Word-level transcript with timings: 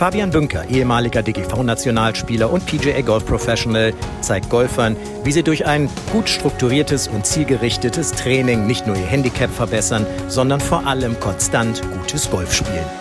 Fabian 0.00 0.30
Bünker, 0.30 0.64
ehemaliger 0.70 1.22
DGV-Nationalspieler 1.22 2.50
und 2.50 2.64
PGA 2.64 3.02
Golf 3.02 3.26
Professional, 3.26 3.92
zeigt 4.22 4.48
Golfern, 4.48 4.96
wie 5.24 5.30
sie 5.30 5.42
durch 5.42 5.66
ein 5.66 5.90
gut 6.10 6.26
strukturiertes 6.26 7.06
und 7.06 7.26
zielgerichtetes 7.26 8.12
Training 8.12 8.66
nicht 8.66 8.86
nur 8.86 8.96
ihr 8.96 9.04
Handicap 9.04 9.50
verbessern, 9.50 10.06
sondern 10.26 10.58
vor 10.58 10.86
allem 10.86 11.20
konstant 11.20 11.82
gutes 11.92 12.30
Golf 12.30 12.54
spielen. 12.54 12.99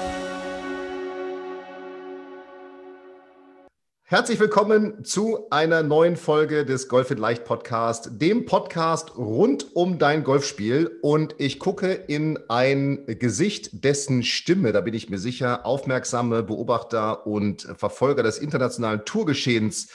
Herzlich 4.11 4.39
willkommen 4.39 5.05
zu 5.05 5.51
einer 5.51 5.83
neuen 5.83 6.15
Folge 6.15 6.65
des 6.65 6.87
Golf 6.87 7.11
in 7.11 7.19
Leicht 7.19 7.45
Podcast, 7.45 8.09
dem 8.13 8.47
Podcast 8.47 9.15
rund 9.15 9.75
um 9.75 9.99
dein 9.99 10.23
Golfspiel. 10.23 10.97
Und 11.03 11.35
ich 11.37 11.59
gucke 11.59 11.91
in 11.91 12.39
ein 12.49 13.05
Gesicht, 13.05 13.83
dessen 13.83 14.23
Stimme, 14.23 14.71
da 14.71 14.81
bin 14.81 14.95
ich 14.95 15.11
mir 15.11 15.19
sicher, 15.19 15.63
aufmerksame 15.63 16.41
Beobachter 16.41 17.27
und 17.27 17.67
Verfolger 17.77 18.23
des 18.23 18.39
internationalen 18.39 19.05
Tourgeschehens, 19.05 19.89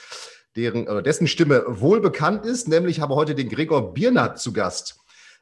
deren, 0.55 0.87
oder 0.87 1.01
dessen 1.01 1.27
Stimme 1.27 1.65
wohl 1.67 1.99
bekannt 1.99 2.45
ist. 2.45 2.69
Nämlich 2.69 3.01
habe 3.01 3.15
heute 3.15 3.35
den 3.35 3.49
Gregor 3.49 3.93
Biernat 3.93 4.39
zu 4.39 4.53
Gast 4.53 4.95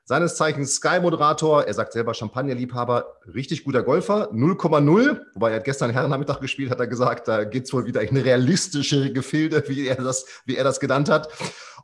seines 0.05 0.35
Zeichens 0.35 0.75
Sky-Moderator, 0.75 1.63
er 1.63 1.73
sagt 1.73 1.93
selber 1.93 2.13
Champagnerliebhaber, 2.13 3.19
richtig 3.33 3.63
guter 3.63 3.83
Golfer, 3.83 4.31
0,0, 4.33 5.21
wobei 5.33 5.51
er 5.51 5.57
hat 5.57 5.63
gestern 5.63 5.91
Herrennachmittag 5.91 6.41
gespielt, 6.41 6.71
hat 6.71 6.79
er 6.79 6.87
gesagt, 6.87 7.27
da 7.27 7.45
geht 7.45 7.65
es 7.65 7.73
wohl 7.73 7.85
wieder 7.85 8.01
in 8.01 8.17
realistische 8.17 9.13
Gefilde, 9.13 9.63
wie 9.67 9.87
er, 9.87 9.95
das, 9.95 10.25
wie 10.45 10.57
er 10.57 10.63
das 10.63 10.79
genannt 10.79 11.09
hat. 11.09 11.29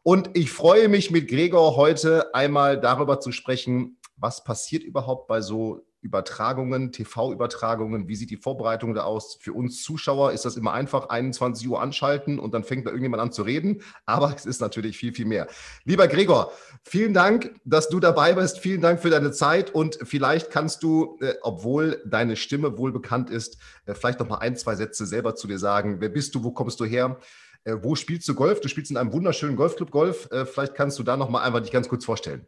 Und 0.03 0.31
ich 0.33 0.51
freue 0.51 0.89
mich 0.89 1.11
mit 1.11 1.29
Gregor 1.29 1.75
heute 1.75 2.33
einmal 2.33 2.79
darüber 2.79 3.19
zu 3.19 3.31
sprechen, 3.31 3.97
was 4.17 4.43
passiert 4.43 4.83
überhaupt 4.83 5.27
bei 5.27 5.41
so 5.41 5.85
Übertragungen, 6.01 6.91
TV-Übertragungen, 6.93 8.07
wie 8.07 8.15
sieht 8.15 8.29
die 8.29 8.37
Vorbereitung 8.37 8.93
da 8.93 9.03
aus? 9.03 9.37
Für 9.41 9.53
uns 9.53 9.83
Zuschauer 9.83 10.31
ist 10.31 10.45
das 10.45 10.55
immer 10.55 10.71
einfach, 10.71 11.09
21 11.09 11.67
Uhr 11.67 11.81
anschalten 11.81 12.39
und 12.39 12.53
dann 12.53 12.63
fängt 12.63 12.85
da 12.85 12.91
irgendjemand 12.91 13.21
an 13.21 13.31
zu 13.31 13.43
reden. 13.43 13.81
Aber 14.05 14.33
es 14.35 14.45
ist 14.45 14.61
natürlich 14.61 14.97
viel, 14.97 15.13
viel 15.13 15.25
mehr. 15.25 15.47
Lieber 15.83 16.07
Gregor, 16.07 16.53
vielen 16.83 17.13
Dank, 17.13 17.53
dass 17.65 17.89
du 17.89 17.99
dabei 17.99 18.33
bist. 18.33 18.59
Vielen 18.59 18.81
Dank 18.81 19.01
für 19.01 19.09
deine 19.09 19.31
Zeit 19.31 19.73
und 19.73 19.99
vielleicht 20.03 20.51
kannst 20.51 20.83
du, 20.83 21.17
äh, 21.21 21.33
obwohl 21.41 22.01
deine 22.05 22.37
Stimme 22.37 22.77
wohl 22.77 22.93
bekannt 22.93 23.29
ist, 23.29 23.57
äh, 23.85 23.93
vielleicht 23.93 24.19
noch 24.19 24.29
mal 24.29 24.37
ein, 24.37 24.55
zwei 24.55 24.75
Sätze 24.75 25.05
selber 25.05 25.35
zu 25.35 25.47
dir 25.47 25.59
sagen. 25.59 25.99
Wer 25.99 26.09
bist 26.09 26.33
du? 26.33 26.43
Wo 26.43 26.51
kommst 26.51 26.79
du 26.79 26.85
her? 26.85 27.19
Äh, 27.65 27.75
wo 27.81 27.95
spielst 27.95 28.27
du 28.29 28.35
Golf? 28.35 28.61
Du 28.61 28.69
spielst 28.69 28.89
in 28.89 28.97
einem 28.97 29.11
wunderschönen 29.11 29.57
Golfclub 29.57 29.91
Golf. 29.91 30.29
Vielleicht 30.45 30.75
kannst 30.75 30.97
du 30.97 31.03
da 31.03 31.17
noch 31.17 31.29
mal 31.29 31.41
einfach 31.41 31.59
dich 31.59 31.71
ganz 31.71 31.89
kurz 31.89 32.05
vorstellen. 32.05 32.47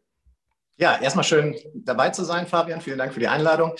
Ja, 0.82 1.00
erstmal 1.00 1.24
schön 1.24 1.56
dabei 1.76 2.10
zu 2.10 2.24
sein, 2.24 2.48
Fabian. 2.48 2.82
Vielen 2.82 2.98
Dank 2.98 3.14
für 3.14 3.20
die 3.20 3.28
Einladung. 3.28 3.76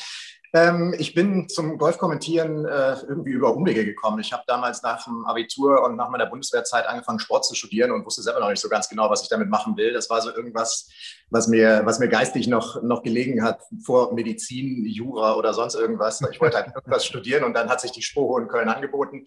Ähm, 0.54 0.94
ich 1.00 1.16
bin 1.16 1.50
zum 1.50 1.80
Golfkommentieren 1.80 2.64
äh, 2.64 2.96
irgendwie 3.10 3.32
über 3.32 3.56
Umwege 3.56 3.86
gekommen. 3.86 4.20
Ich 4.20 4.32
habe 4.32 4.44
damals 4.46 4.84
nach 4.84 5.04
dem 5.06 5.26
Abitur 5.26 5.84
und 5.84 5.96
nach 5.96 6.10
meiner 6.10 6.28
Bundeswehrzeit 6.28 6.86
angefangen, 6.86 7.18
Sport 7.18 7.46
zu 7.46 7.56
studieren 7.56 7.90
und 7.90 8.06
wusste 8.06 8.22
selber 8.22 8.40
noch 8.40 8.52
nicht 8.52 8.62
so 8.62 8.70
ganz 8.70 8.88
genau, 8.88 9.10
was 9.10 9.24
ich 9.24 9.30
damit 9.30 9.50
machen 9.50 9.78
will. 9.78 9.94
Das 9.94 10.12
war 10.12 10.22
so 10.22 10.30
irgendwas, 10.30 10.90
was 11.32 11.48
mir, 11.48 11.82
was 11.86 11.98
mir 11.98 12.08
geistig 12.08 12.48
noch, 12.48 12.84
noch 12.84 13.02
gelegen 13.02 13.44
hat 13.44 13.62
vor 13.84 14.14
Medizin, 14.14 14.86
Jura 14.86 15.34
oder 15.38 15.56
sonst 15.56 15.74
irgendwas. 15.74 16.22
Ich 16.32 16.40
wollte 16.40 16.58
halt 16.58 16.68
irgendwas 16.76 17.04
studieren 17.04 17.46
und 17.46 17.56
dann 17.56 17.68
hat 17.68 17.82
sich 17.82 17.94
die 17.94 18.04
Spoho 18.04 18.38
in 18.38 18.48
Köln 18.48 18.70
angeboten. 18.70 19.26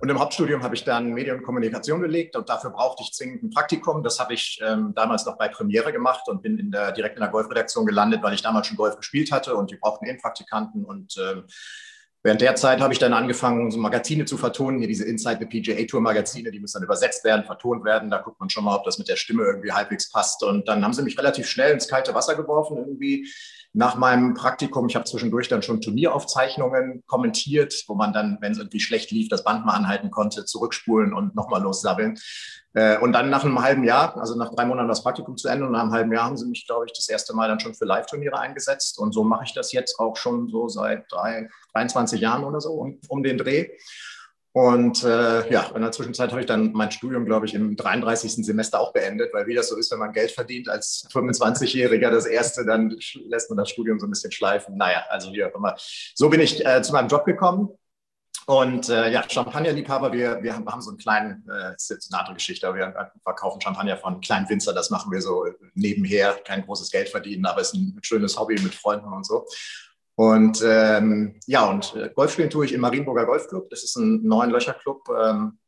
Und 0.00 0.08
im 0.08 0.18
Hauptstudium 0.18 0.62
habe 0.62 0.74
ich 0.74 0.84
dann 0.84 1.12
Medien 1.12 1.36
und 1.36 1.42
Kommunikation 1.42 2.00
belegt 2.00 2.34
und 2.34 2.48
dafür 2.48 2.70
brauchte 2.70 3.02
ich 3.02 3.12
zwingend 3.12 3.42
ein 3.42 3.50
Praktikum. 3.50 4.02
Das 4.02 4.18
habe 4.18 4.32
ich 4.32 4.58
ähm, 4.66 4.94
damals 4.94 5.26
noch 5.26 5.36
bei 5.36 5.48
Premiere 5.48 5.92
gemacht 5.92 6.26
und 6.26 6.42
bin 6.42 6.58
in 6.58 6.70
der, 6.70 6.92
direkt 6.92 7.16
in 7.16 7.20
der 7.20 7.30
Golfredaktion 7.30 7.84
gelandet, 7.84 8.22
weil 8.22 8.32
ich 8.32 8.40
damals 8.40 8.66
schon 8.66 8.78
Golf 8.78 8.96
gespielt 8.96 9.30
hatte 9.30 9.54
und 9.54 9.70
die 9.70 9.76
brauchten 9.76 10.06
eben 10.06 10.18
Praktikanten. 10.18 10.86
Und 10.86 11.18
ähm, 11.18 11.44
während 12.22 12.40
der 12.40 12.54
Zeit 12.54 12.80
habe 12.80 12.94
ich 12.94 12.98
dann 12.98 13.12
angefangen, 13.12 13.70
so 13.70 13.78
Magazine 13.78 14.24
zu 14.24 14.38
vertonen, 14.38 14.78
hier 14.78 14.88
diese 14.88 15.04
Inside 15.04 15.36
the 15.38 15.44
PGA 15.44 15.84
Tour 15.84 16.00
Magazine, 16.00 16.50
die 16.50 16.60
müssen 16.60 16.78
dann 16.78 16.84
übersetzt 16.84 17.22
werden, 17.24 17.44
vertont 17.44 17.84
werden. 17.84 18.08
Da 18.08 18.22
guckt 18.22 18.40
man 18.40 18.48
schon 18.48 18.64
mal, 18.64 18.76
ob 18.76 18.84
das 18.84 18.96
mit 18.96 19.08
der 19.08 19.16
Stimme 19.16 19.42
irgendwie 19.42 19.72
halbwegs 19.72 20.10
passt. 20.10 20.42
Und 20.42 20.66
dann 20.66 20.82
haben 20.82 20.94
sie 20.94 21.02
mich 21.02 21.18
relativ 21.18 21.46
schnell 21.46 21.74
ins 21.74 21.88
kalte 21.88 22.14
Wasser 22.14 22.36
geworfen 22.36 22.78
irgendwie 22.78 23.28
nach 23.72 23.96
meinem 23.96 24.34
Praktikum, 24.34 24.88
ich 24.88 24.96
habe 24.96 25.04
zwischendurch 25.04 25.48
dann 25.48 25.62
schon 25.62 25.80
Turnieraufzeichnungen 25.80 27.04
kommentiert, 27.06 27.84
wo 27.86 27.94
man 27.94 28.12
dann, 28.12 28.38
wenn 28.40 28.52
es 28.52 28.58
irgendwie 28.58 28.80
schlecht 28.80 29.12
lief, 29.12 29.28
das 29.28 29.44
Band 29.44 29.64
mal 29.64 29.74
anhalten 29.74 30.10
konnte, 30.10 30.44
zurückspulen 30.44 31.12
und 31.12 31.36
nochmal 31.36 31.62
lossabbeln. 31.62 32.18
Äh, 32.74 32.98
und 32.98 33.12
dann 33.12 33.30
nach 33.30 33.44
einem 33.44 33.62
halben 33.62 33.84
Jahr, 33.84 34.16
also 34.16 34.36
nach 34.36 34.52
drei 34.54 34.64
Monaten 34.64 34.88
das 34.88 35.04
Praktikum 35.04 35.36
zu 35.36 35.48
Ende 35.48 35.66
und 35.66 35.72
nach 35.72 35.82
einem 35.82 35.92
halben 35.92 36.12
Jahr 36.12 36.24
haben 36.24 36.36
sie 36.36 36.46
mich, 36.46 36.66
glaube 36.66 36.86
ich, 36.86 36.92
das 36.92 37.08
erste 37.08 37.34
Mal 37.34 37.48
dann 37.48 37.60
schon 37.60 37.74
für 37.74 37.84
Live-Turniere 37.84 38.38
eingesetzt. 38.38 38.98
Und 38.98 39.12
so 39.12 39.22
mache 39.22 39.44
ich 39.44 39.54
das 39.54 39.72
jetzt 39.72 40.00
auch 40.00 40.16
schon 40.16 40.48
so 40.48 40.68
seit 40.68 41.04
drei, 41.10 41.48
23 41.72 42.20
Jahren 42.20 42.42
oder 42.42 42.60
so 42.60 42.72
um, 42.72 42.98
um 43.08 43.22
den 43.22 43.38
Dreh. 43.38 43.68
Und 44.52 45.04
äh, 45.04 45.48
ja, 45.52 45.70
in 45.74 45.80
der 45.80 45.92
Zwischenzeit 45.92 46.30
habe 46.30 46.40
ich 46.40 46.46
dann 46.46 46.72
mein 46.72 46.90
Studium, 46.90 47.24
glaube 47.24 47.46
ich, 47.46 47.54
im 47.54 47.76
33. 47.76 48.44
Semester 48.44 48.80
auch 48.80 48.92
beendet, 48.92 49.32
weil 49.32 49.46
wie 49.46 49.54
das 49.54 49.68
so 49.68 49.76
ist, 49.76 49.92
wenn 49.92 50.00
man 50.00 50.12
Geld 50.12 50.32
verdient 50.32 50.68
als 50.68 51.06
25-Jähriger, 51.12 52.10
das 52.10 52.26
erste, 52.26 52.64
dann 52.64 52.96
lässt 53.26 53.48
man 53.48 53.58
das 53.58 53.70
Studium 53.70 54.00
so 54.00 54.06
ein 54.06 54.10
bisschen 54.10 54.32
schleifen. 54.32 54.76
Naja, 54.76 55.04
also 55.08 55.32
wie 55.32 55.44
auch 55.44 55.54
immer. 55.54 55.76
So 56.14 56.28
bin 56.28 56.40
ich 56.40 56.66
äh, 56.66 56.82
zu 56.82 56.92
meinem 56.92 57.08
Job 57.08 57.24
gekommen. 57.24 57.68
Und 58.46 58.88
äh, 58.88 59.12
ja, 59.12 59.22
Champagnerliebhaber, 59.28 60.12
wir, 60.12 60.42
wir 60.42 60.56
haben 60.56 60.80
so 60.80 60.90
einen 60.90 60.98
kleinen, 60.98 61.48
äh, 61.48 61.76
ist 61.76 61.88
jetzt 61.88 62.12
eine 62.12 62.18
andere 62.18 62.34
Geschichte, 62.34 62.66
aber 62.66 62.78
wir 62.78 63.12
verkaufen 63.22 63.60
Champagner 63.60 63.96
von 63.96 64.20
kleinen 64.20 64.48
Winzer, 64.48 64.72
das 64.72 64.90
machen 64.90 65.12
wir 65.12 65.20
so 65.20 65.46
nebenher, 65.74 66.32
kein 66.44 66.64
großes 66.64 66.90
Geld 66.90 67.10
verdienen, 67.10 67.46
aber 67.46 67.60
es 67.60 67.68
ist 67.68 67.74
ein 67.74 68.00
schönes 68.02 68.36
Hobby 68.36 68.60
mit 68.60 68.74
Freunden 68.74 69.12
und 69.12 69.24
so. 69.24 69.46
Und 70.20 70.62
ähm, 70.62 71.40
ja, 71.46 71.64
und 71.70 71.96
äh, 71.96 72.10
Golf 72.14 72.32
spielen 72.32 72.50
tue 72.50 72.66
ich 72.66 72.74
im 72.74 72.82
Marienburger 72.82 73.24
Golfclub. 73.24 73.70
Das 73.70 73.82
ist 73.82 73.96
ein 73.96 74.22
neun 74.22 74.50
Löcher-Club, 74.50 75.08
ähm, 75.18 75.58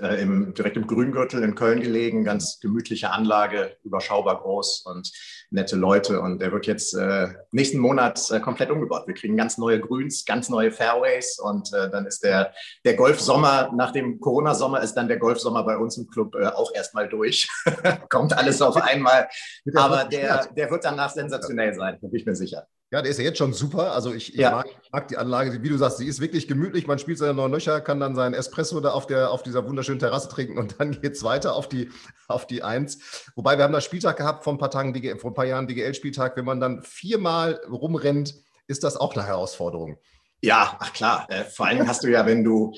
äh, 0.00 0.22
im, 0.22 0.54
direkt 0.54 0.76
im 0.76 0.86
Grüngürtel 0.86 1.42
in 1.42 1.56
Köln 1.56 1.80
gelegen. 1.80 2.22
Ganz 2.22 2.60
gemütliche 2.60 3.10
Anlage, 3.10 3.76
überschaubar 3.82 4.40
groß 4.40 4.82
und 4.86 5.10
nette 5.50 5.74
Leute. 5.74 6.20
Und 6.20 6.40
der 6.40 6.52
wird 6.52 6.68
jetzt 6.68 6.94
äh, 6.94 7.30
nächsten 7.50 7.80
Monat 7.80 8.30
äh, 8.30 8.38
komplett 8.38 8.70
umgebaut. 8.70 9.08
Wir 9.08 9.14
kriegen 9.14 9.36
ganz 9.36 9.58
neue 9.58 9.80
Grüns, 9.80 10.24
ganz 10.24 10.48
neue 10.48 10.70
Fairways 10.70 11.40
und 11.40 11.72
äh, 11.72 11.90
dann 11.90 12.06
ist 12.06 12.22
der, 12.22 12.54
der 12.84 12.94
Golfsommer, 12.94 13.72
nach 13.74 13.90
dem 13.90 14.20
Corona-Sommer 14.20 14.80
ist 14.80 14.94
dann 14.94 15.08
der 15.08 15.18
Golfsommer 15.18 15.64
bei 15.64 15.76
uns 15.76 15.96
im 15.96 16.06
Club 16.06 16.36
äh, 16.36 16.46
auch 16.46 16.72
erstmal 16.72 17.08
durch. 17.08 17.48
Kommt 18.08 18.32
alles 18.32 18.62
auf 18.62 18.76
einmal. 18.76 19.26
Aber 19.74 20.04
der, 20.04 20.46
der 20.56 20.70
wird 20.70 20.84
danach 20.84 21.10
sensationell 21.10 21.74
sein, 21.74 21.98
bin 21.98 22.14
ich 22.14 22.24
mir 22.24 22.36
sicher. 22.36 22.68
Ja, 22.92 23.00
der 23.00 23.10
ist 23.10 23.16
ja 23.16 23.24
jetzt 23.24 23.38
schon 23.38 23.54
super. 23.54 23.92
Also 23.94 24.12
ich, 24.12 24.34
ja. 24.34 24.50
mag, 24.50 24.66
mag, 24.92 25.08
die 25.08 25.16
Anlage, 25.16 25.62
wie 25.62 25.68
du 25.70 25.78
sagst, 25.78 25.96
sie 25.96 26.06
ist 26.06 26.20
wirklich 26.20 26.46
gemütlich. 26.46 26.86
Man 26.86 26.98
spielt 26.98 27.16
seine 27.16 27.32
neuen 27.32 27.50
Löcher, 27.50 27.80
kann 27.80 27.98
dann 28.00 28.14
seinen 28.14 28.34
Espresso 28.34 28.78
da 28.80 28.90
auf, 28.90 29.06
der, 29.06 29.30
auf 29.30 29.42
dieser 29.42 29.66
wunderschönen 29.66 29.98
Terrasse 29.98 30.28
trinken 30.28 30.58
und 30.58 30.74
dann 30.78 31.00
geht 31.00 31.14
es 31.14 31.24
weiter 31.24 31.56
auf 31.56 31.70
die, 31.70 31.88
auf 32.28 32.46
die 32.46 32.62
Eins. 32.62 33.30
Wobei 33.34 33.56
wir 33.56 33.64
haben 33.64 33.72
da 33.72 33.80
Spieltag 33.80 34.18
gehabt 34.18 34.44
vor 34.44 34.52
ein 34.52 34.58
paar 34.58 34.70
Tagen, 34.70 35.18
vor 35.18 35.30
ein 35.30 35.34
paar 35.34 35.46
Jahren 35.46 35.66
DGL-Spieltag. 35.66 36.36
Wenn 36.36 36.44
man 36.44 36.60
dann 36.60 36.82
viermal 36.82 37.62
rumrennt, 37.66 38.34
ist 38.66 38.84
das 38.84 38.98
auch 38.98 39.14
eine 39.14 39.26
Herausforderung. 39.26 39.96
Ja, 40.42 40.76
ach 40.78 40.92
klar. 40.92 41.26
Äh, 41.30 41.44
vor 41.44 41.68
allem 41.68 41.88
hast 41.88 42.04
du 42.04 42.08
ja, 42.08 42.26
wenn 42.26 42.44
du 42.44 42.74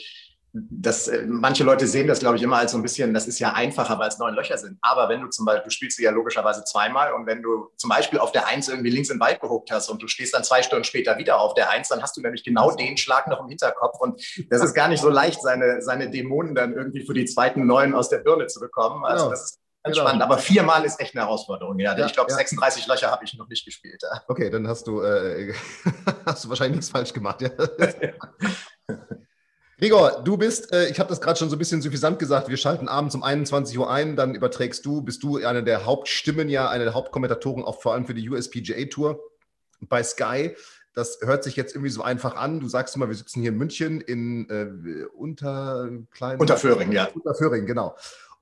das, 0.56 1.09
äh, 1.09 1.25
manche 1.26 1.65
Leute 1.65 1.88
sehen 1.88 2.06
das, 2.06 2.20
glaube 2.20 2.37
ich, 2.37 2.42
immer 2.42 2.59
als 2.59 2.70
so 2.70 2.78
ein 2.78 2.82
bisschen, 2.82 3.12
das 3.12 3.26
ist 3.26 3.41
ja 3.41 3.54
einfacher, 3.54 3.98
weil 3.98 4.09
es 4.09 4.19
neun 4.19 4.34
Löcher 4.34 4.56
sind. 4.56 4.78
Aber 4.82 5.09
wenn 5.09 5.20
du 5.20 5.26
zum 5.28 5.44
Beispiel, 5.44 5.65
du 5.65 5.70
spielst 5.70 5.97
sie 5.97 6.04
ja 6.04 6.12
logischerweise 6.12 6.62
zweimal 6.62 7.12
und 7.12 7.26
wenn 7.26 7.42
du 7.42 7.70
zum 7.76 7.91
Beispiel 7.91 8.20
auf 8.20 8.31
der 8.31 8.47
Eins 8.47 8.69
irgendwie 8.69 8.91
links 8.91 9.10
in 9.10 9.16
den 9.16 9.20
Wald 9.20 9.41
gehuckt 9.41 9.72
hast 9.72 9.88
und 9.88 10.00
du 10.00 10.06
stehst 10.06 10.32
dann 10.32 10.45
zwei 10.45 10.62
Stunden 10.62 10.84
später 10.84 11.18
wieder 11.18 11.41
auf 11.41 11.54
der 11.54 11.71
Eins, 11.71 11.89
dann 11.89 12.01
hast 12.01 12.16
du 12.16 12.21
nämlich 12.21 12.45
genau 12.45 12.71
den 12.71 12.97
Schlag 12.97 13.27
noch 13.27 13.41
im 13.41 13.48
Hinterkopf 13.48 13.98
und 13.98 14.22
das 14.48 14.62
ist 14.62 14.74
gar 14.74 14.86
nicht 14.86 15.01
so 15.01 15.09
leicht, 15.09 15.42
seine, 15.42 15.83
seine 15.83 16.09
Dämonen 16.09 16.54
dann 16.54 16.72
irgendwie 16.72 17.04
für 17.04 17.15
die 17.15 17.24
zweiten 17.24 17.66
Neun 17.66 17.92
aus 17.92 18.09
der 18.09 18.18
Birne 18.18 18.47
zu 18.47 18.60
bekommen. 18.60 19.04
Also 19.04 19.24
genau. 19.24 19.30
das 19.33 19.45
ist 19.45 19.59
ganz 19.83 19.97
genau. 19.97 20.07
spannend. 20.07 20.22
Aber 20.22 20.39
viermal 20.39 20.84
ist 20.84 21.00
echt 21.00 21.16
eine 21.16 21.24
Herausforderung. 21.24 21.80
Ja, 21.80 21.98
ja 21.98 22.07
ich 22.07 22.12
glaube, 22.12 22.30
ja. 22.30 22.36
36 22.36 22.86
Löcher 22.86 23.10
habe 23.10 23.24
ich 23.24 23.34
noch 23.34 23.48
nicht 23.48 23.65
gespielt. 23.65 24.00
Ja. 24.03 24.22
Okay, 24.28 24.50
dann 24.50 24.68
hast 24.68 24.86
du, 24.86 25.00
äh, 25.03 25.53
hast 26.27 26.45
du 26.45 26.48
wahrscheinlich 26.48 26.77
nichts 26.77 26.91
falsch 26.91 27.12
gemacht. 27.12 27.42
Ja. 27.42 27.50
Gregor, 29.84 30.22
du 30.25 30.39
bist, 30.39 30.72
äh, 30.72 30.89
ich 30.89 30.98
habe 30.98 31.10
das 31.10 31.21
gerade 31.21 31.39
schon 31.39 31.51
so 31.51 31.57
ein 31.57 31.59
bisschen 31.59 31.83
suffisant 31.83 32.19
gesagt, 32.19 32.48
wir 32.48 32.57
schalten 32.57 32.89
abends 32.89 33.15
um 33.15 33.22
21 33.22 33.78
Uhr 33.78 33.91
ein, 33.91 34.16
dann 34.16 34.34
überträgst 34.34 34.83
du, 34.86 35.03
bist 35.03 35.22
du 35.22 35.45
eine 35.45 35.63
der 35.63 35.84
Hauptstimmen, 35.84 36.48
ja, 36.48 36.71
eine 36.71 36.84
der 36.84 36.95
Hauptkommentatoren, 36.95 37.63
auch 37.63 37.83
vor 37.83 37.92
allem 37.92 38.07
für 38.07 38.15
die 38.15 38.31
USPGA 38.31 38.86
Tour 38.86 39.21
bei 39.81 40.03
Sky. 40.03 40.57
Das 40.95 41.19
hört 41.21 41.45
sich 41.45 41.57
jetzt 41.57 41.75
irgendwie 41.75 41.91
so 41.91 42.01
einfach 42.01 42.34
an. 42.34 42.60
Du 42.60 42.69
sagst 42.69 42.97
immer, 42.97 43.09
wir 43.09 43.15
sitzen 43.15 43.42
hier 43.42 43.51
in 43.51 43.59
München 43.59 44.01
in 44.01 44.48
äh, 44.48 45.04
unter 45.19 45.91
kleinen 46.13 46.41
Unterföhring, 46.41 46.91
ja. 46.91 47.10
Unterföhring, 47.13 47.66
genau. 47.66 47.95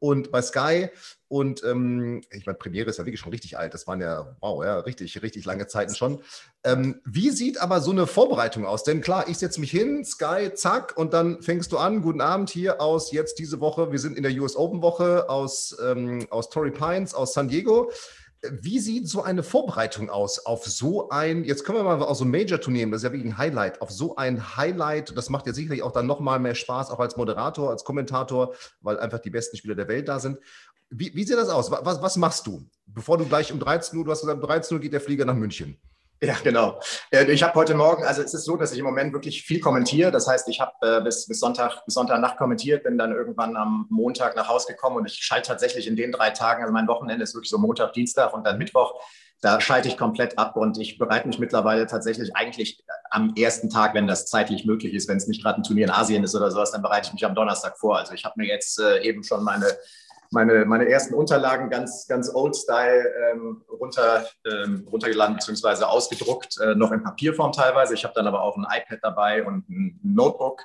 Und 0.02 0.32
bei 0.32 0.42
Sky. 0.42 0.88
Und 1.28 1.62
ähm, 1.62 2.22
ich 2.32 2.44
meine, 2.44 2.58
Premiere 2.58 2.90
ist 2.90 2.98
ja 2.98 3.06
wirklich 3.06 3.20
schon 3.20 3.30
richtig 3.30 3.56
alt. 3.56 3.72
Das 3.72 3.86
waren 3.86 4.00
ja, 4.00 4.36
wow, 4.40 4.62
ja, 4.64 4.80
richtig, 4.80 5.22
richtig 5.22 5.44
lange 5.44 5.68
Zeiten 5.68 5.94
schon. 5.94 6.20
Ähm, 6.64 7.00
wie 7.04 7.30
sieht 7.30 7.60
aber 7.62 7.80
so 7.80 7.92
eine 7.92 8.08
Vorbereitung 8.08 8.66
aus? 8.66 8.82
Denn 8.82 9.00
klar, 9.00 9.28
ich 9.28 9.38
setze 9.38 9.60
mich 9.60 9.70
hin, 9.70 10.04
Sky, 10.04 10.50
zack, 10.54 10.96
und 10.96 11.14
dann 11.14 11.40
fängst 11.40 11.70
du 11.70 11.78
an. 11.78 12.02
Guten 12.02 12.20
Abend 12.20 12.50
hier 12.50 12.80
aus 12.80 13.12
jetzt 13.12 13.38
diese 13.38 13.60
Woche. 13.60 13.92
Wir 13.92 14.00
sind 14.00 14.16
in 14.16 14.24
der 14.24 14.32
US 14.32 14.56
Open 14.56 14.82
Woche 14.82 15.30
aus, 15.30 15.76
ähm, 15.80 16.26
aus 16.30 16.50
Torrey 16.50 16.72
Pines, 16.72 17.14
aus 17.14 17.32
San 17.32 17.46
Diego. 17.46 17.92
Wie 18.50 18.80
sieht 18.80 19.08
so 19.08 19.22
eine 19.22 19.42
Vorbereitung 19.42 20.10
aus 20.10 20.40
auf 20.40 20.66
so 20.66 21.10
ein, 21.10 21.44
jetzt 21.44 21.64
können 21.64 21.78
wir 21.78 21.84
mal 21.84 22.02
aus 22.02 22.18
so 22.18 22.24
einem 22.24 22.32
Major-Turnier 22.32 22.80
nehmen, 22.80 22.92
das 22.92 23.02
ist 23.02 23.04
ja 23.04 23.12
wirklich 23.12 23.32
ein 23.32 23.38
Highlight, 23.38 23.80
auf 23.80 23.90
so 23.90 24.16
ein 24.16 24.56
Highlight, 24.56 25.16
das 25.16 25.30
macht 25.30 25.46
ja 25.46 25.52
sicherlich 25.52 25.82
auch 25.82 25.92
dann 25.92 26.06
nochmal 26.06 26.40
mehr 26.40 26.56
Spaß, 26.56 26.90
auch 26.90 26.98
als 26.98 27.16
Moderator, 27.16 27.70
als 27.70 27.84
Kommentator, 27.84 28.54
weil 28.80 28.98
einfach 28.98 29.20
die 29.20 29.30
besten 29.30 29.56
Spieler 29.56 29.76
der 29.76 29.86
Welt 29.86 30.08
da 30.08 30.18
sind. 30.18 30.38
Wie, 30.90 31.14
wie 31.14 31.24
sieht 31.24 31.36
das 31.36 31.48
aus? 31.48 31.70
Was, 31.70 32.02
was 32.02 32.16
machst 32.16 32.46
du? 32.46 32.68
Bevor 32.86 33.16
du 33.16 33.26
gleich 33.26 33.52
um 33.52 33.60
13 33.60 33.98
Uhr, 33.98 34.04
du 34.04 34.10
hast 34.10 34.22
gesagt, 34.22 34.42
um 34.42 34.46
13 34.46 34.76
Uhr 34.76 34.80
geht 34.80 34.92
der 34.92 35.00
Flieger 35.00 35.24
nach 35.24 35.34
München. 35.34 35.78
Ja, 36.22 36.36
genau. 36.40 36.78
Äh, 37.10 37.32
ich 37.32 37.42
habe 37.42 37.54
heute 37.54 37.74
Morgen, 37.74 38.04
also 38.04 38.22
es 38.22 38.32
ist 38.32 38.44
so, 38.44 38.56
dass 38.56 38.72
ich 38.72 38.78
im 38.78 38.84
Moment 38.84 39.12
wirklich 39.12 39.42
viel 39.42 39.58
kommentiere. 39.58 40.12
Das 40.12 40.28
heißt, 40.28 40.48
ich 40.48 40.60
habe 40.60 40.72
äh, 40.80 41.00
bis, 41.02 41.26
bis, 41.26 41.40
Sonntag, 41.40 41.84
bis 41.84 41.94
Sonntagnacht 41.94 42.36
kommentiert, 42.36 42.84
bin 42.84 42.96
dann 42.96 43.10
irgendwann 43.10 43.56
am 43.56 43.86
Montag 43.90 44.36
nach 44.36 44.46
Hause 44.48 44.68
gekommen 44.68 44.98
und 44.98 45.06
ich 45.06 45.14
schalte 45.14 45.48
tatsächlich 45.48 45.88
in 45.88 45.96
den 45.96 46.12
drei 46.12 46.30
Tagen, 46.30 46.62
also 46.62 46.72
mein 46.72 46.86
Wochenende 46.86 47.24
ist 47.24 47.34
wirklich 47.34 47.50
so 47.50 47.58
Montag, 47.58 47.92
Dienstag 47.94 48.32
und 48.34 48.46
dann 48.46 48.56
Mittwoch, 48.56 49.00
da 49.40 49.60
schalte 49.60 49.88
ich 49.88 49.96
komplett 49.96 50.38
ab 50.38 50.56
und 50.56 50.78
ich 50.78 50.96
bereite 50.96 51.26
mich 51.26 51.40
mittlerweile 51.40 51.88
tatsächlich 51.88 52.36
eigentlich 52.36 52.84
am 53.10 53.34
ersten 53.36 53.68
Tag, 53.68 53.92
wenn 53.94 54.06
das 54.06 54.26
zeitlich 54.26 54.64
möglich 54.64 54.94
ist, 54.94 55.08
wenn 55.08 55.16
es 55.16 55.26
nicht 55.26 55.42
gerade 55.42 55.60
ein 55.60 55.64
Turnier 55.64 55.86
in 55.86 55.90
Asien 55.90 56.22
ist 56.22 56.36
oder 56.36 56.52
sowas, 56.52 56.70
dann 56.70 56.82
bereite 56.82 57.08
ich 57.08 57.12
mich 57.14 57.26
am 57.26 57.34
Donnerstag 57.34 57.76
vor. 57.76 57.98
Also 57.98 58.14
ich 58.14 58.24
habe 58.24 58.34
mir 58.36 58.46
jetzt 58.46 58.78
äh, 58.78 59.02
eben 59.02 59.24
schon 59.24 59.42
meine 59.42 59.66
meine, 60.32 60.64
meine 60.64 60.88
ersten 60.88 61.14
Unterlagen 61.14 61.70
ganz, 61.70 62.06
ganz 62.08 62.34
old-style 62.34 63.12
ähm, 63.32 63.64
runter, 63.70 64.26
ähm, 64.46 64.86
runtergeladen 64.90 65.36
bzw. 65.36 65.84
ausgedruckt, 65.84 66.58
äh, 66.60 66.74
noch 66.74 66.92
in 66.92 67.02
Papierform 67.02 67.52
teilweise. 67.52 67.94
Ich 67.94 68.04
habe 68.04 68.14
dann 68.14 68.26
aber 68.26 68.42
auch 68.42 68.56
ein 68.56 68.64
iPad 68.64 68.98
dabei 69.02 69.44
und 69.44 69.68
ein 69.68 70.00
Notebook 70.02 70.62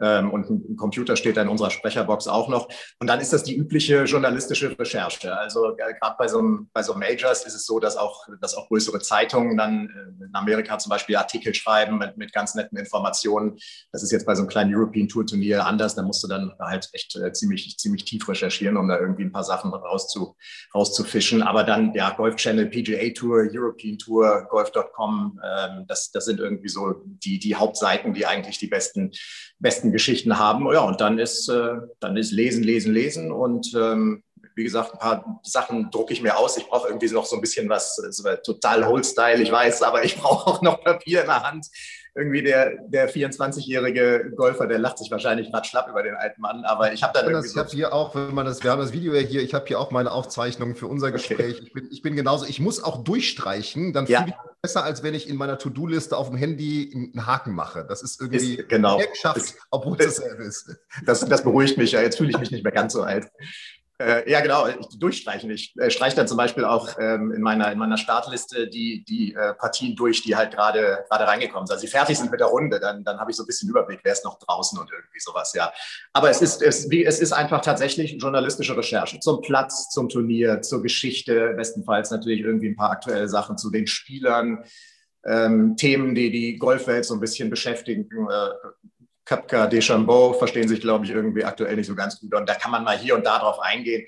und 0.00 0.50
ein 0.50 0.76
Computer 0.76 1.16
steht 1.16 1.36
da 1.36 1.42
in 1.42 1.48
unserer 1.48 1.70
Sprecherbox 1.70 2.28
auch 2.28 2.48
noch. 2.48 2.68
Und 2.98 3.08
dann 3.08 3.20
ist 3.20 3.32
das 3.32 3.42
die 3.42 3.56
übliche 3.56 4.04
journalistische 4.04 4.78
Recherche. 4.78 5.36
Also 5.36 5.76
äh, 5.76 5.94
gerade 5.94 6.16
bei 6.18 6.28
so, 6.28 6.42
bei 6.72 6.82
so 6.82 6.94
Majors 6.94 7.44
ist 7.44 7.54
es 7.54 7.66
so, 7.66 7.78
dass 7.78 7.96
auch, 7.96 8.26
dass 8.40 8.54
auch 8.54 8.68
größere 8.68 9.00
Zeitungen 9.00 9.56
dann 9.56 9.88
äh, 9.88 10.24
in 10.24 10.34
Amerika 10.34 10.78
zum 10.78 10.90
Beispiel 10.90 11.16
Artikel 11.16 11.54
schreiben 11.54 11.98
mit, 11.98 12.16
mit 12.16 12.32
ganz 12.32 12.54
netten 12.54 12.78
Informationen. 12.78 13.58
Das 13.92 14.02
ist 14.02 14.12
jetzt 14.12 14.26
bei 14.26 14.34
so 14.34 14.42
einem 14.42 14.48
kleinen 14.48 14.74
European 14.74 15.08
Tour 15.08 15.26
Turnier 15.26 15.66
anders. 15.66 15.94
Da 15.94 16.02
musst 16.02 16.22
du 16.22 16.28
dann 16.28 16.52
halt 16.58 16.88
echt 16.92 17.16
äh, 17.16 17.32
ziemlich, 17.32 17.76
ziemlich 17.78 18.04
tief 18.04 18.28
recherchieren, 18.28 18.76
um 18.76 18.88
da 18.88 18.98
irgendwie 18.98 19.24
ein 19.24 19.32
paar 19.32 19.44
Sachen 19.44 19.72
rauszu, 19.72 20.36
rauszufischen. 20.74 21.42
Aber 21.42 21.64
dann, 21.64 21.92
ja, 21.94 22.10
Golf 22.10 22.36
Channel, 22.36 22.66
PGA 22.66 23.10
Tour, 23.14 23.48
European 23.50 23.98
Tour, 23.98 24.46
Golf.com, 24.50 25.40
ähm, 25.44 25.84
das, 25.86 26.10
das 26.10 26.24
sind 26.24 26.40
irgendwie 26.40 26.68
so 26.68 27.02
die, 27.04 27.38
die 27.38 27.56
Hauptseiten, 27.56 28.14
die 28.14 28.26
eigentlich 28.26 28.58
die 28.58 28.66
besten, 28.66 29.12
besten 29.58 29.87
besten 29.88 29.92
Geschichten 29.92 30.38
haben. 30.38 30.70
Ja, 30.72 30.80
und 30.80 31.00
dann 31.00 31.18
ist, 31.18 31.48
äh, 31.48 31.76
dann 32.00 32.16
ist 32.16 32.32
Lesen, 32.32 32.62
Lesen, 32.62 32.92
Lesen. 32.92 33.32
Und 33.32 33.74
ähm, 33.74 34.22
wie 34.54 34.64
gesagt, 34.64 34.92
ein 34.92 34.98
paar 34.98 35.40
Sachen 35.42 35.90
drucke 35.90 36.12
ich 36.12 36.22
mir 36.22 36.36
aus. 36.36 36.56
Ich 36.56 36.66
brauche 36.66 36.88
irgendwie 36.88 37.10
noch 37.10 37.26
so 37.26 37.36
ein 37.36 37.40
bisschen 37.40 37.68
was, 37.68 37.96
so 37.96 38.24
total 38.44 38.84
Old-Style, 38.84 39.42
ich 39.42 39.52
weiß, 39.52 39.82
aber 39.82 40.04
ich 40.04 40.16
brauche 40.20 40.50
auch 40.50 40.62
noch 40.62 40.82
Papier 40.82 41.22
in 41.22 41.26
der 41.26 41.42
Hand 41.42 41.66
irgendwie 42.14 42.42
der, 42.42 42.72
der 42.88 43.08
24-jährige 43.08 44.32
Golfer, 44.34 44.66
der 44.66 44.80
lacht 44.80 44.98
sich 44.98 45.08
wahrscheinlich 45.08 45.52
gerade 45.52 45.68
schlapp 45.68 45.88
über 45.88 46.02
den 46.02 46.16
alten 46.16 46.40
Mann, 46.40 46.64
aber 46.64 46.92
ich 46.92 47.04
habe 47.04 47.12
dann 47.12 47.26
irgendwie. 47.26 47.46
Das, 47.46 47.52
ich 47.52 47.58
habe 47.58 47.70
hier 47.70 47.92
auch, 47.92 48.12
wenn 48.16 48.34
man 48.34 48.44
das, 48.44 48.64
wir 48.64 48.72
haben 48.72 48.80
das 48.80 48.92
Video 48.92 49.14
ja 49.14 49.20
hier, 49.20 49.40
ich 49.40 49.54
habe 49.54 49.66
hier 49.68 49.78
auch 49.78 49.92
meine 49.92 50.10
Aufzeichnungen 50.10 50.74
für 50.74 50.88
unser 50.88 51.12
Gespräch. 51.12 51.58
Okay. 51.58 51.62
Ich, 51.62 51.72
bin, 51.72 51.88
ich 51.92 52.02
bin 52.02 52.16
genauso, 52.16 52.44
ich 52.46 52.58
muss 52.58 52.82
auch 52.82 53.04
durchstreichen, 53.04 53.92
dann 53.92 54.06
ja. 54.06 54.22
fühle 54.22 54.30
ich 54.30 54.47
besser, 54.62 54.84
als 54.84 55.02
wenn 55.02 55.14
ich 55.14 55.28
in 55.28 55.36
meiner 55.36 55.58
To-Do-Liste 55.58 56.16
auf 56.16 56.28
dem 56.28 56.36
Handy 56.36 56.90
einen 56.94 57.26
Haken 57.26 57.54
mache. 57.54 57.84
Das 57.88 58.02
ist 58.02 58.20
irgendwie 58.20 58.56
ist, 58.56 58.68
genau. 58.68 58.98
geschafft, 58.98 59.54
obwohl 59.70 59.96
es 60.00 60.16
dasselbe 60.16 60.44
ist. 60.44 60.76
Das, 61.04 61.20
das 61.20 61.42
beruhigt 61.42 61.78
mich 61.78 61.92
ja. 61.92 62.02
Jetzt 62.02 62.18
fühle 62.18 62.30
ich 62.30 62.38
mich 62.38 62.50
nicht 62.50 62.64
mehr 62.64 62.72
ganz 62.72 62.92
so 62.92 63.02
alt. 63.02 63.28
Äh, 64.00 64.30
ja, 64.30 64.40
genau, 64.40 64.68
durchstreichen. 64.96 65.50
Ich 65.50 65.74
äh, 65.76 65.90
streiche 65.90 66.14
dann 66.14 66.28
zum 66.28 66.36
Beispiel 66.36 66.64
auch 66.64 66.88
ähm, 67.00 67.32
in, 67.32 67.42
meiner, 67.42 67.72
in 67.72 67.78
meiner 67.78 67.96
Startliste 67.96 68.68
die, 68.68 69.04
die 69.04 69.34
äh, 69.34 69.54
Partien 69.54 69.96
durch, 69.96 70.22
die 70.22 70.36
halt 70.36 70.52
gerade 70.52 71.04
reingekommen 71.10 71.66
sind. 71.66 71.74
Also 71.74 71.84
die 71.84 71.90
fertig 71.90 72.16
sind 72.16 72.30
mit 72.30 72.38
der 72.38 72.46
Runde, 72.46 72.78
dann, 72.78 73.02
dann 73.02 73.18
habe 73.18 73.32
ich 73.32 73.36
so 73.36 73.42
ein 73.42 73.46
bisschen 73.46 73.68
Überblick, 73.68 73.98
wer 74.04 74.12
ist 74.12 74.24
noch 74.24 74.38
draußen 74.38 74.78
und 74.78 74.88
irgendwie 74.92 75.18
sowas, 75.18 75.52
ja. 75.54 75.72
Aber 76.12 76.30
es 76.30 76.40
ist, 76.40 76.62
es, 76.62 76.88
wie, 76.90 77.04
es 77.04 77.18
ist 77.18 77.32
einfach 77.32 77.60
tatsächlich 77.60 78.22
journalistische 78.22 78.76
Recherche 78.76 79.18
zum 79.18 79.40
Platz, 79.40 79.90
zum 79.90 80.08
Turnier, 80.08 80.62
zur 80.62 80.80
Geschichte, 80.80 81.54
bestenfalls 81.56 82.12
natürlich 82.12 82.42
irgendwie 82.42 82.68
ein 82.68 82.76
paar 82.76 82.92
aktuelle 82.92 83.28
Sachen 83.28 83.58
zu 83.58 83.68
den 83.68 83.88
Spielern, 83.88 84.62
ähm, 85.24 85.76
Themen, 85.76 86.14
die 86.14 86.30
die 86.30 86.56
Golfwelt 86.56 87.04
so 87.04 87.14
ein 87.14 87.20
bisschen 87.20 87.50
beschäftigen, 87.50 88.08
äh, 88.30 88.50
Kapka, 89.28 89.66
Deschambeau 89.66 90.32
verstehen 90.32 90.68
sich, 90.68 90.80
glaube 90.80 91.04
ich, 91.04 91.10
irgendwie 91.10 91.44
aktuell 91.44 91.76
nicht 91.76 91.86
so 91.86 91.94
ganz 91.94 92.18
gut. 92.18 92.34
Und 92.34 92.48
da 92.48 92.54
kann 92.54 92.70
man 92.70 92.82
mal 92.82 92.96
hier 92.96 93.14
und 93.14 93.26
da 93.26 93.38
drauf 93.38 93.60
eingehen. 93.60 94.06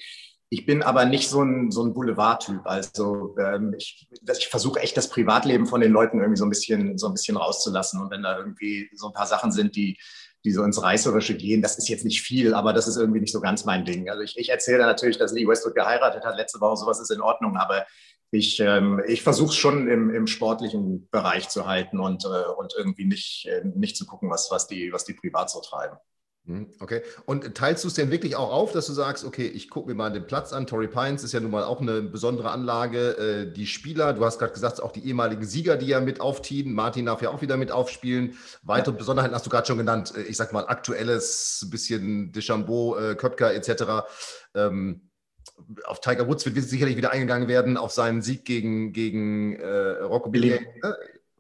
Ich 0.49 0.65
bin 0.65 0.83
aber 0.83 1.05
nicht 1.05 1.29
so 1.29 1.43
ein, 1.43 1.71
so 1.71 1.85
ein 1.85 1.93
Boulevard-Typ. 1.93 2.63
Also 2.65 3.37
ähm, 3.39 3.75
ich, 3.77 4.09
ich 4.27 4.49
versuche 4.49 4.81
echt 4.81 4.97
das 4.97 5.11
Privatleben 5.11 5.67
von 5.67 5.83
den 5.83 5.93
Leuten 5.93 6.21
irgendwie 6.21 6.39
so 6.39 6.47
ein 6.47 6.49
bisschen, 6.49 6.97
so 6.97 7.07
ein 7.07 7.13
bisschen 7.13 7.37
rauszulassen. 7.37 8.01
Und 8.01 8.11
wenn 8.11 8.23
da 8.23 8.39
irgendwie 8.39 8.89
so 8.95 9.09
ein 9.09 9.13
paar 9.13 9.27
Sachen 9.27 9.53
sind, 9.53 9.77
die, 9.77 9.99
die 10.43 10.53
so 10.53 10.65
ins 10.65 10.83
Reißerische 10.83 11.37
gehen, 11.37 11.61
das 11.61 11.77
ist 11.77 11.91
jetzt 11.91 12.07
nicht 12.07 12.23
viel, 12.23 12.55
aber 12.55 12.73
das 12.73 12.89
ist 12.89 12.97
irgendwie 12.97 13.21
nicht 13.21 13.33
so 13.33 13.43
ganz 13.43 13.67
mein 13.67 13.85
Ding. 13.85 14.09
Also 14.09 14.23
ich, 14.23 14.39
ich 14.39 14.49
erzähle 14.49 14.87
natürlich, 14.87 15.19
dass 15.19 15.33
Lee 15.33 15.47
Westwood 15.47 15.75
geheiratet 15.75 16.25
hat 16.25 16.39
letzte 16.39 16.63
Woche, 16.63 16.79
sowas 16.79 16.99
ist 16.99 17.11
in 17.11 17.21
Ordnung, 17.21 17.59
aber 17.59 17.85
ich, 18.31 18.61
ähm, 18.61 19.03
ich 19.07 19.23
versuche 19.23 19.51
es 19.51 19.57
schon 19.57 19.89
im, 19.89 20.11
im 20.11 20.27
sportlichen 20.27 21.09
Bereich 21.11 21.49
zu 21.49 21.67
halten 21.67 21.99
und, 21.99 22.25
äh, 22.25 22.51
und 22.57 22.75
irgendwie 22.77 23.05
nicht, 23.05 23.47
äh, 23.47 23.63
nicht 23.75 23.97
zu 23.97 24.07
gucken, 24.07 24.31
was, 24.31 24.51
was, 24.51 24.67
die, 24.69 24.93
was 24.93 25.05
die 25.05 25.15
privat 25.15 25.51
so 25.51 25.61
treiben. 25.61 25.97
Hm, 26.47 26.73
okay. 26.81 27.03
Und 27.27 27.55
teilst 27.55 27.85
du 27.85 27.89
es 27.89 27.95
denn 27.95 28.11
wirklich 28.11 28.35
auch 28.35 28.51
auf, 28.51 28.73
dass 28.73 28.87
du 28.87 28.93
sagst, 28.93 29.25
okay, 29.25 29.47
ich 29.47 29.69
gucke 29.69 29.89
mir 29.89 29.95
mal 29.95 30.11
den 30.11 30.27
Platz 30.27 30.53
an. 30.53 30.67
Torrey 30.67 30.89
Pines 30.89 31.23
ist 31.23 31.33
ja 31.33 31.41
nun 31.41 31.51
mal 31.51 31.65
auch 31.65 31.81
eine 31.81 32.03
besondere 32.03 32.51
Anlage. 32.51 33.11
Äh, 33.19 33.53
die 33.53 33.67
Spieler, 33.67 34.15
du 34.15 34.25
hast 34.25 34.39
gerade 34.39 34.53
gesagt, 34.53 34.83
auch 34.83 34.93
die 34.93 35.07
ehemaligen 35.07 35.45
Sieger, 35.45 35.77
die 35.77 35.87
ja 35.87 36.01
mit 36.01 36.21
auftienen. 36.21 36.73
Martin 36.73 37.07
darf 37.07 37.21
ja 37.21 37.31
auch 37.31 37.43
wieder 37.43 37.57
mit 37.57 37.73
aufspielen. 37.73 38.39
Weitere 38.63 38.93
ja. 38.93 38.99
Besonderheiten 38.99 39.35
hast 39.35 39.45
du 39.45 39.51
gerade 39.51 39.67
schon 39.67 39.79
genannt. 39.79 40.15
Äh, 40.17 40.23
ich 40.23 40.37
sag 40.37 40.53
mal, 40.53 40.67
aktuelles, 40.67 41.67
bisschen 41.71 42.33
Deschambeau, 42.33 42.97
äh, 42.97 43.15
Köpker 43.17 43.53
etc. 43.53 44.09
Ähm, 44.55 45.10
auf 45.85 46.01
Tiger 46.01 46.27
Woods 46.29 46.47
wird 46.47 46.57
sicherlich 46.65 46.97
wieder 46.97 47.13
eingegangen 47.13 47.49
werden, 47.49 47.77
auf 47.77 47.93
seinen 47.93 48.23
Sieg 48.23 48.45
gegen, 48.45 48.93
gegen 48.93 49.57
äh, 49.57 50.03
Rocco 50.03 50.31
Billy. 50.31 50.61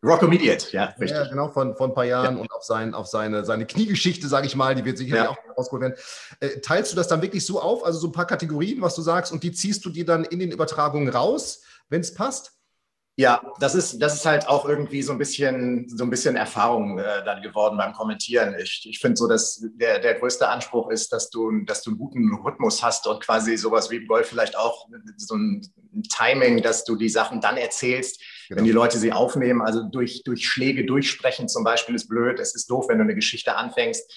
Rocco 0.02 0.26
Mediate, 0.26 0.66
ja, 0.72 0.94
richtig. 0.98 1.10
Ja, 1.10 1.28
genau, 1.28 1.48
von, 1.48 1.76
von 1.76 1.90
ein 1.90 1.94
paar 1.94 2.06
Jahren 2.06 2.36
ja. 2.36 2.40
und 2.40 2.50
auf, 2.52 2.64
sein, 2.64 2.94
auf 2.94 3.06
seine, 3.06 3.44
seine 3.44 3.66
Kniegeschichte, 3.66 4.28
sage 4.28 4.46
ich 4.46 4.56
mal, 4.56 4.74
die 4.74 4.84
wird 4.84 4.96
sicherlich 4.96 5.24
ja. 5.24 5.30
auch 5.30 5.58
rausgeholt 5.58 5.82
werden. 5.82 5.94
Äh, 6.40 6.60
teilst 6.60 6.92
du 6.92 6.96
das 6.96 7.08
dann 7.08 7.20
wirklich 7.20 7.44
so 7.44 7.60
auf, 7.60 7.84
also 7.84 7.98
so 7.98 8.08
ein 8.08 8.12
paar 8.12 8.26
Kategorien, 8.26 8.80
was 8.80 8.94
du 8.94 9.02
sagst, 9.02 9.30
und 9.30 9.42
die 9.42 9.52
ziehst 9.52 9.84
du 9.84 9.90
dir 9.90 10.06
dann 10.06 10.24
in 10.24 10.38
den 10.38 10.52
Übertragungen 10.52 11.08
raus, 11.10 11.62
wenn 11.90 12.00
es 12.00 12.14
passt? 12.14 12.59
Ja, 13.20 13.42
das 13.58 13.74
ist, 13.74 13.98
das 14.00 14.14
ist 14.14 14.24
halt 14.24 14.48
auch 14.48 14.66
irgendwie 14.66 15.02
so 15.02 15.12
ein 15.12 15.18
bisschen, 15.18 15.86
so 15.90 16.04
ein 16.04 16.08
bisschen 16.08 16.36
Erfahrung 16.36 16.98
äh, 16.98 17.22
dann 17.22 17.42
geworden 17.42 17.76
beim 17.76 17.92
Kommentieren. 17.92 18.56
Ich, 18.58 18.86
ich 18.88 18.98
finde 18.98 19.18
so, 19.18 19.28
dass 19.28 19.62
der, 19.74 19.98
der 19.98 20.14
größte 20.14 20.48
Anspruch 20.48 20.88
ist, 20.88 21.12
dass 21.12 21.28
du, 21.28 21.60
dass 21.66 21.82
du 21.82 21.90
einen 21.90 21.98
guten 21.98 22.34
Rhythmus 22.42 22.82
hast 22.82 23.06
und 23.06 23.22
quasi 23.22 23.58
sowas 23.58 23.90
wie 23.90 23.96
im 23.96 24.06
Golf 24.06 24.28
vielleicht 24.28 24.56
auch 24.56 24.88
so 25.18 25.34
ein 25.34 25.60
Timing, 26.08 26.62
dass 26.62 26.84
du 26.84 26.96
die 26.96 27.10
Sachen 27.10 27.42
dann 27.42 27.58
erzählst, 27.58 28.22
genau. 28.48 28.56
wenn 28.56 28.64
die 28.64 28.72
Leute 28.72 28.96
sie 28.96 29.12
aufnehmen. 29.12 29.60
Also 29.60 29.82
durch, 29.82 30.22
durch 30.24 30.48
Schläge 30.48 30.86
durchsprechen 30.86 31.46
zum 31.46 31.62
Beispiel 31.62 31.96
ist 31.96 32.08
blöd. 32.08 32.40
Es 32.40 32.54
ist 32.54 32.70
doof, 32.70 32.86
wenn 32.88 32.96
du 32.96 33.04
eine 33.04 33.14
Geschichte 33.14 33.54
anfängst 33.54 34.10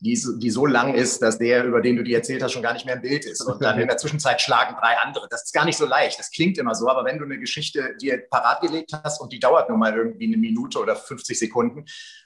die, 0.00 0.20
die 0.38 0.50
so 0.50 0.66
lang 0.66 0.94
ist, 0.94 1.22
dass 1.22 1.38
der, 1.38 1.64
über 1.64 1.80
den 1.80 1.96
du 1.96 2.02
die 2.02 2.14
erzählt 2.14 2.42
hast, 2.42 2.52
schon 2.52 2.62
gar 2.62 2.74
nicht 2.74 2.84
mehr 2.84 2.96
im 2.96 3.02
Bild 3.02 3.24
ist. 3.24 3.40
Und 3.42 3.62
dann 3.62 3.78
in 3.78 3.88
der 3.88 3.96
Zwischenzeit 3.96 4.40
schlagen 4.40 4.76
drei 4.80 4.98
andere. 4.98 5.28
Das 5.30 5.44
ist 5.44 5.52
gar 5.52 5.64
nicht 5.64 5.78
so 5.78 5.86
leicht. 5.86 6.18
Das 6.18 6.30
klingt 6.30 6.58
immer 6.58 6.74
so, 6.74 6.88
aber 6.88 7.04
wenn 7.04 7.18
du 7.18 7.24
eine 7.24 7.38
Geschichte 7.38 7.94
dir 8.00 8.18
parat 8.28 8.60
gelegt 8.60 8.92
hast 9.02 9.20
und 9.20 9.32
die 9.32 9.38
dauert 9.38 9.70
nun 9.70 9.78
mal 9.78 9.94
irgendwie 9.94 10.26
eine 10.26 10.36
Minute 10.36 10.78
oder 10.78 10.96
50 10.96 11.38
Sekunden 11.38 11.84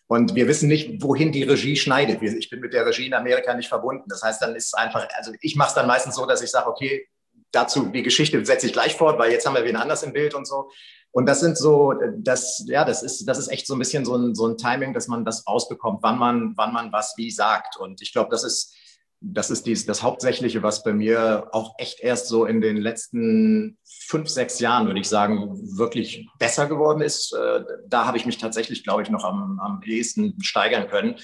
und 0.09 0.35
wir 0.35 0.49
wissen 0.49 0.69
nicht, 0.69 1.03
wohin 1.03 1.33
die 1.33 1.43
Regie 1.43 1.77
schneidet. 1.77 2.23
Ich 2.23 2.49
bin 2.49 2.61
mit 2.61 2.73
der 2.73 2.87
Regie 2.87 3.07
in 3.07 3.15
Amerika 3.15 3.55
nicht 3.55 3.69
verbunden. 3.69 4.05
Das 4.09 4.23
heißt, 4.23 4.41
dann 4.41 4.57
ist 4.57 4.69
es 4.69 4.75
einfach, 4.75 5.07
also 5.17 5.33
ich 5.43 5.55
mache 5.55 5.69
es 5.69 5.75
dann 5.75 5.87
meistens 5.87 6.17
so, 6.17 6.25
dass 6.25 6.43
ich 6.43 6.51
sage, 6.51 6.67
okay, 6.67 7.07
dazu 7.53 7.87
die 7.87 8.03
Geschichte 8.03 8.45
setze 8.45 8.67
ich 8.67 8.73
gleich 8.73 8.97
fort, 8.97 9.19
weil 9.19 9.31
jetzt 9.31 9.47
haben 9.47 9.55
wir 9.55 9.65
wen 9.65 9.77
anders 9.77 10.03
im 10.03 10.13
Bild 10.13 10.35
und 10.35 10.47
so. 10.47 10.71
Und 11.13 11.27
das 11.27 11.41
sind 11.41 11.57
so, 11.57 11.95
das, 12.19 12.65
ja, 12.67 12.85
das 12.85 13.03
ist, 13.03 13.27
das 13.27 13.39
ist 13.39 13.49
echt 13.49 13.67
so 13.67 13.75
ein 13.75 13.79
bisschen 13.79 14.05
so 14.05 14.15
ein, 14.17 14.35
so 14.35 14.47
ein 14.47 14.57
Timing, 14.57 14.93
dass 14.95 15.09
man 15.09 15.25
das 15.25 15.47
rausbekommt, 15.47 16.01
wann 16.03 16.19
man, 16.19 16.53
wann 16.57 16.73
man 16.73 16.93
was 16.93 17.15
wie 17.17 17.31
sagt. 17.31 17.77
Und 17.77 18.03
ich 18.03 18.13
glaube, 18.13 18.31
das 18.31 18.45
ist, 18.45 18.75
das 19.21 19.51
ist 19.51 19.67
dies, 19.67 19.85
das 19.85 20.03
Hauptsächliche, 20.03 20.63
was 20.63 20.85
bei 20.85 20.93
mir 20.93 21.49
auch 21.53 21.75
echt 21.79 22.01
erst 22.01 22.29
so 22.29 22.45
in 22.45 22.61
den 22.61 22.77
letzten 22.77 23.79
fünf, 23.85 24.29
sechs 24.29 24.61
Jahren, 24.61 24.87
würde 24.87 25.01
ich 25.01 25.09
sagen, 25.09 25.59
wirklich 25.77 26.29
besser 26.39 26.67
geworden 26.67 27.01
ist. 27.01 27.33
Äh, 27.33 27.65
da 27.89 28.07
habe 28.07 28.17
ich 28.17 28.27
mich 28.27 28.39
tatsächlich, 28.39 28.85
glaube 28.85 29.03
ich, 29.03 29.11
noch 29.11 29.25
am, 29.25 29.59
am 29.61 29.83
ehesten 29.85 30.41
steigern 30.41 30.89
können. 30.89 31.17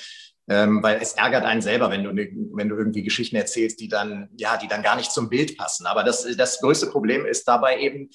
Ähm, 0.46 0.82
weil 0.82 0.98
es 1.00 1.14
ärgert 1.14 1.44
einen 1.44 1.62
selber, 1.62 1.90
wenn 1.90 2.04
du, 2.04 2.12
ne, 2.12 2.30
wenn 2.52 2.68
du 2.68 2.76
irgendwie 2.76 3.02
Geschichten 3.02 3.36
erzählst, 3.36 3.80
die 3.80 3.88
dann, 3.88 4.28
ja, 4.36 4.58
die 4.58 4.68
dann 4.68 4.82
gar 4.82 4.96
nicht 4.96 5.10
zum 5.10 5.30
Bild 5.30 5.56
passen. 5.56 5.86
Aber 5.86 6.04
das, 6.04 6.26
das 6.36 6.60
größte 6.60 6.88
Problem 6.88 7.24
ist 7.24 7.48
dabei 7.48 7.80
eben, 7.80 8.10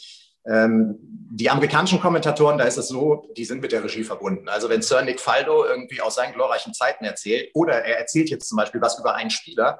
die 0.46 1.50
amerikanischen 1.50 2.00
Kommentatoren, 2.00 2.58
da 2.58 2.64
ist 2.64 2.78
es 2.78 2.88
so, 2.88 3.32
die 3.38 3.46
sind 3.46 3.62
mit 3.62 3.72
der 3.72 3.84
Regie 3.84 4.04
verbunden. 4.04 4.50
Also 4.50 4.70
wenn 4.70 4.82
Sir 4.82 5.04
Nick 5.04 5.20
Faldo 5.20 5.66
irgendwie 5.66 6.02
aus 6.02 6.16
seinen 6.16 6.34
glorreichen 6.34 6.74
Zeiten 6.74 7.06
erzählt 7.06 7.52
oder 7.54 7.84
er 7.84 8.00
erzählt 8.00 8.30
jetzt 8.30 8.50
zum 8.50 8.58
Beispiel 8.58 8.82
was 8.82 8.98
über 8.98 9.16
einen 9.16 9.30
Spieler, 9.30 9.80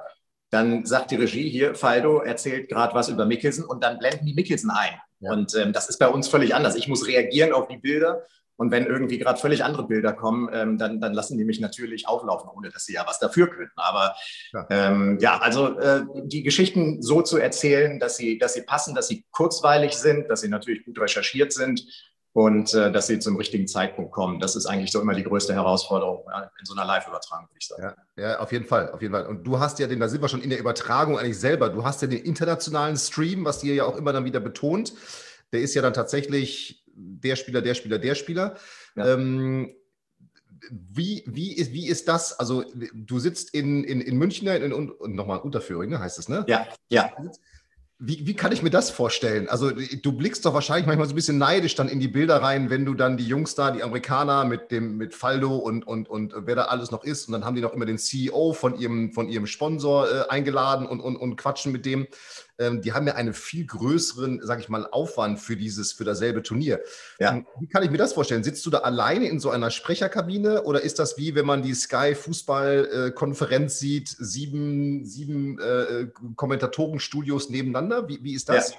dann 0.50 0.84
sagt 0.84 1.10
die 1.10 1.16
Regie 1.16 1.48
hier, 1.48 1.74
Faldo 1.74 2.20
erzählt 2.20 2.68
gerade 2.68 2.94
was 2.94 3.08
über 3.08 3.24
Mickelson 3.24 3.64
und 3.64 3.82
dann 3.82 3.98
blenden 3.98 4.26
die 4.26 4.34
Mickelson 4.34 4.70
ein. 4.70 4.94
Ja. 5.20 5.32
Und 5.32 5.54
ähm, 5.54 5.72
das 5.72 5.88
ist 5.88 5.98
bei 5.98 6.08
uns 6.08 6.28
völlig 6.28 6.54
anders. 6.54 6.74
Ich 6.74 6.88
muss 6.88 7.06
reagieren 7.06 7.52
auf 7.52 7.68
die 7.68 7.78
Bilder 7.78 8.22
und 8.60 8.70
wenn 8.70 8.84
irgendwie 8.84 9.16
gerade 9.16 9.40
völlig 9.40 9.64
andere 9.64 9.86
Bilder 9.86 10.12
kommen, 10.12 10.50
ähm, 10.52 10.76
dann, 10.76 11.00
dann 11.00 11.14
lassen 11.14 11.38
die 11.38 11.46
mich 11.46 11.60
natürlich 11.60 12.06
auflaufen, 12.06 12.50
ohne 12.54 12.68
dass 12.68 12.84
sie 12.84 12.92
ja 12.92 13.06
was 13.06 13.18
dafür 13.18 13.46
könnten. 13.48 13.72
Aber 13.76 14.14
ja, 14.52 14.66
ähm, 14.68 15.16
ja 15.18 15.38
also 15.38 15.78
äh, 15.78 16.02
die 16.24 16.42
Geschichten 16.42 17.00
so 17.00 17.22
zu 17.22 17.38
erzählen, 17.38 17.98
dass 17.98 18.18
sie, 18.18 18.36
dass 18.36 18.52
sie 18.52 18.60
passen, 18.60 18.94
dass 18.94 19.08
sie 19.08 19.24
kurzweilig 19.30 19.94
sind, 19.96 20.28
dass 20.28 20.42
sie 20.42 20.50
natürlich 20.50 20.84
gut 20.84 21.00
recherchiert 21.00 21.54
sind 21.54 21.86
und 22.34 22.74
äh, 22.74 22.92
dass 22.92 23.06
sie 23.06 23.18
zum 23.18 23.38
richtigen 23.38 23.66
Zeitpunkt 23.66 24.12
kommen. 24.12 24.40
Das 24.40 24.54
ist 24.56 24.66
eigentlich 24.66 24.92
so 24.92 25.00
immer 25.00 25.14
die 25.14 25.24
größte 25.24 25.54
Herausforderung 25.54 26.26
ja, 26.30 26.42
in 26.42 26.66
so 26.66 26.74
einer 26.74 26.84
Live-Übertragung, 26.84 27.46
würde 27.46 27.58
ich 27.58 27.66
sagen. 27.66 27.94
Ja, 28.18 28.22
ja, 28.22 28.40
auf 28.40 28.52
jeden 28.52 28.66
Fall, 28.66 28.90
auf 28.90 29.00
jeden 29.00 29.14
Fall. 29.14 29.26
Und 29.26 29.42
du 29.44 29.58
hast 29.58 29.78
ja 29.78 29.86
den, 29.86 30.00
da 30.00 30.08
sind 30.08 30.20
wir 30.20 30.28
schon 30.28 30.42
in 30.42 30.50
der 30.50 30.58
Übertragung 30.58 31.18
eigentlich 31.18 31.40
selber, 31.40 31.70
du 31.70 31.82
hast 31.82 32.02
ja 32.02 32.08
den 32.08 32.24
internationalen 32.24 32.98
Stream, 32.98 33.46
was 33.46 33.64
ihr 33.64 33.72
ja 33.72 33.84
auch 33.84 33.96
immer 33.96 34.12
dann 34.12 34.26
wieder 34.26 34.40
betont. 34.40 34.92
Der 35.54 35.60
ist 35.62 35.74
ja 35.74 35.80
dann 35.80 35.94
tatsächlich 35.94 36.79
der 36.94 37.36
Spieler, 37.36 37.62
der 37.62 37.74
Spieler, 37.74 37.98
der 37.98 38.14
Spieler. 38.14 38.56
Ja. 38.96 39.14
Ähm, 39.14 39.74
wie, 40.70 41.24
wie, 41.26 41.52
ist, 41.56 41.72
wie 41.72 41.88
ist 41.88 42.08
das? 42.08 42.38
Also, 42.38 42.64
du 42.92 43.18
sitzt 43.18 43.54
in, 43.54 43.84
in, 43.84 44.00
in 44.00 44.16
München, 44.16 44.46
in, 44.48 44.72
in, 44.72 44.92
in 45.04 45.14
nochmal 45.14 45.38
Unterföhring, 45.38 45.98
heißt 45.98 46.18
es, 46.18 46.28
ne? 46.28 46.44
Ja, 46.48 46.66
ja. 46.88 47.12
Wie, 48.02 48.26
wie 48.26 48.34
kann 48.34 48.50
ich 48.50 48.62
mir 48.62 48.70
das 48.70 48.88
vorstellen? 48.88 49.46
Also, 49.48 49.70
du 49.70 50.12
blickst 50.12 50.44
doch 50.46 50.54
wahrscheinlich 50.54 50.86
manchmal 50.86 51.06
so 51.06 51.12
ein 51.12 51.16
bisschen 51.16 51.36
neidisch 51.36 51.74
dann 51.74 51.88
in 51.88 52.00
die 52.00 52.08
Bilder 52.08 52.40
rein, 52.40 52.70
wenn 52.70 52.86
du 52.86 52.94
dann 52.94 53.18
die 53.18 53.26
Jungs 53.26 53.54
da, 53.54 53.70
die 53.70 53.82
Amerikaner 53.82 54.44
mit 54.46 54.70
dem, 54.70 54.96
mit 54.96 55.14
Faldo 55.14 55.56
und, 55.56 55.86
und, 55.86 56.08
und 56.08 56.32
wer 56.34 56.54
da 56.54 56.64
alles 56.64 56.90
noch 56.90 57.04
ist. 57.04 57.28
Und 57.28 57.32
dann 57.32 57.44
haben 57.44 57.56
die 57.56 57.60
noch 57.60 57.74
immer 57.74 57.84
den 57.84 57.98
CEO 57.98 58.54
von 58.54 58.78
ihrem, 58.78 59.12
von 59.12 59.28
ihrem 59.28 59.46
Sponsor 59.46 60.10
äh, 60.10 60.28
eingeladen 60.28 60.86
und, 60.86 61.00
und, 61.00 61.16
und 61.16 61.36
quatschen 61.36 61.72
mit 61.72 61.84
dem. 61.84 62.06
Ähm, 62.60 62.82
die 62.82 62.92
haben 62.92 63.06
ja 63.06 63.14
einen 63.14 63.32
viel 63.34 63.66
größeren, 63.66 64.40
sag 64.42 64.60
ich 64.60 64.68
mal, 64.68 64.86
Aufwand 64.86 65.40
für 65.40 65.56
dieses, 65.56 65.92
für 65.92 66.04
dasselbe 66.04 66.42
Turnier. 66.42 66.80
Ja. 67.18 67.32
Ähm, 67.32 67.46
wie 67.58 67.66
kann 67.66 67.82
ich 67.82 67.90
mir 67.90 67.98
das 67.98 68.12
vorstellen? 68.12 68.44
Sitzt 68.44 68.64
du 68.66 68.70
da 68.70 68.78
alleine 68.78 69.28
in 69.28 69.40
so 69.40 69.50
einer 69.50 69.70
Sprecherkabine 69.70 70.62
oder 70.64 70.82
ist 70.82 70.98
das 70.98 71.16
wie, 71.16 71.34
wenn 71.34 71.46
man 71.46 71.62
die 71.62 71.74
Sky 71.74 72.14
Fußball-Konferenz 72.14 73.74
äh, 73.74 73.78
sieht, 73.78 74.08
sieben, 74.08 75.06
sieben 75.06 75.58
äh, 75.58 76.08
Kommentatorenstudios 76.36 77.48
nebeneinander? 77.48 78.08
Wie, 78.08 78.22
wie 78.22 78.34
ist 78.34 78.48
das? 78.48 78.72
Ja. 78.72 78.78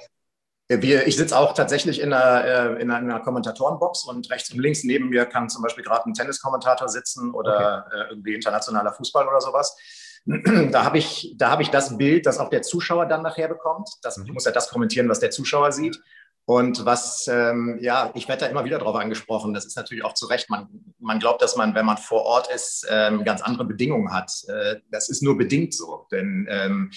Wir, 0.80 1.06
ich 1.06 1.18
sitze 1.18 1.38
auch 1.38 1.54
tatsächlich 1.54 2.00
in 2.00 2.14
einer, 2.14 2.46
äh, 2.78 2.82
in 2.82 2.92
einer 2.92 3.20
Kommentatorenbox 3.20 4.06
und 4.06 4.30
rechts 4.30 4.52
und 4.52 4.60
links 4.60 4.84
neben 4.86 5.10
mir 5.10 5.26
kann 5.26 5.50
zum 5.50 5.64
Beispiel 5.64 5.84
gerade 5.84 6.06
ein 6.06 6.14
Tenniskommentator 6.14 6.88
sitzen 6.88 7.34
oder 7.34 7.86
okay. 7.88 8.00
Äh, 8.00 8.10
irgendwie 8.12 8.36
internationaler 8.36 8.94
Fußball 8.94 9.28
oder 9.28 9.42
sowas. 9.42 9.76
Da 10.26 10.86
habe 10.86 10.98
ich, 10.98 11.36
hab 11.42 11.62
ich 11.62 11.70
das 11.70 11.98
Bild, 11.98 12.26
das 12.26 12.38
auch 12.38 12.50
der 12.50 12.62
Zuschauer 12.62 13.08
dann 13.08 13.24
nachher 13.24 13.48
bekommt. 13.48 13.90
Das, 14.04 14.18
mhm. 14.18 14.26
Ich 14.26 14.34
muss 14.34 14.46
ja 14.46 14.52
das 14.52 14.70
kommentieren, 14.70 15.10
was 15.10 15.20
der 15.20 15.32
Zuschauer 15.32 15.72
sieht. 15.72 16.00
Und 16.46 16.86
was, 16.86 17.28
ähm, 17.32 17.78
ja, 17.82 18.12
ich 18.16 18.28
werde 18.28 18.46
da 18.46 18.52
immer 18.52 18.66
wieder 18.66 18.80
drauf 18.80 18.96
angesprochen. 18.96 19.54
Das 19.54 19.66
ist 19.66 19.78
natürlich 19.78 20.04
auch 20.04 20.14
zu 20.14 20.26
Recht. 20.26 20.50
Man, 20.50 20.68
man 21.00 21.20
glaubt, 21.20 21.42
dass 21.42 21.56
man, 21.56 21.76
wenn 21.76 21.86
man 21.86 21.98
vor 21.98 22.24
Ort 22.24 22.54
ist, 22.54 22.86
ähm, 22.90 23.24
ganz 23.24 23.42
andere 23.42 23.66
Bedingungen 23.66 24.12
hat. 24.12 24.32
Äh, 24.48 24.78
das 24.92 25.10
ist 25.10 25.22
nur 25.22 25.38
bedingt 25.38 25.74
so. 25.74 26.08
Denn 26.12 26.48
ähm, 26.50 26.92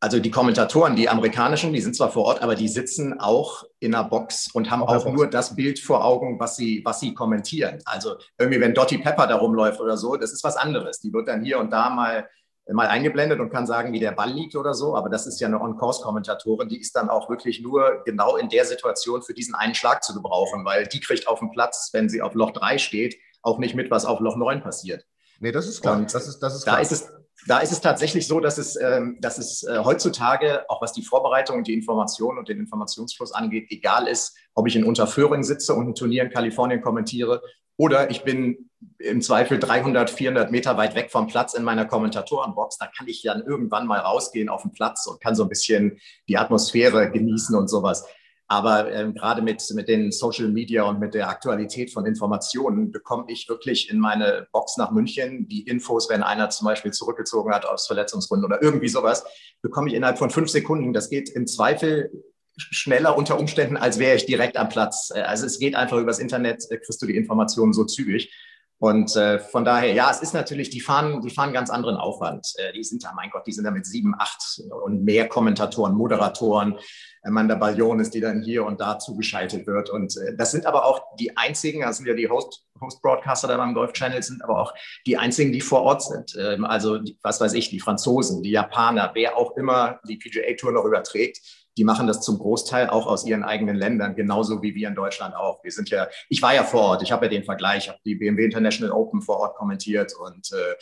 also 0.00 0.20
die 0.20 0.30
Kommentatoren, 0.30 0.96
die 0.96 1.08
amerikanischen, 1.08 1.72
die 1.72 1.80
sind 1.80 1.96
zwar 1.96 2.10
vor 2.10 2.24
Ort, 2.24 2.42
aber 2.42 2.56
die 2.56 2.68
sitzen 2.68 3.18
auch 3.20 3.64
in 3.78 3.94
einer 3.94 4.04
Box 4.04 4.50
und 4.52 4.70
haben 4.70 4.82
auch, 4.82 4.94
auch 4.94 5.10
nur 5.10 5.28
das 5.28 5.56
Bild 5.56 5.78
vor 5.78 6.04
Augen, 6.04 6.38
was 6.38 6.56
sie, 6.56 6.82
was 6.84 7.00
sie 7.00 7.14
kommentieren. 7.14 7.78
Also 7.86 8.16
irgendwie, 8.36 8.60
wenn 8.60 8.74
Dottie 8.74 8.98
Pepper 8.98 9.26
da 9.26 9.36
rumläuft 9.36 9.80
oder 9.80 9.96
so, 9.96 10.16
das 10.16 10.32
ist 10.32 10.44
was 10.44 10.56
anderes. 10.56 11.00
Die 11.00 11.10
wird 11.10 11.28
dann 11.28 11.42
hier 11.42 11.58
und 11.58 11.70
da 11.70 11.88
mal, 11.88 12.28
mal 12.72 12.86
eingeblendet 12.86 13.40
und 13.40 13.50
kann 13.50 13.66
sagen, 13.66 13.92
wie 13.92 14.00
der 14.00 14.12
Ball 14.12 14.30
liegt 14.30 14.56
oder 14.56 14.72
so. 14.72 14.96
Aber 14.96 15.10
das 15.10 15.26
ist 15.26 15.40
ja 15.40 15.48
eine 15.48 15.60
On-Course-Kommentatorin, 15.60 16.68
die 16.68 16.80
ist 16.80 16.96
dann 16.96 17.10
auch 17.10 17.28
wirklich 17.28 17.60
nur 17.60 18.02
genau 18.04 18.36
in 18.36 18.48
der 18.48 18.64
Situation 18.64 19.22
für 19.22 19.34
diesen 19.34 19.54
einen 19.54 19.74
Schlag 19.74 20.02
zu 20.02 20.14
gebrauchen, 20.14 20.64
weil 20.64 20.86
die 20.86 21.00
kriegt 21.00 21.28
auf 21.28 21.40
dem 21.40 21.50
Platz, 21.50 21.90
wenn 21.92 22.08
sie 22.08 22.22
auf 22.22 22.34
Loch 22.34 22.52
3 22.52 22.78
steht, 22.78 23.16
auch 23.42 23.58
nicht 23.58 23.74
mit, 23.74 23.90
was 23.90 24.06
auf 24.06 24.20
Loch 24.20 24.36
9 24.36 24.62
passiert. 24.62 25.04
Nee, 25.40 25.52
das 25.52 25.66
ist 25.66 25.82
klar. 25.82 25.96
Und 25.96 26.14
das 26.14 26.26
ist, 26.26 26.38
das 26.38 26.54
ist 26.54 26.62
klar. 26.62 26.76
Da 26.76 26.82
ist 26.82 26.92
es, 26.92 27.12
da 27.46 27.58
ist 27.58 27.72
es 27.72 27.80
tatsächlich 27.82 28.26
so, 28.26 28.40
dass 28.40 28.56
es, 28.56 28.80
ähm, 28.80 29.18
dass 29.20 29.36
es 29.36 29.64
äh, 29.64 29.80
heutzutage, 29.84 30.64
auch 30.70 30.80
was 30.80 30.92
die 30.92 31.02
Vorbereitung, 31.02 31.64
die 31.64 31.74
Information 31.74 32.38
und 32.38 32.48
den 32.48 32.58
Informationsfluss 32.58 33.32
angeht, 33.32 33.66
egal 33.68 34.06
ist, 34.06 34.34
ob 34.54 34.66
ich 34.66 34.76
in 34.76 34.84
Unterföhring 34.84 35.42
sitze 35.42 35.74
und 35.74 35.88
ein 35.88 35.94
Turnier 35.94 36.22
in 36.22 36.30
Kalifornien 36.30 36.80
kommentiere 36.80 37.42
oder 37.76 38.10
ich 38.10 38.22
bin 38.22 38.70
im 38.98 39.22
Zweifel 39.22 39.58
300, 39.58 40.10
400 40.10 40.50
Meter 40.50 40.76
weit 40.76 40.94
weg 40.94 41.10
vom 41.10 41.26
Platz 41.26 41.54
in 41.54 41.64
meiner 41.64 41.84
Kommentatorenbox. 41.84 42.78
Da 42.78 42.86
kann 42.86 43.08
ich 43.08 43.22
dann 43.22 43.42
irgendwann 43.42 43.86
mal 43.86 44.00
rausgehen 44.00 44.48
auf 44.48 44.62
den 44.62 44.72
Platz 44.72 45.06
und 45.06 45.20
kann 45.20 45.34
so 45.34 45.42
ein 45.44 45.48
bisschen 45.48 45.98
die 46.28 46.38
Atmosphäre 46.38 47.10
genießen 47.10 47.56
und 47.56 47.68
sowas. 47.68 48.04
Aber 48.46 48.92
ähm, 48.92 49.14
gerade 49.14 49.40
mit, 49.40 49.62
mit 49.74 49.88
den 49.88 50.12
Social 50.12 50.48
Media 50.48 50.82
und 50.82 51.00
mit 51.00 51.14
der 51.14 51.28
Aktualität 51.28 51.92
von 51.92 52.04
Informationen 52.04 52.92
bekomme 52.92 53.24
ich 53.28 53.48
wirklich 53.48 53.90
in 53.90 53.98
meine 53.98 54.46
Box 54.52 54.76
nach 54.76 54.90
München 54.90 55.48
die 55.48 55.62
Infos, 55.62 56.10
wenn 56.10 56.22
einer 56.22 56.50
zum 56.50 56.66
Beispiel 56.66 56.92
zurückgezogen 56.92 57.54
hat 57.54 57.64
aus 57.64 57.86
Verletzungsgründen 57.86 58.44
oder 58.44 58.62
irgendwie 58.62 58.88
sowas, 58.88 59.24
bekomme 59.62 59.88
ich 59.88 59.94
innerhalb 59.94 60.18
von 60.18 60.28
fünf 60.28 60.50
Sekunden. 60.50 60.92
Das 60.92 61.08
geht 61.08 61.30
im 61.30 61.46
Zweifel 61.46 62.10
schneller 62.56 63.16
unter 63.16 63.38
Umständen, 63.38 63.76
als 63.76 63.98
wäre 63.98 64.16
ich 64.16 64.26
direkt 64.26 64.56
am 64.56 64.68
Platz. 64.68 65.10
Äh, 65.14 65.22
also 65.22 65.46
es 65.46 65.58
geht 65.58 65.74
einfach 65.74 65.98
übers 65.98 66.18
Internet, 66.18 66.64
äh, 66.70 66.76
kriegst 66.76 67.00
du 67.00 67.06
die 67.06 67.16
Informationen 67.16 67.72
so 67.72 67.84
zügig. 67.84 68.32
Und 68.78 69.14
äh, 69.16 69.38
von 69.38 69.64
daher, 69.64 69.92
ja, 69.92 70.10
es 70.10 70.20
ist 70.20 70.34
natürlich, 70.34 70.68
die 70.70 70.80
fahren, 70.80 71.22
die 71.22 71.30
fahren 71.30 71.52
ganz 71.52 71.70
anderen 71.70 71.96
Aufwand. 71.96 72.52
Äh, 72.56 72.72
die 72.72 72.84
sind 72.84 73.04
da, 73.04 73.12
mein 73.14 73.30
Gott, 73.30 73.46
die 73.46 73.52
sind 73.52 73.64
da 73.64 73.70
mit 73.70 73.86
sieben, 73.86 74.14
acht 74.18 74.60
und 74.84 75.04
mehr 75.04 75.28
Kommentatoren, 75.28 75.94
Moderatoren. 75.94 76.78
Amanda 77.24 77.54
Balliones, 77.54 78.10
die 78.10 78.20
dann 78.20 78.42
hier 78.42 78.64
und 78.64 78.80
da 78.80 78.98
zugeschaltet 78.98 79.66
wird. 79.66 79.90
Und 79.90 80.16
äh, 80.18 80.36
das 80.36 80.50
sind 80.50 80.66
aber 80.66 80.84
auch 80.84 81.16
die 81.18 81.36
einzigen, 81.36 81.80
das 81.80 81.96
sind 81.96 82.06
ja 82.06 82.14
die 82.14 82.28
Host, 82.28 82.64
Host-Broadcaster 82.80 83.48
da 83.48 83.56
beim 83.56 83.74
Golf 83.74 83.92
Channel, 83.92 84.22
sind 84.22 84.44
aber 84.44 84.60
auch 84.60 84.74
die 85.06 85.16
einzigen, 85.16 85.52
die 85.52 85.62
vor 85.62 85.82
Ort 85.82 86.02
sind. 86.02 86.36
Ähm, 86.38 86.64
also, 86.64 87.00
was 87.22 87.40
weiß 87.40 87.54
ich, 87.54 87.70
die 87.70 87.80
Franzosen, 87.80 88.42
die 88.42 88.50
Japaner, 88.50 89.12
wer 89.14 89.36
auch 89.36 89.56
immer 89.56 90.00
die 90.06 90.18
PGA 90.18 90.54
Tour 90.56 90.72
noch 90.72 90.84
überträgt 90.84 91.63
die 91.76 91.84
machen 91.84 92.06
das 92.06 92.20
zum 92.20 92.38
Großteil 92.38 92.88
auch 92.88 93.06
aus 93.06 93.24
ihren 93.24 93.42
eigenen 93.42 93.76
Ländern, 93.76 94.14
genauso 94.14 94.62
wie 94.62 94.74
wir 94.74 94.88
in 94.88 94.94
Deutschland 94.94 95.34
auch. 95.34 95.62
Wir 95.64 95.72
sind 95.72 95.90
ja, 95.90 96.08
ich 96.28 96.42
war 96.42 96.54
ja 96.54 96.64
vor 96.64 96.82
Ort, 96.82 97.02
ich 97.02 97.12
habe 97.12 97.26
ja 97.26 97.30
den 97.30 97.44
Vergleich, 97.44 97.84
ich 97.84 97.88
habe 97.88 97.98
die 98.04 98.14
BMW 98.14 98.44
International 98.44 98.92
Open 98.92 99.22
vor 99.22 99.38
Ort 99.38 99.56
kommentiert 99.56 100.12
und 100.14 100.52
äh, 100.52 100.74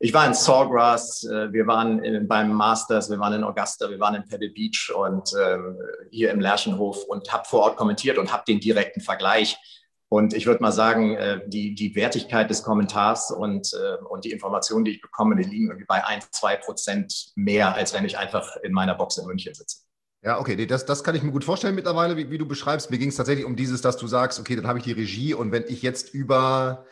ich 0.00 0.12
war 0.12 0.26
in 0.26 0.34
Sawgrass, 0.34 1.24
äh, 1.24 1.52
wir 1.52 1.66
waren 1.66 2.02
in, 2.02 2.28
beim 2.28 2.52
Masters, 2.52 3.10
wir 3.10 3.18
waren 3.18 3.32
in 3.32 3.44
Augusta, 3.44 3.88
wir 3.88 4.00
waren 4.00 4.14
in 4.16 4.24
Pebble 4.24 4.50
Beach 4.50 4.92
und 4.94 5.32
äh, 5.34 5.58
hier 6.10 6.30
im 6.30 6.40
Lerchenhof 6.40 7.04
und 7.04 7.32
habe 7.32 7.44
vor 7.46 7.60
Ort 7.60 7.76
kommentiert 7.76 8.18
und 8.18 8.32
habe 8.32 8.44
den 8.46 8.60
direkten 8.60 9.00
Vergleich. 9.00 9.56
Und 10.10 10.34
ich 10.34 10.46
würde 10.46 10.62
mal 10.62 10.72
sagen, 10.72 11.16
äh, 11.16 11.40
die, 11.48 11.74
die 11.74 11.94
Wertigkeit 11.96 12.48
des 12.50 12.62
Kommentars 12.62 13.30
und, 13.30 13.72
äh, 13.72 14.04
und 14.04 14.24
die 14.24 14.30
Informationen, 14.30 14.84
die 14.84 14.92
ich 14.92 15.00
bekomme, 15.00 15.34
die 15.36 15.42
liegen 15.42 15.68
irgendwie 15.68 15.86
bei 15.86 16.06
ein, 16.06 16.20
zwei 16.30 16.56
Prozent 16.56 17.32
mehr, 17.34 17.74
als 17.74 17.94
wenn 17.94 18.04
ich 18.04 18.18
einfach 18.18 18.56
in 18.62 18.72
meiner 18.72 18.94
Box 18.94 19.16
in 19.16 19.26
München 19.26 19.54
sitze. 19.54 19.78
Ja, 20.24 20.40
okay, 20.40 20.64
das, 20.66 20.86
das 20.86 21.04
kann 21.04 21.14
ich 21.14 21.22
mir 21.22 21.32
gut 21.32 21.44
vorstellen 21.44 21.74
mittlerweile, 21.74 22.16
wie, 22.16 22.30
wie 22.30 22.38
du 22.38 22.46
beschreibst. 22.46 22.90
Mir 22.90 22.96
ging 22.96 23.10
es 23.10 23.16
tatsächlich 23.16 23.44
um 23.44 23.56
dieses, 23.56 23.82
dass 23.82 23.98
du 23.98 24.06
sagst, 24.06 24.40
okay, 24.40 24.56
dann 24.56 24.66
habe 24.66 24.78
ich 24.78 24.84
die 24.84 24.92
Regie 24.92 25.34
und 25.34 25.52
wenn 25.52 25.64
ich 25.68 25.82
jetzt 25.82 26.14
über 26.14 26.86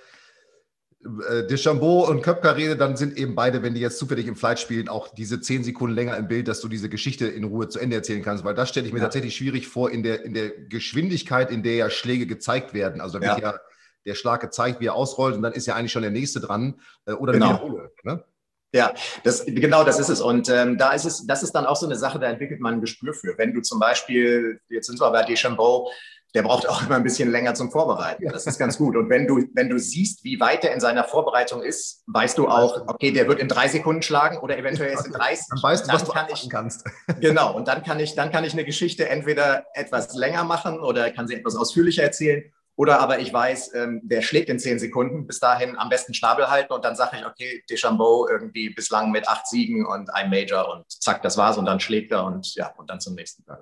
äh, 1.05 1.47
Deschambeau 1.47 2.07
und 2.07 2.21
Köpker 2.21 2.57
rede, 2.57 2.77
dann 2.77 2.95
sind 2.97 3.17
eben 3.17 3.35
beide, 3.35 3.63
wenn 3.63 3.73
die 3.73 3.81
jetzt 3.81 3.97
zufällig 3.97 4.27
im 4.27 4.37
Flight 4.37 4.61
spielen, 4.61 4.89
auch 4.89 5.15
diese 5.15 5.41
zehn 5.41 5.65
Sekunden 5.65 5.97
länger 5.97 6.17
im 6.19 6.29
Bild, 6.29 6.47
dass 6.47 6.61
du 6.61 6.69
diese 6.69 6.91
Geschichte 6.91 7.27
in 7.27 7.45
Ruhe 7.45 7.69
zu 7.69 7.79
Ende 7.79 7.97
erzählen 7.97 8.23
kannst, 8.23 8.45
weil 8.45 8.55
das 8.55 8.69
stelle 8.69 8.87
ich 8.87 8.93
mir 8.93 8.99
ja. 8.99 9.07
tatsächlich 9.07 9.35
schwierig 9.35 9.67
vor 9.67 9.91
in 9.91 10.03
der, 10.03 10.25
in 10.25 10.35
der 10.35 10.51
Geschwindigkeit, 10.51 11.51
in 11.51 11.63
der 11.63 11.75
ja 11.75 11.91
Schläge 11.91 12.27
gezeigt 12.27 12.75
werden. 12.75 13.01
Also 13.01 13.19
da 13.19 13.27
wird 13.27 13.41
ja. 13.41 13.53
ja 13.53 13.59
der 14.05 14.15
Schlag 14.15 14.43
gezeigt, 14.43 14.81
wie 14.81 14.87
er 14.87 14.95
ausrollt 14.95 15.37
und 15.37 15.43
dann 15.43 15.55
ist 15.55 15.67
ja 15.67 15.75
eigentlich 15.75 15.93
schon 15.93 16.03
der 16.03 16.11
nächste 16.11 16.41
dran 16.41 16.81
äh, 17.07 17.13
oder 17.13 17.33
genau. 17.33 17.47
Wiederhole. 17.47 17.91
Ne? 18.05 18.25
Ja, 18.73 18.95
das, 19.23 19.45
genau 19.45 19.85
das 19.85 19.99
ist 19.99 20.09
es. 20.09 20.21
Und 20.21 20.49
ähm, 20.49 20.79
da 20.79 20.93
ist 20.93 21.05
es, 21.05 21.27
das 21.27 21.43
ist 21.43 21.53
dann 21.53 21.67
auch 21.67 21.77
so 21.77 21.87
eine 21.87 21.97
Sache, 21.97 22.19
da 22.19 22.29
entwickelt 22.29 22.61
man 22.61 22.75
ein 22.75 22.81
Gespür 22.81 23.13
für. 23.13 23.37
Wenn 23.37 23.53
du 23.53 23.61
zum 23.61 23.79
Beispiel, 23.79 24.61
jetzt 24.71 24.87
sind 24.87 24.99
wir 24.99 25.11
bei 25.11 25.23
Deschambeau, 25.25 25.91
der 26.35 26.43
braucht 26.43 26.67
auch 26.67 26.83
immer 26.83 26.97
ein 26.97 27.03
bisschen 27.03 27.31
länger 27.31 27.55
zum 27.55 27.71
Vorbereiten. 27.71 28.27
Das 28.33 28.47
ist 28.47 28.59
ganz 28.59 28.79
gut. 28.79 28.97
Und 28.97 29.11
wenn 29.11 29.27
du, 29.27 29.45
wenn 29.53 29.69
du 29.69 29.79
siehst, 29.79 30.25
wie 30.25 30.41
weit 30.41 30.65
er 30.65 30.73
in 30.73 30.81
seiner 30.81 31.05
Vorbereitung 31.05 31.63
ist, 31.63 32.03
weißt 32.07 32.39
du 32.39 32.49
auch, 32.49 32.89
okay, 32.89 33.13
der 33.13 33.29
wird 33.29 33.39
in 33.39 33.49
drei 33.49 33.69
Sekunden 33.69 34.01
schlagen 34.01 34.39
oder 34.39 34.57
eventuell 34.57 34.93
jetzt 34.93 35.07
in 35.07 35.13
30. 35.13 35.47
Dann 35.51 35.63
weißt 35.63 35.87
du, 35.87 35.93
was 35.93 36.05
du 36.05 36.13
kann 36.13 36.27
ich, 36.33 36.49
kannst. 36.49 36.87
Genau. 37.21 37.55
Und 37.55 37.69
dann 37.69 37.83
kann 37.83 38.01
ich, 38.01 38.15
dann 38.15 38.33
kann 38.33 38.45
ich 38.45 38.55
eine 38.55 38.65
Geschichte 38.65 39.09
entweder 39.09 39.67
etwas 39.75 40.15
länger 40.15 40.45
machen 40.45 40.81
oder 40.81 41.11
kann 41.11 41.29
sie 41.29 41.35
etwas 41.35 41.55
ausführlicher 41.55 42.03
erzählen 42.03 42.51
Oder 42.83 42.99
aber 42.99 43.21
ich 43.21 43.33
weiß, 43.33 43.75
ähm, 43.75 44.01
der 44.03 44.23
schlägt 44.23 44.49
in 44.49 44.59
zehn 44.59 44.81
Sekunden, 44.81 45.25
bis 45.25 45.39
dahin 45.39 45.79
am 45.79 45.89
besten 45.89 46.15
Schnabel 46.15 46.51
halten 46.51 46.73
und 46.73 46.85
dann 46.85 46.97
sage 46.97 47.17
ich, 47.17 47.25
okay, 47.25 47.63
Deschambeau 47.71 48.27
irgendwie 48.29 48.71
bislang 48.71 49.13
mit 49.13 49.29
acht 49.29 49.47
Siegen 49.47 49.87
und 49.87 50.13
ein 50.13 50.31
Major 50.31 50.69
und 50.69 50.91
zack, 50.91 51.23
das 51.23 51.37
war's 51.37 51.57
und 51.57 51.65
dann 51.67 51.79
schlägt 51.79 52.11
er 52.11 52.25
und 52.25 52.57
ja, 52.57 52.75
und 52.77 52.91
dann 52.91 52.99
zum 52.99 53.15
nächsten. 53.15 53.45
Ja. 53.47 53.61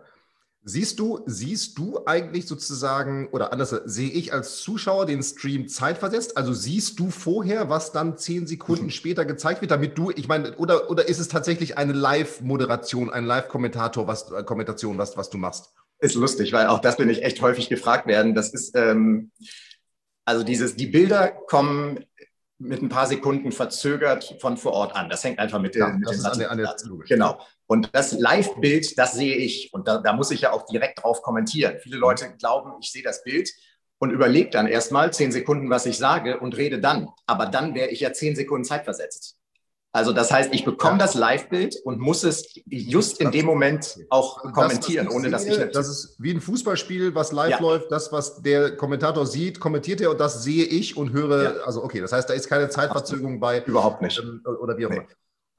Siehst 0.62 0.98
du, 0.98 1.20
siehst 1.26 1.76
du 1.76 2.00
eigentlich 2.06 2.46
sozusagen, 2.46 3.28
oder 3.28 3.52
anders, 3.52 3.68
sehe 3.84 4.08
ich 4.08 4.32
als 4.32 4.62
Zuschauer 4.62 5.04
den 5.04 5.22
Stream 5.22 5.68
zeitversetzt? 5.68 6.38
Also 6.38 6.54
siehst 6.54 6.98
du 6.98 7.10
vorher, 7.10 7.68
was 7.68 7.92
dann 7.92 8.16
zehn 8.16 8.46
Sekunden 8.46 8.84
mhm. 8.84 8.90
später 8.90 9.26
gezeigt 9.26 9.60
wird, 9.60 9.70
damit 9.70 9.98
du, 9.98 10.10
ich 10.12 10.28
meine, 10.28 10.56
oder, 10.56 10.88
oder 10.88 11.06
ist 11.06 11.18
es 11.18 11.28
tatsächlich 11.28 11.76
eine 11.76 11.92
Live-Moderation, 11.92 13.10
ein 13.10 13.26
Live-Kommentator, 13.26 14.06
was, 14.06 14.30
äh, 14.32 14.44
Kommentation, 14.44 14.96
was, 14.96 15.18
was 15.18 15.28
du 15.28 15.36
machst? 15.36 15.74
Ist 16.00 16.14
lustig, 16.14 16.52
weil 16.52 16.66
auch 16.66 16.80
das 16.80 16.97
bin 16.97 17.11
ich 17.11 17.23
echt 17.23 17.42
häufig 17.42 17.69
gefragt 17.69 18.07
werden. 18.07 18.35
Das 18.35 18.50
ist, 18.50 18.76
ähm, 18.76 19.30
also 20.25 20.45
dieses, 20.45 20.76
die 20.76 20.87
Bilder 20.87 21.28
kommen 21.28 22.04
mit 22.61 22.83
ein 22.83 22.88
paar 22.90 23.07
Sekunden 23.07 23.52
verzögert 23.52 24.37
von 24.38 24.57
vor 24.57 24.73
Ort 24.73 24.95
an. 24.95 25.09
Das 25.09 25.25
hängt 25.25 25.38
einfach 25.38 25.61
mit, 25.61 25.75
ja, 25.75 25.88
mit 25.88 26.09
den 26.09 26.25
an 26.25 26.38
der, 26.38 26.50
an 26.50 26.59
der, 26.59 26.76
Genau. 27.09 27.40
Und 27.66 27.90
das 27.92 28.12
Live-Bild, 28.12 28.99
das 28.99 29.14
sehe 29.14 29.37
ich. 29.37 29.73
Und 29.73 29.88
da, 29.88 29.99
da, 29.99 30.12
muss 30.12 30.30
ich 30.30 30.42
ja 30.42 30.52
auch 30.52 30.66
direkt 30.66 31.02
drauf 31.02 31.23
kommentieren. 31.23 31.78
Viele 31.83 31.97
mhm. 31.97 32.02
Leute 32.02 32.37
glauben, 32.37 32.73
ich 32.80 32.92
sehe 32.92 33.02
das 33.02 33.25
Bild 33.25 33.50
und 33.99 34.11
überlege 34.11 34.50
dann 34.50 34.66
erstmal 34.66 35.12
zehn 35.12 35.33
Sekunden, 35.33 35.71
was 35.71 35.87
ich 35.87 35.97
sage 35.97 36.40
und 36.40 36.57
rede 36.57 36.80
dann. 36.80 37.09
Aber 37.26 37.47
dann 37.47 37.75
wäre 37.75 37.88
ich 37.88 38.00
ja 38.00 38.12
zehn 38.12 38.37
Sekunden 38.37 38.64
Zeit 38.64 38.85
versetzt. 38.85 39.39
Also 39.92 40.12
das 40.12 40.30
heißt, 40.30 40.54
ich 40.54 40.64
bekomme 40.64 40.99
das 40.99 41.14
Live-Bild 41.14 41.75
und 41.85 41.99
muss 41.99 42.23
es 42.23 42.54
just 42.66 43.20
in 43.20 43.32
dem 43.32 43.44
Moment 43.44 43.99
auch 44.09 44.40
das, 44.42 44.52
kommentieren, 44.52 45.09
ohne 45.09 45.23
sehe, 45.23 45.30
dass 45.30 45.47
ich 45.47 45.73
Das 45.73 45.88
ist 45.88 46.16
wie 46.20 46.32
ein 46.32 46.40
Fußballspiel, 46.40 47.14
was 47.14 47.32
live 47.32 47.50
ja. 47.50 47.61
läuft. 47.61 47.90
Das, 47.90 48.12
was 48.12 48.40
der 48.40 48.76
Kommentator 48.76 49.26
sieht, 49.26 49.59
kommentiert 49.59 50.00
er 50.00 50.12
und 50.12 50.20
das 50.20 50.44
sehe 50.44 50.64
ich 50.64 50.97
und 50.97 51.12
höre. 51.12 51.42
Ja. 51.42 51.50
Also 51.64 51.82
okay, 51.82 52.00
das 52.00 52.12
heißt, 52.12 52.30
da 52.30 52.35
ist 52.35 52.49
keine 52.49 52.68
Zeitverzögerung 52.68 53.40
bei. 53.40 53.64
Überhaupt 53.64 54.00
nicht. 54.00 54.16
Ähm, 54.20 54.42
oder 54.44 54.78
wie 54.78 54.87
auch 54.87 54.90
immer. 54.90 55.00
Nee. 55.00 55.09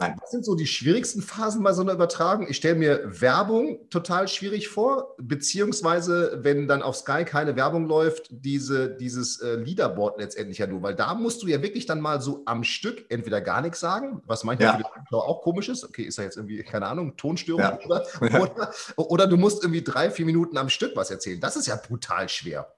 Nein. 0.02 0.18
Was 0.20 0.32
sind 0.32 0.44
so 0.44 0.56
die 0.56 0.66
schwierigsten 0.66 1.22
Phasen 1.22 1.62
bei 1.64 1.74
so 1.74 1.82
einer 1.82 1.94
Übertragung? 1.94 2.48
Ich 2.50 2.58
stelle 2.58 2.76
mir 2.76 3.22
Werbung 3.22 3.88
total 3.90 4.28
schwierig 4.28 4.68
vor, 4.68 5.16
beziehungsweise 5.20 6.40
wenn 6.42 6.68
dann 6.68 6.82
auf 6.82 6.96
Sky 6.96 7.24
keine 7.24 7.56
Werbung 7.56 7.86
läuft, 7.86 8.28
diese, 8.32 8.90
dieses 8.90 9.40
äh, 9.42 9.56
Leaderboard 9.56 10.20
letztendlich 10.20 10.58
ja 10.58 10.66
nur, 10.66 10.82
weil 10.82 10.96
da 10.96 11.14
musst 11.14 11.44
du 11.44 11.48
ja 11.48 11.62
wirklich 11.62 11.86
dann 11.86 12.02
mal 12.02 12.20
so 12.20 12.42
am 12.46 12.64
Stück 12.64 13.06
entweder 13.10 13.42
gar 13.42 13.62
nichts 13.62 13.80
sagen, 13.80 14.24
was 14.26 14.44
manchmal 14.44 14.70
ja. 14.70 14.78
für 14.78 14.84
den 14.84 15.06
Zuschauer 15.06 15.28
auch 15.28 15.42
komisch 15.44 15.70
ist. 15.70 15.84
Okay, 15.84 16.04
ist 16.04 16.18
da 16.18 16.24
jetzt 16.24 16.38
irgendwie, 16.38 16.64
keine 16.64 16.88
Ahnung, 16.88 17.16
Tonstörung 17.16 17.62
ja. 17.62 17.80
oder, 17.86 18.06
oder, 18.42 18.74
oder 18.96 19.28
du 19.28 19.38
musst 19.38 19.64
irgendwie 19.64 19.84
drei, 19.84 20.10
vier 20.10 20.26
Minuten 20.26 20.58
am 20.58 20.70
Stück 20.70 20.96
was 20.96 21.12
erzählen. 21.12 21.40
Das 21.40 21.56
ist 21.56 21.68
ja 21.68 21.76
brutal 21.76 22.28
schwer. 22.28 22.74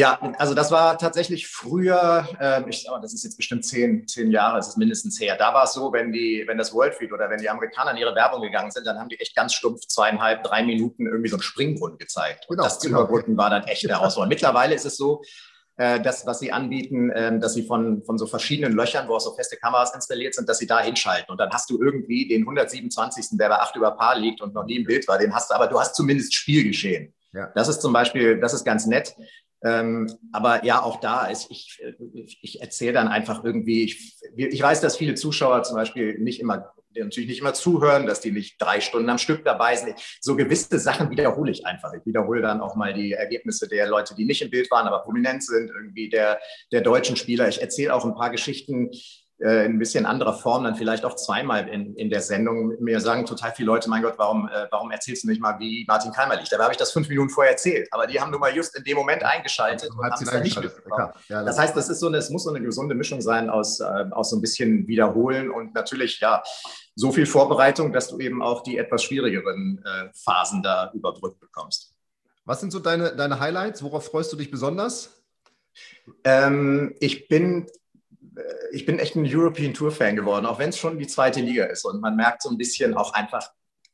Ja, 0.00 0.18
also 0.38 0.54
das 0.54 0.70
war 0.70 0.96
tatsächlich 0.96 1.46
früher, 1.46 2.26
äh, 2.40 2.66
ich, 2.70 2.86
oh, 2.90 2.98
das 3.02 3.12
ist 3.12 3.22
jetzt 3.22 3.36
bestimmt 3.36 3.66
zehn, 3.66 4.08
zehn 4.08 4.30
Jahre, 4.30 4.56
das 4.56 4.68
ist 4.68 4.78
mindestens 4.78 5.20
her. 5.20 5.36
Da 5.38 5.52
war 5.52 5.64
es 5.64 5.74
so, 5.74 5.92
wenn, 5.92 6.10
die, 6.10 6.42
wenn 6.46 6.56
das 6.56 6.72
Worldfeed 6.72 7.12
oder 7.12 7.28
wenn 7.28 7.38
die 7.38 7.50
Amerikaner 7.50 7.90
in 7.90 7.98
ihre 7.98 8.14
Werbung 8.14 8.40
gegangen 8.40 8.70
sind, 8.70 8.86
dann 8.86 8.98
haben 8.98 9.10
die 9.10 9.20
echt 9.20 9.36
ganz 9.36 9.52
stumpf 9.52 9.86
zweieinhalb, 9.86 10.42
drei 10.42 10.62
Minuten 10.62 11.06
irgendwie 11.06 11.28
so 11.28 11.36
einen 11.36 11.42
Springbrunnen 11.42 11.98
gezeigt. 11.98 12.46
Und 12.48 12.56
genau, 12.56 12.64
das 12.64 12.80
genau. 12.80 12.96
zu 12.96 13.04
überbrücken 13.04 13.36
war 13.36 13.50
dann 13.50 13.64
echt 13.64 13.84
eine 13.88 13.98
Herausforderung. 13.98 14.30
Mittlerweile 14.30 14.74
ist 14.74 14.86
es 14.86 14.96
so, 14.96 15.20
äh, 15.76 16.00
das, 16.00 16.24
was 16.24 16.38
sie 16.38 16.50
anbieten, 16.50 17.10
äh, 17.10 17.38
dass 17.38 17.52
sie 17.52 17.66
von, 17.66 18.02
von 18.02 18.16
so 18.16 18.26
verschiedenen 18.26 18.72
Löchern, 18.72 19.06
wo 19.06 19.16
auch 19.16 19.20
so 19.20 19.34
feste 19.34 19.58
Kameras 19.58 19.94
installiert 19.94 20.34
sind, 20.34 20.48
dass 20.48 20.56
sie 20.56 20.66
da 20.66 20.80
hinschalten. 20.80 21.30
Und 21.30 21.36
dann 21.36 21.50
hast 21.50 21.68
du 21.68 21.78
irgendwie 21.78 22.26
den 22.26 22.40
127., 22.40 23.36
der 23.38 23.50
bei 23.50 23.58
acht 23.58 23.76
über 23.76 23.90
Paar 23.90 24.18
liegt 24.18 24.40
und 24.40 24.54
noch 24.54 24.64
nie 24.64 24.76
im 24.76 24.84
Bild 24.84 25.06
war, 25.08 25.18
den 25.18 25.34
hast 25.34 25.50
du, 25.50 25.54
aber 25.54 25.66
du 25.66 25.78
hast 25.78 25.94
zumindest 25.94 26.32
Spielgeschehen. 26.34 27.12
Ja. 27.34 27.52
Das 27.54 27.68
ist 27.68 27.82
zum 27.82 27.92
Beispiel, 27.92 28.40
das 28.40 28.54
ist 28.54 28.64
ganz 28.64 28.86
nett. 28.86 29.14
Ähm, 29.62 30.10
aber 30.32 30.64
ja, 30.64 30.82
auch 30.82 31.00
da 31.00 31.26
ist, 31.26 31.50
ich, 31.50 31.82
ich 32.42 32.60
erzähle 32.60 32.94
dann 32.94 33.08
einfach 33.08 33.44
irgendwie, 33.44 33.84
ich, 33.84 34.16
ich 34.36 34.62
weiß, 34.62 34.80
dass 34.80 34.96
viele 34.96 35.14
Zuschauer 35.14 35.62
zum 35.64 35.76
Beispiel 35.76 36.18
nicht 36.18 36.40
immer, 36.40 36.72
natürlich 36.94 37.28
nicht 37.28 37.40
immer 37.40 37.54
zuhören, 37.54 38.06
dass 38.06 38.20
die 38.20 38.32
nicht 38.32 38.60
drei 38.60 38.80
Stunden 38.80 39.10
am 39.10 39.18
Stück 39.18 39.44
dabei 39.44 39.76
sind. 39.76 39.94
So 40.20 40.34
gewisse 40.34 40.78
Sachen 40.78 41.10
wiederhole 41.10 41.52
ich 41.52 41.66
einfach. 41.66 41.92
Ich 41.92 42.04
wiederhole 42.06 42.40
dann 42.40 42.60
auch 42.60 42.74
mal 42.74 42.94
die 42.94 43.12
Ergebnisse 43.12 43.68
der 43.68 43.86
Leute, 43.86 44.14
die 44.14 44.24
nicht 44.24 44.42
im 44.42 44.50
Bild 44.50 44.70
waren, 44.70 44.86
aber 44.86 45.00
prominent 45.00 45.44
sind, 45.44 45.70
irgendwie 45.70 46.08
der, 46.08 46.40
der 46.72 46.80
deutschen 46.80 47.16
Spieler. 47.16 47.48
Ich 47.48 47.60
erzähle 47.60 47.94
auch 47.94 48.04
ein 48.04 48.14
paar 48.14 48.30
Geschichten, 48.30 48.90
äh, 49.40 49.64
in 49.64 49.72
ein 49.72 49.78
bisschen 49.78 50.06
anderer 50.06 50.34
Form 50.34 50.64
dann 50.64 50.74
vielleicht 50.74 51.04
auch 51.04 51.16
zweimal 51.16 51.68
in, 51.68 51.94
in 51.94 52.10
der 52.10 52.20
Sendung. 52.20 52.76
Mir 52.80 53.00
sagen 53.00 53.24
total 53.26 53.52
viele 53.52 53.66
Leute, 53.66 53.88
mein 53.88 54.02
Gott, 54.02 54.14
warum, 54.16 54.48
äh, 54.48 54.66
warum 54.70 54.90
erzählst 54.90 55.24
du 55.24 55.28
nicht 55.28 55.40
mal, 55.40 55.58
wie 55.58 55.84
Martin 55.88 56.12
Keimer 56.12 56.36
liegt? 56.36 56.52
Dabei 56.52 56.64
habe 56.64 56.72
ich 56.72 56.78
das 56.78 56.92
fünf 56.92 57.08
Minuten 57.08 57.30
vorher 57.30 57.52
erzählt. 57.52 57.88
Aber 57.90 58.06
die 58.06 58.20
haben 58.20 58.30
nur 58.30 58.40
mal 58.40 58.54
just 58.54 58.76
in 58.76 58.84
dem 58.84 58.96
Moment 58.96 59.22
eingeschaltet 59.22 59.90
und 59.90 60.04
haben 60.04 60.22
es 60.22 60.30
dann 60.30 60.42
nicht 60.42 60.60
mitbekommen. 60.60 61.12
Ja, 61.28 61.42
das 61.42 61.58
heißt, 61.58 61.76
das 61.76 61.88
ist 61.88 62.00
so 62.00 62.08
eine, 62.08 62.18
es 62.18 62.30
muss 62.30 62.44
so 62.44 62.50
eine 62.50 62.60
gesunde 62.60 62.94
Mischung 62.94 63.20
sein 63.20 63.50
aus, 63.50 63.80
äh, 63.80 63.84
aus 64.10 64.30
so 64.30 64.36
ein 64.36 64.40
bisschen 64.40 64.86
Wiederholen 64.86 65.50
und 65.50 65.74
natürlich, 65.74 66.20
ja, 66.20 66.42
so 66.94 67.12
viel 67.12 67.26
Vorbereitung, 67.26 67.92
dass 67.92 68.08
du 68.08 68.18
eben 68.18 68.42
auch 68.42 68.62
die 68.62 68.76
etwas 68.76 69.02
schwierigeren 69.04 69.82
äh, 69.84 70.10
Phasen 70.12 70.62
da 70.62 70.90
überbrückt 70.92 71.40
bekommst. 71.40 71.94
Was 72.44 72.60
sind 72.60 72.72
so 72.72 72.78
deine, 72.78 73.14
deine 73.16 73.40
Highlights? 73.40 73.82
Worauf 73.82 74.06
freust 74.06 74.32
du 74.32 74.36
dich 74.36 74.50
besonders? 74.50 75.22
Ähm, 76.24 76.94
ich 77.00 77.28
bin 77.28 77.66
ich 78.72 78.86
bin 78.86 78.98
echt 78.98 79.16
ein 79.16 79.26
European 79.26 79.74
Tour 79.74 79.92
Fan 79.92 80.16
geworden, 80.16 80.46
auch 80.46 80.58
wenn 80.58 80.70
es 80.70 80.78
schon 80.78 80.98
die 80.98 81.06
zweite 81.06 81.40
Liga 81.40 81.64
ist. 81.64 81.84
Und 81.84 82.00
man 82.00 82.16
merkt 82.16 82.42
so 82.42 82.50
ein 82.50 82.58
bisschen 82.58 82.94
auch 82.94 83.12
einfach 83.12 83.50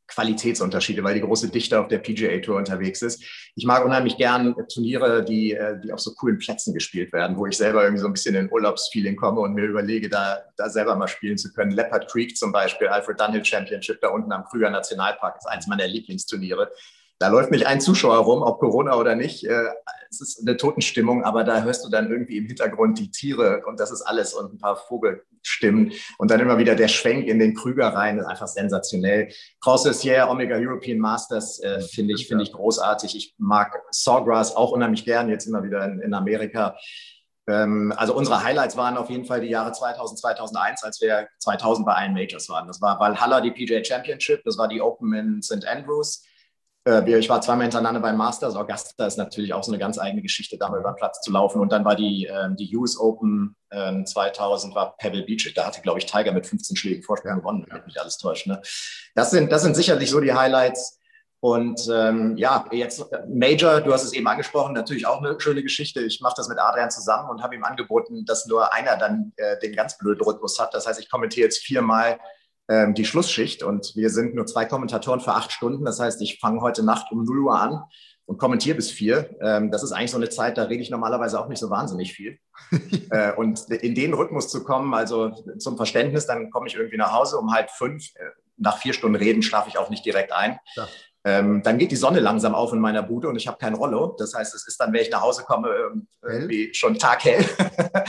Qualitätsunterschiede, 0.08 1.02
weil 1.02 1.14
die 1.14 1.20
große 1.20 1.48
Dichte 1.48 1.80
auf 1.80 1.88
der 1.88 1.98
PGA 1.98 2.38
Tour 2.38 2.56
unterwegs 2.56 3.02
ist. 3.02 3.24
Ich 3.54 3.64
mag 3.64 3.84
unheimlich 3.84 4.16
gern 4.16 4.54
Turniere, 4.72 5.24
die, 5.24 5.52
äh, 5.52 5.80
die 5.80 5.92
auf 5.92 6.00
so 6.00 6.14
coolen 6.14 6.38
Plätzen 6.38 6.74
gespielt 6.74 7.12
werden, 7.12 7.36
wo 7.36 7.46
ich 7.46 7.56
selber 7.56 7.82
irgendwie 7.82 8.02
so 8.02 8.06
ein 8.06 8.12
bisschen 8.12 8.34
in 8.34 8.50
Urlaubsfeeling 8.50 9.16
komme 9.16 9.40
und 9.40 9.54
mir 9.54 9.64
überlege, 9.64 10.08
da, 10.08 10.38
da 10.56 10.70
selber 10.70 10.94
mal 10.94 11.08
spielen 11.08 11.38
zu 11.38 11.52
können. 11.52 11.72
Leopard 11.72 12.08
Creek 12.08 12.36
zum 12.36 12.52
Beispiel, 12.52 12.88
Alfred 12.88 13.20
Dunhill 13.20 13.44
Championship 13.44 14.00
da 14.00 14.08
unten 14.08 14.32
am 14.32 14.44
Krüger 14.44 14.70
Nationalpark 14.70 15.38
ist 15.38 15.46
eins 15.46 15.66
meiner 15.66 15.88
Lieblingsturniere. 15.88 16.70
Da 17.18 17.28
läuft 17.28 17.50
nicht 17.50 17.66
ein 17.66 17.80
Zuschauer 17.80 18.18
rum, 18.18 18.42
ob 18.42 18.60
Corona 18.60 18.96
oder 18.96 19.14
nicht. 19.14 19.44
Äh, 19.44 19.68
es 20.10 20.20
ist 20.20 20.40
eine 20.46 20.56
Totenstimmung, 20.56 21.24
aber 21.24 21.44
da 21.44 21.62
hörst 21.62 21.84
du 21.84 21.88
dann 21.88 22.10
irgendwie 22.10 22.36
im 22.36 22.46
Hintergrund 22.46 22.98
die 22.98 23.10
Tiere 23.10 23.62
und 23.66 23.80
das 23.80 23.90
ist 23.90 24.02
alles 24.02 24.34
und 24.34 24.54
ein 24.54 24.58
paar 24.58 24.76
Vogelstimmen. 24.76 25.92
Und 26.18 26.30
dann 26.30 26.40
immer 26.40 26.58
wieder 26.58 26.74
der 26.74 26.88
Schwenk 26.88 27.26
in 27.26 27.38
den 27.38 27.54
Krüger 27.54 27.88
rein, 27.88 28.18
ist 28.18 28.26
einfach 28.26 28.48
sensationell. 28.48 29.28
Crosses 29.60 30.04
Yeah, 30.04 30.30
Omega 30.30 30.56
European 30.56 30.98
Masters 30.98 31.58
äh, 31.60 31.80
finde 31.80 32.14
ich, 32.14 32.28
finde 32.28 32.44
ich 32.44 32.52
großartig. 32.52 33.16
Ich 33.16 33.34
mag 33.38 33.82
Sawgrass 33.90 34.54
auch 34.54 34.72
unheimlich 34.72 35.04
gern, 35.04 35.30
jetzt 35.30 35.46
immer 35.46 35.62
wieder 35.62 35.84
in, 35.86 36.00
in 36.00 36.12
Amerika. 36.12 36.76
Ähm, 37.48 37.94
also 37.96 38.14
unsere 38.14 38.42
Highlights 38.42 38.76
waren 38.76 38.96
auf 38.96 39.08
jeden 39.08 39.24
Fall 39.24 39.40
die 39.40 39.48
Jahre 39.48 39.72
2000, 39.72 40.18
2001, 40.18 40.82
als 40.82 41.00
wir 41.00 41.28
2000 41.38 41.86
bei 41.86 41.94
allen 41.94 42.12
Majors 42.12 42.48
waren. 42.48 42.66
Das 42.66 42.82
war 42.82 42.98
Valhalla, 43.00 43.40
die 43.40 43.52
PJ 43.52 43.84
Championship, 43.84 44.42
das 44.44 44.58
war 44.58 44.68
die 44.68 44.82
Open 44.82 45.14
in 45.14 45.42
St. 45.42 45.66
Andrews. 45.66 46.24
Äh, 46.86 47.18
ich 47.18 47.28
war 47.28 47.40
zweimal 47.40 47.64
hintereinander 47.64 48.00
beim 48.00 48.16
Masters. 48.16 48.54
Augusta 48.54 49.06
ist 49.06 49.18
natürlich 49.18 49.52
auch 49.52 49.64
so 49.64 49.72
eine 49.72 49.78
ganz 49.78 49.98
eigene 49.98 50.22
Geschichte, 50.22 50.56
da 50.56 50.68
mal 50.68 50.80
über 50.80 50.92
den 50.92 50.96
Platz 50.96 51.20
zu 51.20 51.32
laufen. 51.32 51.60
Und 51.60 51.72
dann 51.72 51.84
war 51.84 51.96
die, 51.96 52.26
ähm, 52.30 52.56
die 52.56 52.74
US 52.76 52.98
Open 52.98 53.56
2000 53.70 54.70
ähm, 54.70 54.76
war 54.76 54.96
Pebble 54.96 55.24
Beach. 55.24 55.52
Da 55.54 55.66
hatte, 55.66 55.82
glaube 55.82 55.98
ich, 55.98 56.06
Tiger 56.06 56.32
mit 56.32 56.46
15 56.46 56.76
Schlägen 56.76 57.02
Vorsprung 57.02 57.36
gewonnen, 57.36 57.66
wenn 57.68 57.84
mich 57.84 58.00
alles 58.00 58.16
täuscht. 58.16 58.46
Ne? 58.46 58.62
Das, 59.14 59.30
sind, 59.30 59.50
das 59.50 59.62
sind 59.62 59.74
sicherlich 59.74 60.08
so 60.08 60.20
die 60.20 60.32
Highlights. 60.32 61.00
Und 61.40 61.86
ähm, 61.92 62.36
ja, 62.36 62.64
jetzt 62.70 63.12
äh, 63.12 63.26
Major, 63.28 63.80
du 63.80 63.92
hast 63.92 64.04
es 64.04 64.12
eben 64.12 64.26
angesprochen, 64.26 64.72
natürlich 64.72 65.06
auch 65.06 65.22
eine 65.22 65.38
schöne 65.38 65.62
Geschichte. 65.62 66.00
Ich 66.00 66.20
mache 66.20 66.34
das 66.36 66.48
mit 66.48 66.58
Adrian 66.58 66.90
zusammen 66.90 67.28
und 67.28 67.42
habe 67.42 67.54
ihm 67.54 67.64
angeboten, 67.64 68.24
dass 68.24 68.46
nur 68.46 68.72
einer 68.72 68.96
dann 68.96 69.32
äh, 69.36 69.58
den 69.58 69.74
ganz 69.74 69.98
blöden 69.98 70.24
Rhythmus 70.24 70.58
hat. 70.58 70.72
Das 70.72 70.86
heißt, 70.86 70.98
ich 70.98 71.10
kommentiere 71.10 71.44
jetzt 71.44 71.58
viermal 71.58 72.18
ähm, 72.68 72.94
die 72.94 73.04
Schlussschicht 73.04 73.62
und 73.62 73.94
wir 73.94 74.10
sind 74.10 74.34
nur 74.34 74.46
zwei 74.46 74.64
Kommentatoren 74.64 75.20
für 75.20 75.32
acht 75.32 75.52
Stunden. 75.52 75.84
Das 75.84 76.00
heißt, 76.00 76.20
ich 76.22 76.38
fange 76.40 76.60
heute 76.60 76.84
Nacht 76.84 77.12
um 77.12 77.24
0 77.24 77.38
Uhr 77.38 77.60
an 77.60 77.84
und 78.26 78.38
kommentiere 78.38 78.76
bis 78.76 78.90
vier. 78.90 79.36
Ähm, 79.40 79.70
das 79.70 79.82
ist 79.82 79.92
eigentlich 79.92 80.10
so 80.10 80.16
eine 80.16 80.28
Zeit, 80.28 80.58
da 80.58 80.64
rede 80.64 80.82
ich 80.82 80.90
normalerweise 80.90 81.40
auch 81.40 81.48
nicht 81.48 81.60
so 81.60 81.70
wahnsinnig 81.70 82.12
viel. 82.12 82.38
äh, 83.10 83.32
und 83.32 83.70
in 83.70 83.94
den 83.94 84.14
Rhythmus 84.14 84.48
zu 84.48 84.64
kommen, 84.64 84.94
also 84.94 85.30
zum 85.58 85.76
Verständnis, 85.76 86.26
dann 86.26 86.50
komme 86.50 86.66
ich 86.66 86.74
irgendwie 86.74 86.96
nach 86.96 87.12
Hause 87.12 87.38
um 87.38 87.52
halb 87.52 87.70
fünf. 87.70 88.04
Äh, 88.16 88.24
nach 88.58 88.78
vier 88.78 88.94
Stunden 88.94 89.16
Reden 89.16 89.42
schlafe 89.42 89.68
ich 89.68 89.78
auch 89.78 89.90
nicht 89.90 90.04
direkt 90.04 90.32
ein. 90.32 90.58
Ja. 90.76 90.88
Ähm, 91.26 91.60
dann 91.64 91.76
geht 91.76 91.90
die 91.90 91.96
Sonne 91.96 92.20
langsam 92.20 92.54
auf 92.54 92.72
in 92.72 92.78
meiner 92.78 93.02
Bude 93.02 93.28
und 93.28 93.34
ich 93.34 93.48
habe 93.48 93.58
kein 93.58 93.74
Rollo. 93.74 94.14
Das 94.16 94.32
heißt, 94.32 94.54
es 94.54 94.68
ist 94.68 94.80
dann, 94.80 94.92
wenn 94.92 95.02
ich 95.02 95.10
nach 95.10 95.22
Hause 95.22 95.42
komme, 95.42 95.70
ähm, 95.70 96.06
irgendwie 96.22 96.72
schon 96.72 97.00
taghell. 97.00 97.40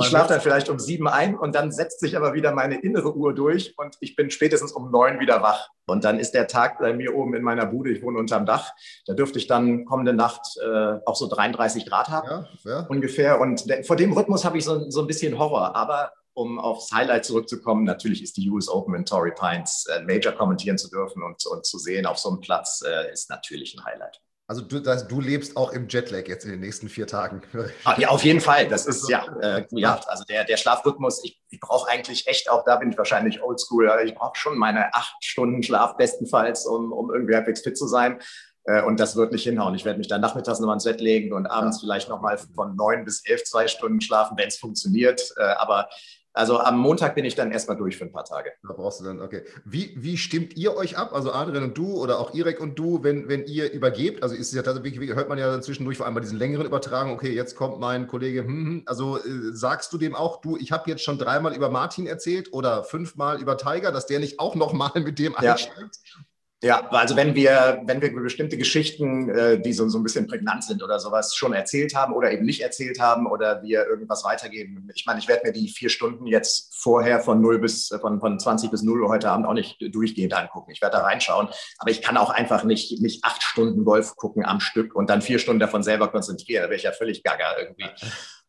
ich 0.00 0.06
schlafe 0.06 0.28
dann 0.30 0.40
vielleicht 0.40 0.70
um 0.70 0.78
sieben 0.78 1.06
ein 1.06 1.36
und 1.36 1.54
dann 1.54 1.70
setzt 1.70 2.00
sich 2.00 2.16
aber 2.16 2.32
wieder 2.32 2.52
meine 2.52 2.80
innere 2.80 3.14
Uhr 3.14 3.34
durch 3.34 3.74
und 3.76 3.98
ich 4.00 4.16
bin 4.16 4.30
spätestens 4.30 4.72
um 4.72 4.90
neun 4.90 5.20
wieder 5.20 5.42
wach. 5.42 5.68
Und 5.84 6.04
dann 6.04 6.18
ist 6.18 6.32
der 6.32 6.46
Tag 6.46 6.78
bei 6.78 6.94
mir 6.94 7.14
oben 7.14 7.34
in 7.34 7.42
meiner 7.42 7.66
Bude. 7.66 7.90
Ich 7.90 8.02
wohne 8.02 8.18
unterm 8.18 8.46
Dach. 8.46 8.72
Da 9.04 9.12
dürfte 9.12 9.38
ich 9.38 9.46
dann 9.46 9.84
kommende 9.84 10.14
Nacht 10.14 10.40
äh, 10.64 10.98
auch 11.04 11.16
so 11.16 11.28
33 11.28 11.84
Grad 11.84 12.08
haben, 12.08 12.26
ja, 12.26 12.46
ja. 12.64 12.86
ungefähr. 12.88 13.38
Und 13.38 13.66
vor 13.86 13.96
dem 13.96 14.14
Rhythmus 14.14 14.46
habe 14.46 14.56
ich 14.56 14.64
so, 14.64 14.88
so 14.88 15.02
ein 15.02 15.06
bisschen 15.06 15.38
Horror. 15.38 15.76
Aber 15.76 16.12
um 16.34 16.58
aufs 16.58 16.90
Highlight 16.92 17.24
zurückzukommen, 17.24 17.84
natürlich 17.84 18.22
ist 18.22 18.36
die 18.36 18.48
US 18.50 18.68
Open 18.68 18.94
in 18.94 19.04
Torrey 19.04 19.32
Pines 19.32 19.86
äh, 19.86 20.02
Major 20.02 20.32
kommentieren 20.32 20.78
zu 20.78 20.88
dürfen 20.88 21.22
und, 21.22 21.44
und 21.46 21.66
zu 21.66 21.78
sehen 21.78 22.06
auf 22.06 22.18
so 22.18 22.30
einem 22.30 22.40
Platz 22.40 22.82
äh, 22.86 23.12
ist 23.12 23.30
natürlich 23.30 23.74
ein 23.76 23.84
Highlight. 23.84 24.20
Also 24.48 24.60
du, 24.60 24.80
das, 24.80 25.08
du 25.08 25.20
lebst 25.20 25.56
auch 25.56 25.72
im 25.72 25.88
Jetlag 25.88 26.26
jetzt 26.26 26.44
in 26.44 26.50
den 26.50 26.60
nächsten 26.60 26.88
vier 26.88 27.06
Tagen. 27.06 27.42
Ah, 27.84 27.94
ja, 27.98 28.08
auf 28.08 28.22
jeden 28.24 28.40
Fall. 28.40 28.68
Das 28.68 28.86
ist 28.86 29.08
ja, 29.08 29.24
äh, 29.40 29.64
ja 29.70 30.00
also 30.06 30.24
der, 30.24 30.44
der 30.44 30.56
Schlafrhythmus, 30.56 31.24
ich, 31.24 31.40
ich 31.48 31.60
brauche 31.60 31.88
eigentlich 31.88 32.26
echt, 32.26 32.50
auch 32.50 32.64
da 32.64 32.76
bin 32.76 32.90
ich 32.90 32.98
wahrscheinlich 32.98 33.42
oldschool, 33.42 33.90
ich 34.04 34.14
brauche 34.14 34.36
schon 34.36 34.58
meine 34.58 34.92
acht 34.94 35.24
Stunden 35.24 35.62
Schlaf 35.62 35.96
bestenfalls, 35.96 36.66
um, 36.66 36.92
um 36.92 37.12
irgendwie 37.12 37.34
halbwegs 37.34 37.62
fit 37.62 37.78
zu 37.78 37.86
sein. 37.86 38.20
Äh, 38.64 38.82
und 38.82 39.00
das 39.00 39.16
wird 39.16 39.32
nicht 39.32 39.44
hinhauen. 39.44 39.74
Ich 39.74 39.84
werde 39.84 39.98
mich 39.98 40.08
dann 40.08 40.20
nachmittags 40.20 40.60
nochmal 40.60 40.76
ins 40.76 40.84
Bett 40.84 41.00
legen 41.00 41.32
und 41.32 41.46
abends 41.46 41.78
ja. 41.78 41.86
vielleicht 41.86 42.08
nochmal 42.08 42.38
von 42.38 42.76
neun 42.76 43.04
bis 43.04 43.24
elf, 43.24 43.44
zwei 43.44 43.68
Stunden 43.68 44.00
schlafen, 44.00 44.36
wenn 44.36 44.48
es 44.48 44.58
funktioniert. 44.58 45.32
Äh, 45.36 45.42
aber 45.42 45.88
also 46.34 46.58
am 46.60 46.78
Montag 46.78 47.14
bin 47.14 47.24
ich 47.24 47.34
dann 47.34 47.52
erstmal 47.52 47.76
durch 47.76 47.98
für 47.98 48.04
ein 48.04 48.12
paar 48.12 48.24
Tage. 48.24 48.52
Da 48.66 48.72
brauchst 48.72 49.00
du 49.00 49.04
dann, 49.04 49.20
okay. 49.20 49.42
Wie, 49.64 49.92
wie 49.96 50.16
stimmt 50.16 50.56
ihr 50.56 50.74
euch 50.76 50.96
ab, 50.96 51.12
also 51.12 51.32
Adrian 51.32 51.64
und 51.64 51.76
du 51.76 51.94
oder 51.94 52.18
auch 52.18 52.32
Irek 52.32 52.60
und 52.60 52.78
du, 52.78 53.02
wenn, 53.02 53.28
wenn 53.28 53.44
ihr 53.44 53.70
übergebt? 53.70 54.22
Also 54.22 54.34
ist 54.34 54.48
es 54.48 54.54
ja 54.54 54.62
tatsächlich, 54.62 55.14
hört 55.14 55.28
man 55.28 55.38
ja 55.38 55.60
zwischendurch 55.60 55.98
vor 55.98 56.06
allem 56.06 56.14
bei 56.14 56.20
diesen 56.20 56.38
längeren 56.38 56.66
Übertragungen, 56.66 57.14
okay, 57.14 57.34
jetzt 57.34 57.54
kommt 57.54 57.80
mein 57.80 58.06
Kollege, 58.06 58.44
hm, 58.44 58.66
hm, 58.66 58.82
also 58.86 59.18
äh, 59.18 59.52
sagst 59.52 59.92
du 59.92 59.98
dem 59.98 60.14
auch, 60.14 60.40
du, 60.40 60.56
ich 60.56 60.72
habe 60.72 60.88
jetzt 60.90 61.02
schon 61.02 61.18
dreimal 61.18 61.54
über 61.54 61.68
Martin 61.68 62.06
erzählt 62.06 62.52
oder 62.52 62.84
fünfmal 62.84 63.40
über 63.40 63.58
Tiger, 63.58 63.92
dass 63.92 64.06
der 64.06 64.20
nicht 64.20 64.40
auch 64.40 64.54
nochmal 64.54 64.92
mit 65.02 65.18
dem 65.18 65.36
einsteigt? 65.36 65.98
Ja, 66.04 66.20
also 66.70 67.16
wenn 67.16 67.34
wir, 67.34 67.82
wenn 67.86 68.00
wir 68.00 68.12
bestimmte 68.12 68.56
Geschichten, 68.56 69.28
äh, 69.28 69.60
die 69.60 69.72
so, 69.72 69.88
so 69.88 69.98
ein 69.98 70.04
bisschen 70.04 70.28
prägnant 70.28 70.62
sind 70.62 70.82
oder 70.82 71.00
sowas, 71.00 71.34
schon 71.34 71.54
erzählt 71.54 71.94
haben 71.96 72.14
oder 72.14 72.30
eben 72.30 72.44
nicht 72.44 72.60
erzählt 72.60 73.00
haben 73.00 73.26
oder 73.26 73.62
wir 73.62 73.86
irgendwas 73.88 74.22
weitergeben. 74.24 74.88
Ich 74.94 75.04
meine, 75.04 75.18
ich 75.18 75.26
werde 75.26 75.44
mir 75.44 75.52
die 75.52 75.68
vier 75.68 75.88
Stunden 75.88 76.26
jetzt 76.26 76.72
vorher 76.76 77.20
von 77.20 77.40
0 77.40 77.58
bis, 77.58 77.88
von, 78.00 78.20
von 78.20 78.38
20 78.38 78.70
bis 78.70 78.82
0 78.82 79.02
Uhr 79.02 79.08
heute 79.08 79.30
Abend 79.30 79.46
auch 79.46 79.54
nicht 79.54 79.78
durchgehend 79.80 80.34
angucken. 80.34 80.70
Ich 80.70 80.80
werde 80.80 80.98
da 80.98 81.02
reinschauen. 81.02 81.48
Aber 81.78 81.90
ich 81.90 82.00
kann 82.00 82.16
auch 82.16 82.30
einfach 82.30 82.62
nicht, 82.62 83.00
nicht 83.00 83.24
acht 83.24 83.42
Stunden 83.42 83.84
Golf 83.84 84.14
gucken 84.14 84.44
am 84.44 84.60
Stück 84.60 84.94
und 84.94 85.10
dann 85.10 85.20
vier 85.20 85.40
Stunden 85.40 85.60
davon 85.60 85.82
selber 85.82 86.08
konzentrieren. 86.08 86.62
Da 86.62 86.68
wäre 86.68 86.76
ich 86.76 86.84
ja 86.84 86.92
völlig 86.92 87.24
gaga 87.24 87.56
irgendwie. 87.58 87.86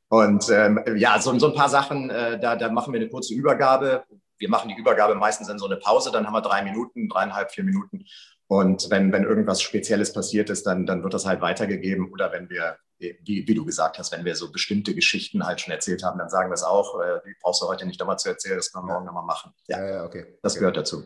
Und 0.10 0.48
ähm, 0.52 0.84
ja, 0.98 1.20
so, 1.20 1.38
so 1.40 1.48
ein 1.48 1.56
paar 1.56 1.70
Sachen, 1.70 2.12
äh, 2.12 2.40
da, 2.40 2.56
da 2.56 2.70
machen 2.70 2.94
wir 2.94 3.00
eine 3.00 3.10
kurze 3.10 3.34
Übergabe 3.34 4.04
wir 4.44 4.50
machen 4.50 4.68
die 4.68 4.76
Übergabe 4.76 5.16
meistens 5.16 5.48
in 5.48 5.58
so 5.58 5.66
eine 5.66 5.78
Pause, 5.78 6.12
dann 6.12 6.28
haben 6.28 6.34
wir 6.34 6.42
drei 6.42 6.64
Minuten, 6.64 7.08
dreieinhalb, 7.08 7.52
vier 7.52 7.64
Minuten. 7.64 8.06
Und 8.48 8.90
wenn, 8.90 9.14
wenn 9.14 9.24
irgendwas 9.24 9.62
Spezielles 9.62 10.12
passiert 10.12 10.50
ist, 10.50 10.68
dann, 10.68 10.86
dann 10.86 11.02
wird 11.02 11.14
das 11.14 11.26
halt 11.26 11.40
weitergegeben. 11.40 12.12
Oder 12.12 12.34
wenn 12.34 12.50
wir, 12.50 12.76
wie, 13.00 13.48
wie 13.48 13.54
du 13.54 13.64
gesagt 13.64 13.98
hast, 13.98 14.12
wenn 14.12 14.26
wir 14.26 14.36
so 14.36 14.52
bestimmte 14.52 14.94
Geschichten 14.94 15.46
halt 15.46 15.62
schon 15.62 15.72
erzählt 15.72 16.04
haben, 16.04 16.20
dann 16.20 16.30
sagen 16.30 16.50
wir 16.50 16.56
es 16.56 16.64
auch. 16.64 17.00
Äh, 17.00 17.22
die 17.26 17.36
brauchst 17.42 17.62
du 17.62 17.68
heute 17.68 17.86
nicht 17.86 18.02
nochmal 18.02 18.20
zu 18.20 18.28
erzählen, 18.28 18.58
das 18.58 18.74
können 18.74 18.86
wir 18.86 18.94
morgen 18.94 19.06
nochmal 19.06 19.24
machen. 19.24 19.54
Ja, 19.68 19.80
ja, 19.80 19.94
ja 19.94 20.04
okay. 20.04 20.38
Das 20.42 20.54
okay. 20.54 20.60
gehört 20.60 20.78
dazu. 20.78 21.04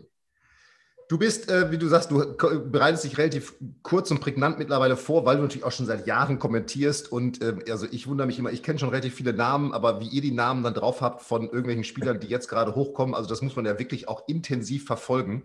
Du 1.10 1.18
bist, 1.18 1.50
äh, 1.50 1.72
wie 1.72 1.78
du 1.78 1.88
sagst, 1.88 2.12
du 2.12 2.36
bereitest 2.70 3.06
dich 3.06 3.18
relativ 3.18 3.54
kurz 3.82 4.12
und 4.12 4.20
prägnant 4.20 4.60
mittlerweile 4.60 4.98
vor, 4.98 5.26
weil 5.26 5.38
du 5.38 5.44
natürlich 5.44 5.64
auch 5.64 5.72
schon 5.72 5.86
seit 5.86 6.06
Jahren 6.06 6.38
kommentierst. 6.38 7.10
Und 7.10 7.42
äh, 7.42 7.56
also 7.70 7.88
ich 7.90 8.08
wundere 8.08 8.28
mich 8.28 8.40
immer, 8.40 8.52
ich 8.52 8.62
kenne 8.62 8.78
schon 8.78 8.90
relativ 8.90 9.16
viele 9.16 9.32
Namen, 9.32 9.72
aber 9.72 10.02
wie 10.02 10.08
ihr 10.08 10.22
die 10.22 10.32
Namen 10.32 10.64
dann 10.64 10.74
drauf 10.74 11.00
habt 11.00 11.22
von 11.22 11.44
irgendwelchen 11.44 11.86
Spielern, 11.86 12.20
die 12.20 12.28
jetzt 12.28 12.50
gerade 12.50 12.76
hochkommen, 12.76 13.16
also 13.16 13.30
das 13.30 13.42
muss 13.42 13.56
man 13.56 13.66
ja 13.66 13.80
wirklich 13.80 14.10
auch 14.10 14.28
intensiv 14.28 14.86
verfolgen. 14.86 15.44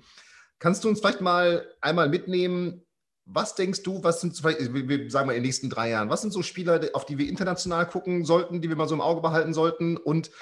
Kannst 0.59 0.83
du 0.83 0.88
uns 0.88 0.98
vielleicht 0.98 1.20
mal 1.20 1.64
einmal 1.81 2.09
mitnehmen, 2.09 2.83
was 3.25 3.55
denkst 3.55 3.85
du, 3.85 4.03
was 4.03 4.20
sind, 4.20 4.42
wir 4.42 5.11
sagen 5.11 5.27
mal 5.29 5.33
in 5.33 5.38
den 5.38 5.46
nächsten 5.46 5.70
drei 5.70 5.90
Jahren, 5.90 6.11
was 6.11 6.22
sind 6.22 6.33
so 6.33 6.42
Spieler, 6.42 6.81
auf 6.94 7.07
die 7.07 7.18
wir 7.18 7.29
international 7.29 7.87
gucken 7.87 8.25
sollten, 8.25 8.61
die 8.61 8.68
wir 8.68 8.75
mal 8.75 8.88
so 8.88 8.96
im 8.96 9.01
Auge 9.01 9.20
behalten 9.20 9.55
sollten? 9.55 9.96
Und 9.96 10.33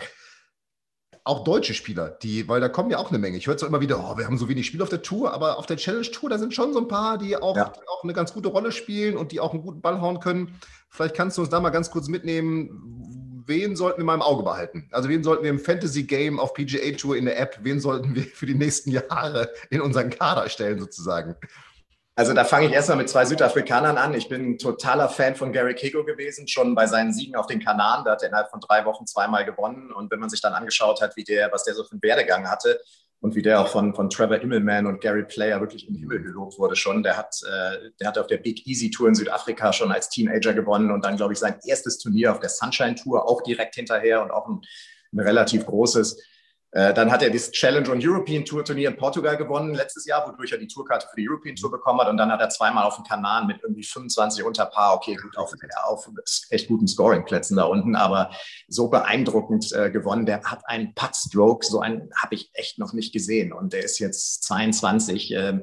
auch 1.25 1.45
deutsche 1.45 1.75
Spieler, 1.75 2.11
die, 2.23 2.49
weil 2.49 2.61
da 2.61 2.69
kommen 2.69 2.91
ja 2.91 2.99
auch 2.99 3.11
eine 3.11 3.19
Menge. 3.19 3.37
Ich 3.37 3.47
höre 3.47 3.57
zwar 3.57 3.69
immer 3.69 3.81
wieder, 3.81 3.99
oh, 3.99 4.17
wir 4.17 4.27
haben 4.27 4.39
so 4.39 4.49
wenig 4.49 4.67
Spiele 4.67 4.83
auf 4.83 4.89
der 4.89 5.03
Tour, 5.03 5.33
aber 5.33 5.59
auf 5.59 5.67
der 5.67 5.77
Challenge 5.77 6.11
Tour, 6.11 6.31
da 6.31 6.39
sind 6.39 6.55
schon 6.55 6.73
so 6.73 6.81
ein 6.81 6.89
paar, 6.89 7.19
die 7.19 7.37
auch, 7.37 7.57
ja. 7.57 7.69
die 7.69 7.89
auch 7.89 8.05
eine 8.05 8.13
ganz 8.13 8.33
gute 8.33 8.49
Rolle 8.49 8.73
spielen 8.73 9.17
und 9.17 9.33
die 9.33 9.41
auch 9.41 9.53
einen 9.53 9.63
guten 9.63 9.81
Ball 9.81 10.01
hauen 10.01 10.21
können. 10.21 10.59
Vielleicht 10.89 11.15
kannst 11.15 11.37
du 11.37 11.43
uns 11.43 11.51
da 11.51 11.61
mal 11.61 11.71
ganz 11.71 11.91
kurz 11.91 12.09
mitnehmen, 12.09 13.45
wen 13.47 13.77
sollten 13.77 13.99
wir 13.99 14.05
mal 14.05 14.15
im 14.15 14.23
Auge 14.23 14.43
behalten? 14.43 14.89
Also 14.93 15.09
wen 15.09 15.23
sollten 15.23 15.43
wir 15.43 15.51
im 15.51 15.59
Fantasy 15.59 16.05
Game 16.05 16.39
auf 16.41 16.55
PGA 16.55 16.93
Tour 16.97 17.17
in 17.17 17.27
der 17.27 17.39
App, 17.39 17.59
wen 17.63 17.81
sollten 17.81 18.15
wir 18.15 18.23
für 18.23 18.47
die 18.47 18.55
nächsten 18.55 18.91
Jahre 18.91 19.51
in 19.71 19.81
unseren 19.81 20.11
Kader 20.11 20.49
stellen 20.49 20.79
sozusagen? 20.79 21.37
Also 22.21 22.35
da 22.35 22.45
fange 22.45 22.67
ich 22.67 22.73
erstmal 22.75 22.99
mit 22.99 23.09
zwei 23.09 23.25
Südafrikanern 23.25 23.97
an. 23.97 24.13
Ich 24.13 24.29
bin 24.29 24.51
ein 24.51 24.59
totaler 24.59 25.09
Fan 25.09 25.37
von 25.37 25.55
Gary 25.55 25.75
Kigo 25.75 26.05
gewesen, 26.05 26.47
schon 26.49 26.75
bei 26.75 26.87
seinen 26.87 27.15
Siegen 27.15 27.35
auf 27.35 27.47
den 27.47 27.65
Kanaren. 27.65 28.05
Da 28.05 28.11
hat 28.11 28.21
er 28.21 28.29
innerhalb 28.29 28.51
von 28.51 28.61
drei 28.61 28.85
Wochen 28.85 29.07
zweimal 29.07 29.47
gewonnen. 29.47 29.91
Und 29.91 30.11
wenn 30.11 30.21
man 30.21 30.29
sich 30.29 30.43
dann 30.43 30.53
angeschaut 30.53 31.01
hat, 31.01 31.17
wie 31.17 31.25
der, 31.25 31.51
was 31.51 31.65
der 31.65 31.73
so 31.73 31.83
für 31.83 31.93
einen 31.93 32.03
Werdegang 32.03 32.51
hatte 32.51 32.79
und 33.21 33.37
wie 33.37 33.41
der 33.41 33.59
auch 33.59 33.69
von, 33.69 33.95
von 33.95 34.11
Trevor 34.11 34.37
Immelman 34.37 34.85
und 34.85 35.01
Gary 35.01 35.25
Player 35.25 35.63
wirklich 35.63 35.89
im 35.89 35.95
Himmel 35.95 36.23
gelobt 36.23 36.59
wurde 36.59 36.77
schon, 36.77 37.03
der 37.03 37.17
hat, 37.17 37.37
äh, 37.43 37.89
der 37.99 38.09
hat 38.09 38.19
auf 38.19 38.27
der 38.27 38.37
Big 38.37 38.67
Easy 38.67 38.91
Tour 38.91 39.09
in 39.09 39.15
Südafrika 39.15 39.73
schon 39.73 39.91
als 39.91 40.11
Teenager 40.11 40.53
gewonnen 40.53 40.91
und 40.91 41.07
dann, 41.07 41.17
glaube 41.17 41.33
ich, 41.33 41.39
sein 41.39 41.59
erstes 41.65 41.97
Turnier 41.97 42.33
auf 42.33 42.41
der 42.41 42.51
Sunshine 42.51 42.97
Tour 42.97 43.27
auch 43.27 43.41
direkt 43.43 43.77
hinterher 43.77 44.23
und 44.23 44.31
auch 44.31 44.47
ein, 44.47 44.61
ein 45.15 45.21
relativ 45.21 45.65
großes. 45.65 46.23
Äh, 46.73 46.95
dann 46.95 47.11
hat 47.11 47.23
er 47.23 47.31
das 47.31 47.51
Challenge 47.51 47.91
und 47.91 48.05
European 48.05 48.45
Tour 48.45 48.65
Turnier 48.65 48.91
in 48.91 48.97
Portugal 48.97 49.37
gewonnen 49.37 49.75
letztes 49.75 50.07
Jahr, 50.07 50.27
wodurch 50.29 50.53
er 50.53 50.59
die 50.59 50.69
Tourkarte 50.69 51.09
für 51.09 51.17
die 51.17 51.29
European 51.29 51.57
Tour 51.57 51.71
bekommen 51.71 52.01
hat. 52.01 52.09
Und 52.09 52.17
dann 52.17 52.31
hat 52.31 52.41
er 52.41 52.49
zweimal 52.49 52.85
auf 52.85 52.97
dem 52.97 53.05
Kanal 53.05 53.45
mit 53.47 53.61
irgendwie 53.63 53.83
25 53.83 54.45
unter 54.45 54.67
Paar, 54.67 54.95
okay, 54.95 55.17
gut, 55.17 55.37
auf, 55.37 55.53
auf 55.85 56.09
echt 56.51 56.69
guten 56.69 56.87
Scoring-Plätzen 56.87 57.57
da 57.57 57.65
unten, 57.65 57.97
aber 57.97 58.31
so 58.69 58.89
beeindruckend 58.89 59.73
äh, 59.73 59.91
gewonnen. 59.91 60.27
Der 60.27 60.43
hat 60.45 60.63
einen 60.67 60.95
Putt-Stroke, 60.95 61.67
so 61.67 61.81
einen 61.81 62.11
habe 62.17 62.37
ich 62.37 62.51
echt 62.55 62.79
noch 62.79 62.93
nicht 62.93 63.13
gesehen. 63.13 63.53
Und 63.53 63.73
der 63.73 63.85
ist 63.85 63.99
jetzt 63.99 64.45
22. 64.45 65.33
Ähm, 65.33 65.63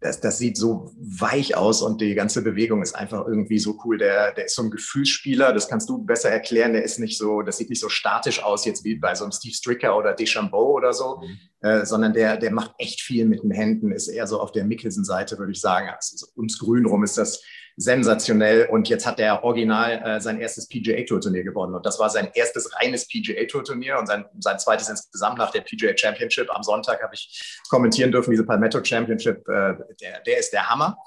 das, 0.00 0.20
das 0.20 0.38
sieht 0.38 0.56
so 0.56 0.92
weich 0.96 1.56
aus 1.56 1.82
und 1.82 2.00
die 2.00 2.14
ganze 2.14 2.42
Bewegung 2.42 2.82
ist 2.82 2.94
einfach 2.94 3.26
irgendwie 3.26 3.58
so 3.58 3.80
cool. 3.84 3.98
Der, 3.98 4.32
der 4.32 4.44
ist 4.44 4.54
so 4.54 4.62
ein 4.62 4.70
Gefühlsspieler, 4.70 5.52
das 5.52 5.68
kannst 5.68 5.88
du 5.88 5.98
besser 5.98 6.30
erklären. 6.30 6.72
Der 6.72 6.84
ist 6.84 7.00
nicht 7.00 7.18
so, 7.18 7.42
das 7.42 7.58
sieht 7.58 7.68
nicht 7.68 7.80
so 7.80 7.88
statisch 7.88 8.42
aus 8.42 8.64
jetzt 8.64 8.84
wie 8.84 8.94
bei 8.94 9.14
so 9.16 9.24
einem 9.24 9.32
Steve 9.32 9.54
Stricker 9.54 9.96
oder 9.96 10.14
Deschambeau 10.14 10.72
oder 10.72 10.92
so, 10.92 11.20
mhm. 11.20 11.68
äh, 11.68 11.84
sondern 11.84 12.12
der, 12.12 12.36
der 12.36 12.52
macht 12.52 12.74
echt 12.78 13.00
viel 13.00 13.26
mit 13.26 13.42
den 13.42 13.50
Händen, 13.50 13.90
ist 13.90 14.06
eher 14.06 14.28
so 14.28 14.40
auf 14.40 14.52
der 14.52 14.64
Mickelson-Seite, 14.64 15.36
würde 15.38 15.52
ich 15.52 15.60
sagen. 15.60 15.88
Also 15.88 16.26
ums 16.36 16.58
Grün 16.58 16.86
rum 16.86 17.02
ist 17.02 17.18
das 17.18 17.42
sensationell. 17.78 18.66
Und 18.66 18.88
jetzt 18.88 19.06
hat 19.06 19.20
er 19.20 19.44
original 19.44 20.02
äh, 20.04 20.20
sein 20.20 20.40
erstes 20.40 20.68
PGA 20.68 21.04
Tour 21.04 21.20
Turnier 21.20 21.44
gewonnen. 21.44 21.74
Und 21.74 21.86
das 21.86 21.98
war 21.98 22.10
sein 22.10 22.28
erstes 22.34 22.74
reines 22.74 23.06
PGA 23.06 23.44
Tour 23.46 23.62
Turnier 23.62 23.98
und 23.98 24.06
sein, 24.06 24.24
sein 24.40 24.58
zweites 24.58 24.88
insgesamt 24.88 25.38
nach 25.38 25.52
der 25.52 25.60
PGA 25.60 25.96
Championship. 25.96 26.50
Am 26.50 26.64
Sonntag 26.64 27.00
habe 27.02 27.14
ich 27.14 27.60
kommentieren 27.70 28.10
dürfen, 28.10 28.32
diese 28.32 28.44
Palmetto 28.44 28.82
Championship. 28.82 29.48
Äh, 29.48 29.76
der, 30.00 30.20
der 30.26 30.38
ist 30.38 30.52
der 30.52 30.68
Hammer. 30.68 30.98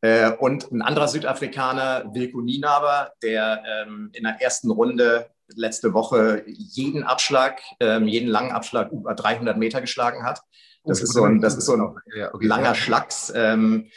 Äh, 0.00 0.30
und 0.32 0.72
ein 0.72 0.80
anderer 0.80 1.08
Südafrikaner, 1.08 2.10
Wilko 2.12 2.40
Nienaber, 2.40 3.12
der 3.22 3.62
ähm, 3.66 4.10
in 4.14 4.24
der 4.24 4.40
ersten 4.40 4.70
Runde 4.70 5.30
letzte 5.54 5.92
Woche 5.92 6.42
jeden 6.46 7.04
Abschlag, 7.04 7.60
ähm, 7.80 8.08
jeden 8.08 8.28
langen 8.28 8.52
Abschlag 8.52 8.90
über 8.92 9.14
300 9.14 9.58
Meter 9.58 9.82
geschlagen 9.82 10.24
hat. 10.24 10.40
Das, 10.84 11.00
oh, 11.00 11.04
ist, 11.04 11.12
so 11.12 11.24
ein, 11.24 11.40
das 11.40 11.56
ist 11.56 11.66
so 11.66 11.74
ein 11.74 11.96
ja, 12.16 12.32
okay. 12.32 12.46
langer 12.46 12.74
Schlags. 12.74 13.32
Ähm, 13.34 13.90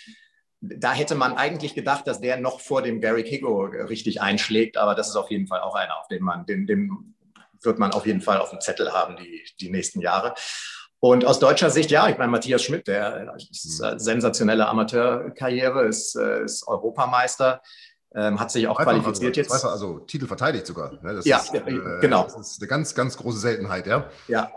da 0.62 0.94
hätte 0.94 1.16
man 1.16 1.36
eigentlich 1.36 1.76
gedacht, 1.76 2.08
dass 2.08 2.20
der 2.20 2.38
noch 2.38 2.62
vor 2.62 2.82
dem 2.82 3.00
Gary 3.00 3.24
Kigo 3.24 3.66
richtig 3.66 4.22
einschlägt, 4.22 4.78
aber 4.78 4.96
das 4.96 5.10
ist 5.10 5.16
auf 5.16 5.30
jeden 5.30 5.48
Fall 5.48 5.62
auch 5.62 5.76
einer, 5.76 6.00
auf 6.00 6.08
den 6.08 6.24
man, 6.24 6.46
den, 6.46 6.66
den 6.66 7.16
wird 7.62 7.80
man 7.80 7.92
auf 7.92 8.06
jeden 8.06 8.22
Fall 8.22 8.40
auf 8.40 8.50
dem 8.50 8.62
Zettel 8.62 8.92
haben 8.92 9.18
die, 9.18 9.44
die 9.60 9.70
nächsten 9.70 10.02
Jahre. 10.02 10.34
Und 11.00 11.26
aus 11.26 11.40
deutscher 11.40 11.70
Sicht, 11.70 11.92
ja, 11.92 12.10
ich 12.10 12.18
meine, 12.18 12.32
Matthias 12.32 12.64
Schmidt, 12.64 12.88
der 12.88 13.36
ist 13.38 13.84
eine 13.84 14.00
sensationelle 14.00 14.68
Amateurkarriere, 14.68 15.86
ist, 15.86 16.16
äh, 16.16 16.44
ist 16.44 16.68
Europameister, 16.68 17.62
ähm, 18.16 18.40
hat 18.40 18.50
sich 18.50 18.68
auch 18.68 18.78
Zweifach, 18.78 18.94
qualifiziert 18.94 19.38
also, 19.38 19.54
jetzt. 19.54 19.66
also 19.66 20.00
Titel 20.00 20.26
verteidigt 20.26 20.66
sogar. 20.66 20.94
Ne? 21.04 21.14
Das 21.14 21.26
ja, 21.26 21.38
ist, 21.38 21.54
äh, 21.54 21.62
genau. 22.02 22.24
Das 22.24 22.54
ist 22.54 22.62
eine 22.62 22.68
ganz, 22.68 22.96
ganz 22.96 23.16
große 23.16 23.38
Seltenheit, 23.38 23.86
ja. 23.86 24.10
Ja, 24.28 24.52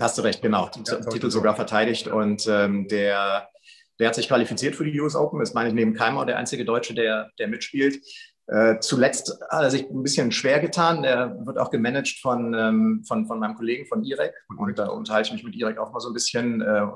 hast 0.00 0.16
du 0.16 0.22
recht, 0.22 0.40
genau. 0.40 0.70
Ja, 0.86 1.00
Titel 1.00 1.30
sogar 1.30 1.54
verteidigt 1.54 2.08
und 2.08 2.46
ähm, 2.46 2.88
der 2.88 3.50
der 3.98 4.08
hat 4.08 4.14
sich 4.14 4.28
qualifiziert 4.28 4.76
für 4.76 4.84
die 4.84 5.00
US 5.00 5.16
Open, 5.16 5.40
ist, 5.40 5.54
meine 5.54 5.68
ich, 5.68 5.74
neben 5.74 5.94
Keimer 5.94 6.26
der 6.26 6.38
einzige 6.38 6.64
Deutsche, 6.64 6.94
der, 6.94 7.30
der 7.38 7.48
mitspielt. 7.48 8.00
Äh, 8.46 8.78
zuletzt 8.80 9.38
hat 9.50 9.62
er 9.62 9.70
sich 9.70 9.90
ein 9.90 10.02
bisschen 10.02 10.32
schwer 10.32 10.60
getan. 10.60 11.02
Der 11.02 11.36
wird 11.44 11.58
auch 11.58 11.70
gemanagt 11.70 12.18
von, 12.22 12.54
ähm, 12.54 13.04
von, 13.06 13.26
von 13.26 13.38
meinem 13.38 13.54
Kollegen, 13.54 13.86
von 13.86 14.04
Irek. 14.04 14.32
Und 14.56 14.78
da 14.78 14.86
unterhalte 14.86 15.28
ich 15.28 15.32
mich 15.34 15.44
mit 15.44 15.54
Irek 15.54 15.78
auch 15.78 15.92
mal 15.92 16.00
so 16.00 16.08
ein 16.08 16.14
bisschen 16.14 16.62
äh, 16.62 16.86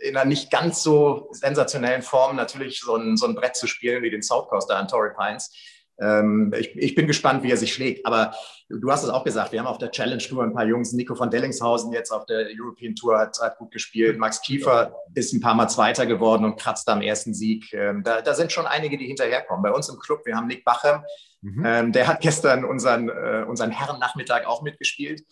in 0.00 0.16
einer 0.16 0.24
nicht 0.24 0.50
ganz 0.50 0.82
so 0.82 1.28
sensationellen 1.32 2.02
Form 2.02 2.36
natürlich 2.36 2.80
so 2.80 2.96
ein, 2.96 3.16
so 3.16 3.26
ein 3.26 3.34
Brett 3.34 3.56
zu 3.56 3.66
spielen 3.66 4.02
wie 4.02 4.10
den 4.10 4.22
South 4.22 4.48
Coaster 4.48 4.76
an 4.76 4.88
Torrey 4.88 5.12
Pines 5.14 5.52
ich, 5.96 6.76
ich, 6.76 6.94
bin 6.94 7.06
gespannt, 7.06 7.44
wie 7.44 7.50
er 7.50 7.56
sich 7.56 7.72
schlägt. 7.72 8.04
Aber 8.04 8.34
du 8.68 8.90
hast 8.90 9.04
es 9.04 9.10
auch 9.10 9.24
gesagt, 9.24 9.52
wir 9.52 9.60
haben 9.60 9.66
auf 9.66 9.78
der 9.78 9.90
Challenge 9.90 10.22
Tour 10.22 10.42
ein 10.42 10.52
paar 10.52 10.66
Jungs. 10.66 10.92
Nico 10.92 11.14
von 11.14 11.30
Dellingshausen 11.30 11.92
jetzt 11.92 12.10
auf 12.10 12.26
der 12.26 12.48
European 12.58 12.96
Tour 12.96 13.18
hat, 13.18 13.38
hat 13.40 13.58
gut 13.58 13.70
gespielt. 13.70 14.18
Max 14.18 14.40
Kiefer 14.40 14.94
ist 15.14 15.32
ein 15.32 15.40
paar 15.40 15.54
Mal 15.54 15.68
Zweiter 15.68 16.06
geworden 16.06 16.44
und 16.44 16.58
kratzt 16.58 16.88
am 16.88 17.00
ersten 17.00 17.32
Sieg. 17.32 17.72
Ähm, 17.72 18.02
da, 18.02 18.22
da, 18.22 18.34
sind 18.34 18.50
schon 18.50 18.66
einige, 18.66 18.98
die 18.98 19.06
hinterherkommen. 19.06 19.62
Bei 19.62 19.70
uns 19.70 19.88
im 19.88 19.98
Club, 19.98 20.22
wir 20.24 20.36
haben 20.36 20.48
Nick 20.48 20.64
Bachem, 20.64 21.02
mhm. 21.42 21.64
ähm, 21.64 21.92
der 21.92 22.08
hat 22.08 22.20
gestern 22.20 22.64
unseren, 22.64 23.08
äh, 23.08 23.44
unseren 23.46 23.70
Herrennachmittag 23.70 24.46
auch 24.46 24.62
mitgespielt. 24.62 25.22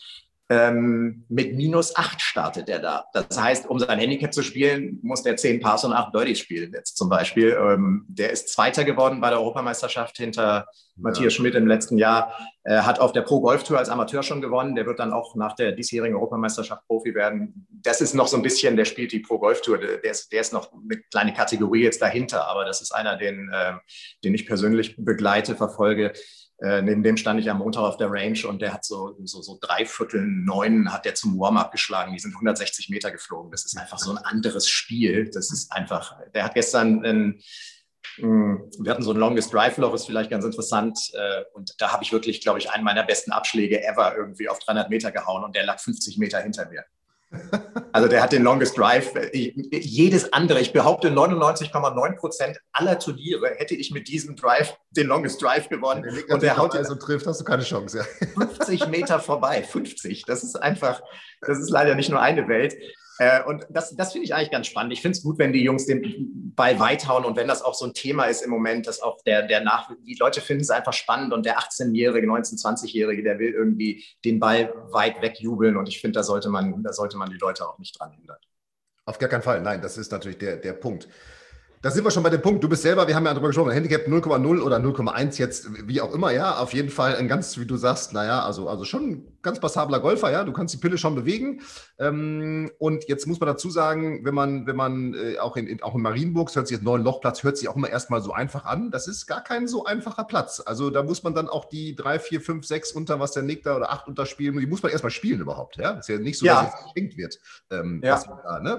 Ähm, 0.48 1.24
mit 1.28 1.54
minus 1.54 1.96
8 1.96 2.20
startet 2.20 2.68
er 2.68 2.80
da. 2.80 3.06
Das 3.14 3.40
heißt, 3.40 3.70
um 3.70 3.78
sein 3.78 3.98
Handicap 3.98 4.34
zu 4.34 4.42
spielen, 4.42 4.98
muss 5.02 5.22
der 5.22 5.36
10 5.36 5.60
Pass 5.60 5.84
und 5.84 5.92
8 5.92 6.12
Birdies 6.12 6.40
spielen. 6.40 6.72
Jetzt 6.74 6.96
zum 6.96 7.08
Beispiel. 7.08 7.56
Ähm, 7.58 8.04
der 8.08 8.30
ist 8.30 8.48
Zweiter 8.48 8.84
geworden 8.84 9.20
bei 9.20 9.30
der 9.30 9.38
Europameisterschaft 9.38 10.18
hinter 10.18 10.42
ja. 10.42 10.66
Matthias 10.96 11.34
Schmidt 11.34 11.54
im 11.54 11.66
letzten 11.66 11.96
Jahr. 11.96 12.36
Er 12.64 12.84
hat 12.84 12.98
auf 12.98 13.12
der 13.12 13.22
Pro 13.22 13.40
Golf 13.40 13.62
Tour 13.62 13.78
als 13.78 13.88
Amateur 13.88 14.22
schon 14.22 14.42
gewonnen. 14.42 14.74
Der 14.74 14.84
wird 14.84 14.98
dann 14.98 15.12
auch 15.12 15.36
nach 15.36 15.54
der 15.54 15.72
diesjährigen 15.72 16.16
Europameisterschaft 16.16 16.86
Profi 16.86 17.14
werden. 17.14 17.66
Das 17.70 18.00
ist 18.00 18.14
noch 18.14 18.26
so 18.26 18.36
ein 18.36 18.42
bisschen, 18.42 18.76
der 18.76 18.84
spielt 18.84 19.12
die 19.12 19.20
Pro 19.20 19.38
Golf 19.38 19.62
Tour. 19.62 19.78
Der 19.78 20.04
ist, 20.04 20.32
der 20.32 20.40
ist 20.40 20.52
noch 20.52 20.70
eine 20.72 21.00
kleine 21.10 21.32
Kategorie 21.32 21.84
jetzt 21.84 22.02
dahinter, 22.02 22.46
aber 22.48 22.64
das 22.64 22.82
ist 22.82 22.92
einer, 22.92 23.16
den, 23.16 23.48
äh, 23.52 23.72
den 24.24 24.34
ich 24.34 24.46
persönlich 24.46 24.96
begleite, 24.98 25.54
verfolge 25.54 26.12
äh, 26.62 26.80
neben 26.80 27.02
dem 27.02 27.16
stand 27.16 27.40
ich 27.40 27.50
am 27.50 27.58
Montag 27.58 27.82
auf 27.82 27.96
der 27.96 28.10
Range 28.10 28.38
und 28.46 28.62
der 28.62 28.72
hat 28.72 28.84
so, 28.84 29.16
so, 29.24 29.42
so 29.42 29.58
drei 29.60 29.84
Viertel 29.84 30.22
neun 30.22 30.92
hat 30.92 31.04
der 31.04 31.16
zum 31.16 31.38
Warm-up 31.38 31.72
geschlagen. 31.72 32.12
Die 32.12 32.20
sind 32.20 32.34
160 32.34 32.88
Meter 32.88 33.10
geflogen. 33.10 33.50
Das 33.50 33.64
ist 33.64 33.76
einfach 33.76 33.98
so 33.98 34.12
ein 34.12 34.18
anderes 34.18 34.68
Spiel. 34.68 35.28
Das 35.28 35.50
ist 35.52 35.72
einfach, 35.72 36.16
der 36.34 36.44
hat 36.44 36.54
gestern 36.54 37.04
ein, 37.04 37.42
hm, 38.16 38.70
wir 38.78 38.92
hatten 38.92 39.02
so 39.02 39.10
ein 39.10 39.16
Longest 39.16 39.52
Drive 39.52 39.76
Loch, 39.78 39.92
ist 39.92 40.06
vielleicht 40.06 40.30
ganz 40.30 40.44
interessant. 40.44 40.96
Äh, 41.14 41.42
und 41.54 41.74
da 41.78 41.92
habe 41.92 42.04
ich 42.04 42.12
wirklich, 42.12 42.40
glaube 42.40 42.60
ich, 42.60 42.70
einen 42.70 42.84
meiner 42.84 43.02
besten 43.02 43.32
Abschläge 43.32 43.82
ever 43.84 44.14
irgendwie 44.16 44.48
auf 44.48 44.60
300 44.60 44.88
Meter 44.88 45.10
gehauen 45.10 45.42
und 45.42 45.56
der 45.56 45.64
lag 45.64 45.80
50 45.80 46.16
Meter 46.18 46.40
hinter 46.40 46.68
mir. 46.68 46.84
Also 47.92 48.08
der 48.08 48.22
hat 48.22 48.32
den 48.32 48.42
Longest 48.42 48.76
Drive. 48.76 49.12
Jedes 49.32 50.32
andere, 50.32 50.60
ich 50.60 50.72
behaupte 50.72 51.10
99,9 51.10 52.16
Prozent 52.16 52.58
aller 52.72 52.98
Turniere 52.98 53.50
hätte 53.56 53.74
ich 53.74 53.90
mit 53.90 54.08
diesem 54.08 54.36
Drive 54.36 54.74
den 54.90 55.06
Longest 55.06 55.42
Drive 55.42 55.68
gewonnen. 55.68 56.02
Der 56.02 56.34
und 56.34 56.42
der 56.42 56.56
haut 56.56 56.74
also 56.74 56.94
trifft, 56.94 57.26
hast 57.26 57.40
du 57.40 57.44
keine 57.44 57.62
Chance. 57.62 57.98
Ja. 57.98 58.46
50 58.46 58.88
Meter 58.88 59.20
vorbei, 59.20 59.62
50. 59.62 60.24
Das 60.24 60.42
ist 60.42 60.56
einfach, 60.56 61.02
das 61.40 61.58
ist 61.58 61.70
leider 61.70 61.94
nicht 61.94 62.10
nur 62.10 62.20
eine 62.20 62.48
Welt. 62.48 62.74
Äh, 63.18 63.42
und 63.44 63.66
das, 63.70 63.94
das 63.94 64.12
finde 64.12 64.24
ich 64.24 64.34
eigentlich 64.34 64.50
ganz 64.50 64.66
spannend. 64.66 64.92
Ich 64.92 65.02
finde 65.02 65.16
es 65.16 65.22
gut, 65.22 65.38
wenn 65.38 65.52
die 65.52 65.62
Jungs 65.62 65.86
den 65.86 66.52
Ball 66.54 66.78
weit 66.78 67.08
hauen 67.08 67.24
und 67.24 67.36
wenn 67.36 67.48
das 67.48 67.62
auch 67.62 67.74
so 67.74 67.86
ein 67.86 67.94
Thema 67.94 68.24
ist 68.24 68.42
im 68.42 68.50
Moment, 68.50 68.86
dass 68.86 69.00
auch 69.00 69.22
der, 69.22 69.42
der 69.42 69.60
Nach 69.62 69.90
die 70.00 70.16
Leute 70.18 70.40
finden 70.40 70.62
es 70.62 70.70
einfach 70.70 70.92
spannend 70.92 71.32
und 71.32 71.46
der 71.46 71.58
18-Jährige, 71.58 72.26
19-, 72.26 72.60
20-Jährige, 72.60 73.22
der 73.22 73.38
will 73.38 73.52
irgendwie 73.52 74.04
den 74.24 74.40
Ball 74.40 74.72
weit 74.90 75.20
wegjubeln 75.22 75.76
und 75.76 75.88
ich 75.88 76.00
finde, 76.00 76.18
da 76.18 76.22
sollte 76.22 76.48
man, 76.48 76.82
da 76.82 76.92
sollte 76.92 77.16
man 77.16 77.30
die 77.30 77.38
Leute 77.38 77.68
auch 77.68 77.78
nicht 77.78 77.98
dran 77.98 78.12
hindern. 78.12 78.38
Auf 79.04 79.18
gar 79.18 79.28
keinen 79.28 79.42
Fall. 79.42 79.60
Nein, 79.60 79.82
das 79.82 79.98
ist 79.98 80.12
natürlich 80.12 80.38
der, 80.38 80.56
der 80.56 80.74
Punkt. 80.74 81.08
Da 81.82 81.90
sind 81.90 82.04
wir 82.04 82.12
schon 82.12 82.22
bei 82.22 82.30
dem 82.30 82.40
Punkt. 82.40 82.62
Du 82.62 82.68
bist 82.68 82.82
selber, 82.82 83.08
wir 83.08 83.16
haben 83.16 83.24
ja 83.24 83.32
darüber 83.32 83.48
gesprochen, 83.48 83.72
Handicap 83.72 84.06
0,0 84.06 84.62
oder 84.62 84.76
0,1 84.76 85.36
jetzt, 85.40 85.88
wie 85.88 86.00
auch 86.00 86.14
immer, 86.14 86.30
ja. 86.30 86.58
Auf 86.58 86.74
jeden 86.74 86.90
Fall 86.90 87.16
ein 87.16 87.26
ganz, 87.26 87.58
wie 87.58 87.66
du 87.66 87.76
sagst, 87.76 88.12
naja, 88.12 88.44
also, 88.44 88.68
also 88.68 88.84
schon 88.84 89.10
ein 89.10 89.38
ganz 89.42 89.58
passabler 89.58 89.98
Golfer, 89.98 90.30
ja. 90.30 90.44
Du 90.44 90.52
kannst 90.52 90.72
die 90.72 90.78
Pille 90.78 90.96
schon 90.96 91.16
bewegen. 91.16 91.62
Ähm, 91.98 92.70
und 92.78 93.08
jetzt 93.08 93.26
muss 93.26 93.40
man 93.40 93.48
dazu 93.48 93.68
sagen, 93.68 94.24
wenn 94.24 94.32
man, 94.32 94.68
wenn 94.68 94.76
man 94.76 95.14
äh, 95.14 95.40
auch, 95.40 95.56
in, 95.56 95.66
in, 95.66 95.82
auch 95.82 95.96
in 95.96 96.02
Marienburg, 96.02 96.54
hört 96.54 96.68
sich 96.68 96.76
jetzt 96.76 96.84
neuen 96.84 97.02
Lochplatz, 97.02 97.42
hört 97.42 97.58
sich 97.58 97.66
auch 97.68 97.74
immer 97.74 97.90
erstmal 97.90 98.22
so 98.22 98.32
einfach 98.32 98.64
an. 98.64 98.92
Das 98.92 99.08
ist 99.08 99.26
gar 99.26 99.42
kein 99.42 99.66
so 99.66 99.84
einfacher 99.84 100.22
Platz. 100.22 100.62
Also 100.64 100.88
da 100.88 101.02
muss 101.02 101.24
man 101.24 101.34
dann 101.34 101.48
auch 101.48 101.64
die 101.64 101.96
drei, 101.96 102.20
vier, 102.20 102.40
fünf, 102.40 102.64
sechs 102.64 102.92
unter, 102.92 103.18
was 103.18 103.32
der 103.32 103.42
Nick 103.42 103.64
da 103.64 103.74
oder 103.74 103.90
acht 103.90 104.06
unterspielen, 104.06 104.56
die 104.56 104.66
muss 104.66 104.84
man 104.84 104.92
erstmal 104.92 105.10
spielen 105.10 105.40
überhaupt, 105.40 105.78
ja. 105.78 105.98
Ist 105.98 106.08
ja 106.08 106.18
nicht 106.18 106.38
so, 106.38 106.46
ja. 106.46 106.62
dass 106.62 106.74
es 106.74 106.94
geschenkt 106.94 107.16
wird. 107.16 107.40
Ähm, 107.72 108.00
ja. 108.04 108.22
Da, 108.44 108.60
ne? 108.60 108.78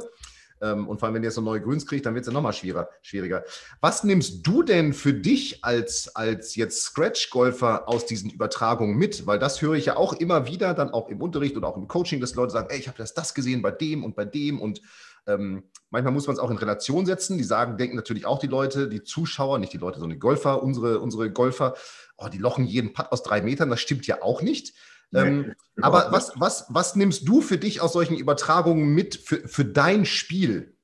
Ähm, 0.64 0.88
und 0.88 1.00
vor 1.00 1.08
allem, 1.08 1.16
wenn 1.16 1.24
ihr 1.24 1.28
jetzt 1.28 1.36
so 1.36 1.42
neue 1.42 1.62
Grüns 1.62 1.86
kriegt, 1.86 2.06
dann 2.06 2.16
wird 2.16 2.24
es 2.24 2.28
ja 2.28 2.34
nochmal 2.34 2.54
schwieriger, 2.54 2.90
schwieriger. 3.02 3.44
Was 3.82 4.04
nimmst 4.04 4.48
du 4.48 4.64
denn 4.64 4.94
für 4.94 5.14
dich 5.14 5.64
als, 5.64 6.16
als 6.16 6.56
jetzt 6.56 6.82
Scratch-Golfer 6.84 7.90
aus 7.90 8.06
diesen 8.06 8.30
Übertragungen 8.30 8.96
mit? 8.96 9.28
Weil 9.28 9.40
das 9.40 9.62
höre 9.62 9.74
ich 9.74 9.86
ja 9.88 9.98
auch 9.98 10.14
immer 10.14 10.48
wieder, 10.48 10.74
dann 10.74 10.90
auch 10.90 11.10
im 11.10 11.22
Unterricht 11.22 11.58
oder 11.58 11.68
auch 11.68 11.78
im 11.78 11.90
Coaching, 11.90 12.22
dass 12.22 12.36
Leute 12.36 12.54
sagen, 12.54 12.70
ey, 12.70 12.80
ich 12.80 12.88
habe 12.88 12.98
das, 12.98 13.14
das 13.14 13.34
gesehen 13.34 13.62
bei 13.62 13.72
dem 13.72 14.06
und 14.06 14.16
bei 14.16 14.24
dem 14.24 14.62
und 14.62 14.82
ähm, 15.28 15.64
manchmal 15.90 16.14
muss 16.14 16.28
man 16.28 16.36
es 16.36 16.40
auch 16.40 16.52
in 16.52 16.58
Relation 16.58 17.06
setzen. 17.06 17.38
Die 17.38 17.44
sagen, 17.44 17.78
denken 17.78 17.96
natürlich 17.96 18.26
auch 18.26 18.40
die 18.40 18.48
Leute, 18.48 18.88
die 18.88 19.04
Zuschauer, 19.04 19.60
nicht 19.60 19.74
die 19.74 19.78
Leute, 19.78 20.00
sondern 20.00 20.18
die 20.18 20.22
Golfer, 20.22 20.64
unsere, 20.64 21.00
unsere 21.00 21.32
Golfer, 21.32 21.76
oh, 22.18 22.28
die 22.28 22.38
lochen 22.38 22.66
jeden 22.66 22.94
Putt 22.94 23.12
aus 23.12 23.24
drei 23.24 23.42
Metern. 23.42 23.70
Das 23.70 23.82
stimmt 23.82 24.08
ja 24.08 24.22
auch 24.22 24.42
nicht. 24.42 24.74
Ähm, 25.16 25.54
aber 25.82 26.12
was, 26.12 26.34
was, 26.36 26.66
was 26.70 26.96
nimmst 26.96 27.28
du 27.28 27.42
für 27.42 27.58
dich 27.58 27.82
aus 27.82 27.94
solchen 27.94 28.16
Übertragungen 28.16 28.94
mit 28.94 29.16
für, 29.16 29.48
für 29.48 29.66
dein 29.66 30.06
Spiel? 30.06 30.76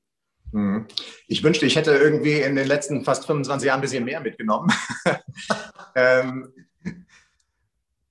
Mhm. 0.52 0.88
Ich 1.28 1.44
wünschte, 1.44 1.65
ich 1.65 1.76
hätte 1.76 1.92
irgendwie 1.92 2.42
in 2.42 2.56
den 2.56 2.68
letzten 2.68 3.04
fast 3.04 3.26
25 3.26 3.68
Jahren 3.68 3.80
ein 3.80 3.82
bisschen 3.82 4.06
mehr 4.06 4.20
mitgenommen. 4.20 4.72
ähm, 5.96 6.54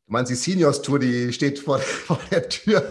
Du 0.08 0.14
meinst 0.14 0.30
die 0.30 0.36
Seniors 0.36 0.80
Tour, 0.80 0.98
die 0.98 1.30
steht 1.34 1.58
vor, 1.58 1.78
vor 1.80 2.18
der 2.30 2.48
Tür. 2.48 2.82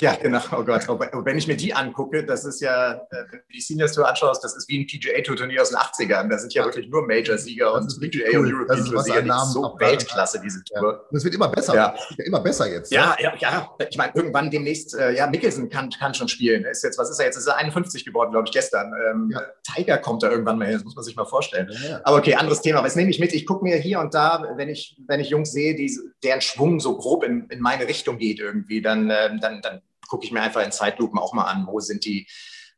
ja, 0.00 0.16
genau. 0.16 0.40
Oh 0.50 0.64
Gott. 0.64 0.82
Wenn 1.24 1.38
ich 1.38 1.46
mir 1.46 1.56
die 1.56 1.72
angucke, 1.72 2.26
das 2.26 2.44
ist 2.44 2.60
ja, 2.60 2.94
äh, 2.94 2.98
wenn 3.30 3.38
du 3.38 3.44
die 3.54 3.60
Seniors 3.60 3.92
Tour 3.92 4.08
anschaust, 4.08 4.42
das 4.42 4.56
ist 4.56 4.68
wie 4.68 4.80
ein 4.80 4.86
PGA 4.88 5.22
Tour 5.22 5.36
Turnier 5.36 5.62
aus 5.62 5.68
den 5.68 5.78
80ern. 5.78 6.28
Da 6.28 6.38
sind 6.38 6.54
ja 6.54 6.64
wirklich 6.64 6.88
nur 6.88 7.06
Major-Sieger 7.06 7.72
und 7.72 7.86
PGA 8.00 8.30
cool. 8.32 8.38
und 8.38 8.52
European 8.52 8.84
Tour-Sieger. 8.84 9.22
Die 9.22 9.28
ist 9.28 9.52
so 9.52 9.76
Weltklasse, 9.78 10.40
diese 10.40 10.64
Tour. 10.64 10.92
Ja. 10.92 10.98
Und 11.08 11.16
es 11.16 11.22
wird 11.22 11.36
immer 11.36 11.48
besser. 11.48 11.72
Ja. 11.72 11.94
ja 12.16 12.24
immer 12.24 12.40
besser 12.40 12.68
jetzt. 12.68 12.90
Ja, 12.90 13.16
ja, 13.20 13.32
ja. 13.38 13.70
Ich 13.88 13.96
meine, 13.96 14.12
irgendwann 14.16 14.50
demnächst, 14.50 14.96
äh, 14.96 15.12
ja, 15.12 15.28
Mickelson 15.28 15.68
kann, 15.68 15.88
kann 15.90 16.14
schon 16.14 16.26
spielen. 16.26 16.64
Ist 16.64 16.82
jetzt, 16.82 16.98
was 16.98 17.10
ist 17.10 17.20
er 17.20 17.26
jetzt? 17.26 17.36
Ist 17.36 17.46
er 17.46 17.58
51 17.58 18.04
geworden, 18.04 18.32
glaube 18.32 18.48
ich, 18.48 18.52
gestern. 18.52 18.92
Ähm, 19.08 19.30
ja. 19.32 19.40
Tiger 19.72 19.98
kommt 19.98 20.24
da 20.24 20.30
irgendwann 20.30 20.58
mal 20.58 20.64
hin, 20.64 20.74
das 20.74 20.84
muss 20.84 20.96
man 20.96 21.04
sich 21.04 21.14
mal 21.14 21.26
vorstellen. 21.26 21.70
Aber 22.02 22.16
okay, 22.16 22.34
anderes 22.34 22.60
Thema. 22.60 22.82
Was 22.82 22.96
nehme 22.96 23.10
ich 23.10 23.20
mit? 23.20 23.32
Ich 23.32 23.46
gucke 23.46 23.62
mir 23.62 23.76
hier 23.76 24.00
und 24.00 24.14
da, 24.14 24.52
wenn 24.56 24.68
ich, 24.68 25.00
wenn 25.06 25.20
ich 25.20 25.28
jung 25.28 25.43
Jungs 25.44 25.52
sehe, 25.52 25.74
die, 25.74 25.96
deren 26.22 26.40
Schwung 26.40 26.80
so 26.80 26.96
grob 26.96 27.24
in, 27.24 27.46
in 27.48 27.60
meine 27.60 27.86
Richtung 27.86 28.18
geht 28.18 28.40
irgendwie, 28.40 28.80
dann, 28.80 29.10
äh, 29.10 29.38
dann, 29.38 29.60
dann 29.60 29.82
gucke 30.08 30.24
ich 30.24 30.32
mir 30.32 30.42
einfach 30.42 30.64
in 30.64 30.72
Zeitlupen 30.72 31.18
auch 31.18 31.34
mal 31.34 31.44
an, 31.44 31.66
wo 31.66 31.80
sind 31.80 32.04
die, 32.04 32.26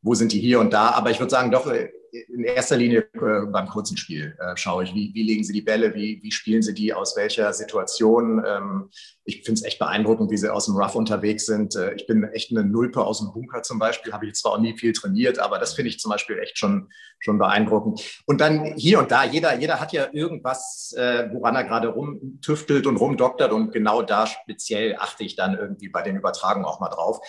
wo 0.02 0.14
sind 0.14 0.32
die 0.32 0.40
hier 0.40 0.60
und 0.60 0.72
da. 0.72 0.90
Aber 0.90 1.10
ich 1.10 1.18
würde 1.18 1.30
sagen, 1.30 1.50
doch 1.50 1.66
äh, 1.66 1.90
in 2.28 2.44
erster 2.44 2.76
Linie 2.76 3.08
äh, 3.14 3.46
beim 3.46 3.68
kurzen 3.68 3.96
Spiel 3.96 4.36
äh, 4.38 4.56
schaue 4.56 4.84
ich, 4.84 4.94
wie, 4.94 5.12
wie 5.14 5.22
legen 5.22 5.44
sie 5.44 5.52
die 5.52 5.62
Bälle, 5.62 5.94
wie, 5.94 6.20
wie 6.22 6.32
spielen 6.32 6.62
sie 6.62 6.74
die, 6.74 6.92
aus 6.92 7.16
welcher 7.16 7.52
Situation. 7.52 8.42
Ähm, 8.46 8.90
ich 9.24 9.42
finde 9.42 9.60
es 9.60 9.64
echt 9.64 9.78
beeindruckend, 9.78 10.30
wie 10.30 10.36
sie 10.36 10.52
aus 10.52 10.66
dem 10.66 10.76
Rough 10.76 10.94
unterwegs 10.94 11.46
sind. 11.46 11.74
Äh, 11.76 11.94
ich 11.94 12.06
bin 12.06 12.24
echt 12.24 12.50
eine 12.50 12.64
Nulpe 12.64 13.04
aus 13.04 13.18
dem 13.18 13.32
Bunker 13.32 13.62
zum 13.62 13.78
Beispiel, 13.78 14.12
habe 14.12 14.26
ich 14.26 14.34
zwar 14.34 14.52
auch 14.52 14.60
nie 14.60 14.76
viel 14.76 14.92
trainiert, 14.92 15.38
aber 15.38 15.58
das 15.58 15.74
finde 15.74 15.90
ich 15.90 15.98
zum 15.98 16.10
Beispiel 16.10 16.38
echt 16.38 16.58
schon, 16.58 16.90
schon 17.18 17.38
beeindruckend. 17.38 18.00
Und 18.26 18.40
dann 18.40 18.74
hier 18.76 18.98
und 18.98 19.10
da, 19.10 19.24
jeder, 19.24 19.58
jeder 19.58 19.80
hat 19.80 19.92
ja 19.92 20.08
irgendwas, 20.12 20.94
woran 20.96 21.56
er 21.56 21.64
gerade 21.64 21.88
rumtüftelt 21.88 22.86
und 22.86 22.96
rumdoktert 22.96 23.52
und 23.52 23.72
genau 23.72 24.02
da 24.02 24.26
speziell 24.26 24.96
achte 24.98 25.24
ich 25.24 25.36
dann 25.36 25.56
irgendwie 25.58 25.88
bei 25.88 26.02
den 26.02 26.16
Übertragungen 26.16 26.66
auch 26.66 26.80
mal 26.80 26.88
drauf. 26.88 27.20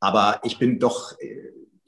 Aber 0.00 0.40
ich 0.44 0.58
bin 0.58 0.78
doch 0.78 1.14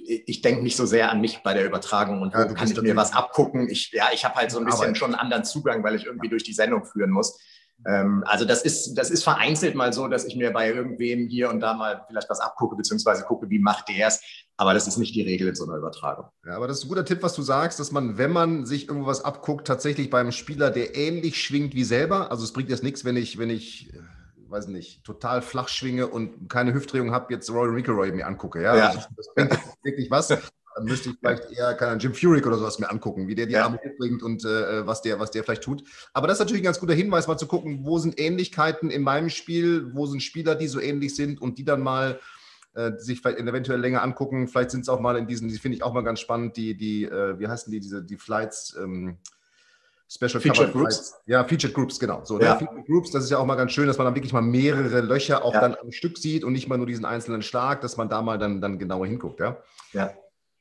ich 0.08 0.40
denke 0.40 0.62
nicht 0.62 0.76
so 0.76 0.86
sehr 0.86 1.10
an 1.10 1.20
mich 1.20 1.42
bei 1.42 1.52
der 1.54 1.66
Übertragung 1.66 2.22
und 2.22 2.32
ja, 2.32 2.44
kann 2.46 2.70
ich 2.70 2.80
mir 2.80 2.96
was 2.96 3.12
abgucken. 3.12 3.68
Ich, 3.68 3.92
ja, 3.92 4.08
ich 4.12 4.24
habe 4.24 4.36
halt 4.36 4.50
so 4.50 4.58
ein 4.58 4.64
bisschen 4.64 4.80
Arbeit. 4.80 4.98
schon 4.98 5.14
einen 5.14 5.20
anderen 5.20 5.44
Zugang, 5.44 5.84
weil 5.84 5.94
ich 5.94 6.06
irgendwie 6.06 6.28
durch 6.28 6.44
die 6.44 6.54
Sendung 6.54 6.84
führen 6.84 7.10
muss. 7.10 7.38
Ähm, 7.86 8.24
also 8.26 8.44
das 8.44 8.62
ist, 8.62 8.94
das 8.94 9.10
ist 9.10 9.22
vereinzelt 9.22 9.74
mal 9.74 9.92
so, 9.92 10.08
dass 10.08 10.24
ich 10.24 10.34
mir 10.34 10.50
bei 10.52 10.72
irgendwem 10.72 11.28
hier 11.28 11.50
und 11.50 11.60
da 11.60 11.74
mal 11.74 12.04
vielleicht 12.08 12.28
was 12.28 12.40
abgucke, 12.40 12.74
beziehungsweise 12.74 13.22
gucke, 13.24 13.50
wie 13.50 13.58
macht 13.58 13.88
der 13.88 14.08
es. 14.08 14.20
Aber 14.56 14.74
das 14.74 14.88
ist 14.88 14.96
nicht 14.96 15.14
die 15.14 15.22
Regel 15.22 15.48
in 15.48 15.54
so 15.54 15.64
einer 15.64 15.76
Übertragung. 15.76 16.26
Ja, 16.44 16.56
aber 16.56 16.66
das 16.66 16.78
ist 16.78 16.84
ein 16.84 16.88
guter 16.88 17.04
Tipp, 17.04 17.22
was 17.22 17.34
du 17.34 17.42
sagst, 17.42 17.78
dass 17.78 17.92
man, 17.92 18.18
wenn 18.18 18.32
man 18.32 18.66
sich 18.66 18.88
irgendwas 18.88 19.24
abguckt, 19.24 19.66
tatsächlich 19.66 20.10
beim 20.10 20.32
Spieler, 20.32 20.70
der 20.70 20.96
ähnlich 20.96 21.40
schwingt 21.40 21.74
wie 21.74 21.84
selber, 21.84 22.30
also 22.32 22.42
es 22.42 22.52
bringt 22.52 22.70
jetzt 22.70 22.82
nichts, 22.82 23.04
wenn 23.04 23.16
ich, 23.16 23.38
wenn 23.38 23.50
ich 23.50 23.92
weiß 24.50 24.68
nicht, 24.68 25.04
total 25.04 25.42
flach 25.42 25.68
schwinge 25.68 26.06
und 26.06 26.48
keine 26.48 26.74
Hüftdrehung 26.74 27.12
habe, 27.12 27.32
jetzt 27.32 27.50
Royal 27.50 27.72
McIlroy 27.72 28.12
mir 28.12 28.26
angucke. 28.26 28.62
Ja, 28.62 28.76
ja. 28.76 28.88
Also 28.88 29.08
das 29.16 29.34
bringt 29.34 29.58
wirklich 29.82 30.10
was. 30.10 30.28
Dann 30.28 30.84
müsste 30.84 31.10
ich 31.10 31.16
vielleicht 31.18 31.50
eher 31.50 31.74
keinen 31.74 31.98
Jim 31.98 32.14
Furyk 32.14 32.46
oder 32.46 32.56
sowas 32.56 32.78
mir 32.78 32.88
angucken, 32.88 33.26
wie 33.26 33.34
der 33.34 33.46
die 33.46 33.54
ja. 33.54 33.64
Arme 33.64 33.78
hochbringt 33.84 34.22
und 34.22 34.44
äh, 34.44 34.86
was, 34.86 35.02
der, 35.02 35.18
was 35.18 35.32
der 35.32 35.42
vielleicht 35.42 35.64
tut. 35.64 35.82
Aber 36.12 36.28
das 36.28 36.36
ist 36.36 36.40
natürlich 36.40 36.62
ein 36.62 36.66
ganz 36.66 36.78
guter 36.78 36.94
Hinweis, 36.94 37.26
mal 37.26 37.36
zu 37.36 37.48
gucken, 37.48 37.80
wo 37.84 37.98
sind 37.98 38.18
Ähnlichkeiten 38.20 38.90
in 38.90 39.02
meinem 39.02 39.28
Spiel, 39.28 39.92
wo 39.94 40.06
sind 40.06 40.22
Spieler, 40.22 40.54
die 40.54 40.68
so 40.68 40.80
ähnlich 40.80 41.16
sind 41.16 41.40
und 41.40 41.58
die 41.58 41.64
dann 41.64 41.80
mal 41.80 42.20
äh, 42.74 42.92
sich 42.96 43.20
vielleicht 43.20 43.38
eventuell 43.38 43.80
länger 43.80 44.02
angucken. 44.02 44.46
Vielleicht 44.46 44.70
sind 44.70 44.82
es 44.82 44.88
auch 44.88 45.00
mal 45.00 45.16
in 45.16 45.26
diesen, 45.26 45.48
die 45.48 45.58
finde 45.58 45.76
ich 45.76 45.82
auch 45.82 45.92
mal 45.92 46.04
ganz 46.04 46.20
spannend, 46.20 46.56
die, 46.56 46.76
die, 46.76 47.04
äh, 47.04 47.38
wie 47.40 47.48
heißen 47.48 47.72
die, 47.72 47.80
diese, 47.80 48.04
die 48.04 48.16
Flights, 48.16 48.76
ähm, 48.80 49.18
Special 50.10 50.40
Featured 50.40 50.72
Groups. 50.72 51.14
Ja, 51.26 51.44
Featured 51.44 51.74
Groups, 51.74 52.00
genau. 52.00 52.24
So, 52.24 52.40
ja. 52.40 52.56
Featured 52.56 52.86
Groups, 52.86 53.10
das 53.10 53.24
ist 53.24 53.30
ja 53.30 53.38
auch 53.38 53.44
mal 53.44 53.56
ganz 53.56 53.72
schön, 53.72 53.86
dass 53.86 53.98
man 53.98 54.06
dann 54.06 54.14
wirklich 54.14 54.32
mal 54.32 54.40
mehrere 54.40 55.02
Löcher 55.02 55.44
auch 55.44 55.52
ja. 55.52 55.60
dann 55.60 55.74
am 55.74 55.92
Stück 55.92 56.16
sieht 56.16 56.44
und 56.44 56.54
nicht 56.54 56.66
mal 56.66 56.78
nur 56.78 56.86
diesen 56.86 57.04
einzelnen 57.04 57.42
Schlag, 57.42 57.82
dass 57.82 57.98
man 57.98 58.08
da 58.08 58.22
mal 58.22 58.38
dann, 58.38 58.62
dann 58.62 58.78
genauer 58.78 59.06
hinguckt, 59.06 59.40
ja. 59.40 59.58
Ja. 59.92 60.14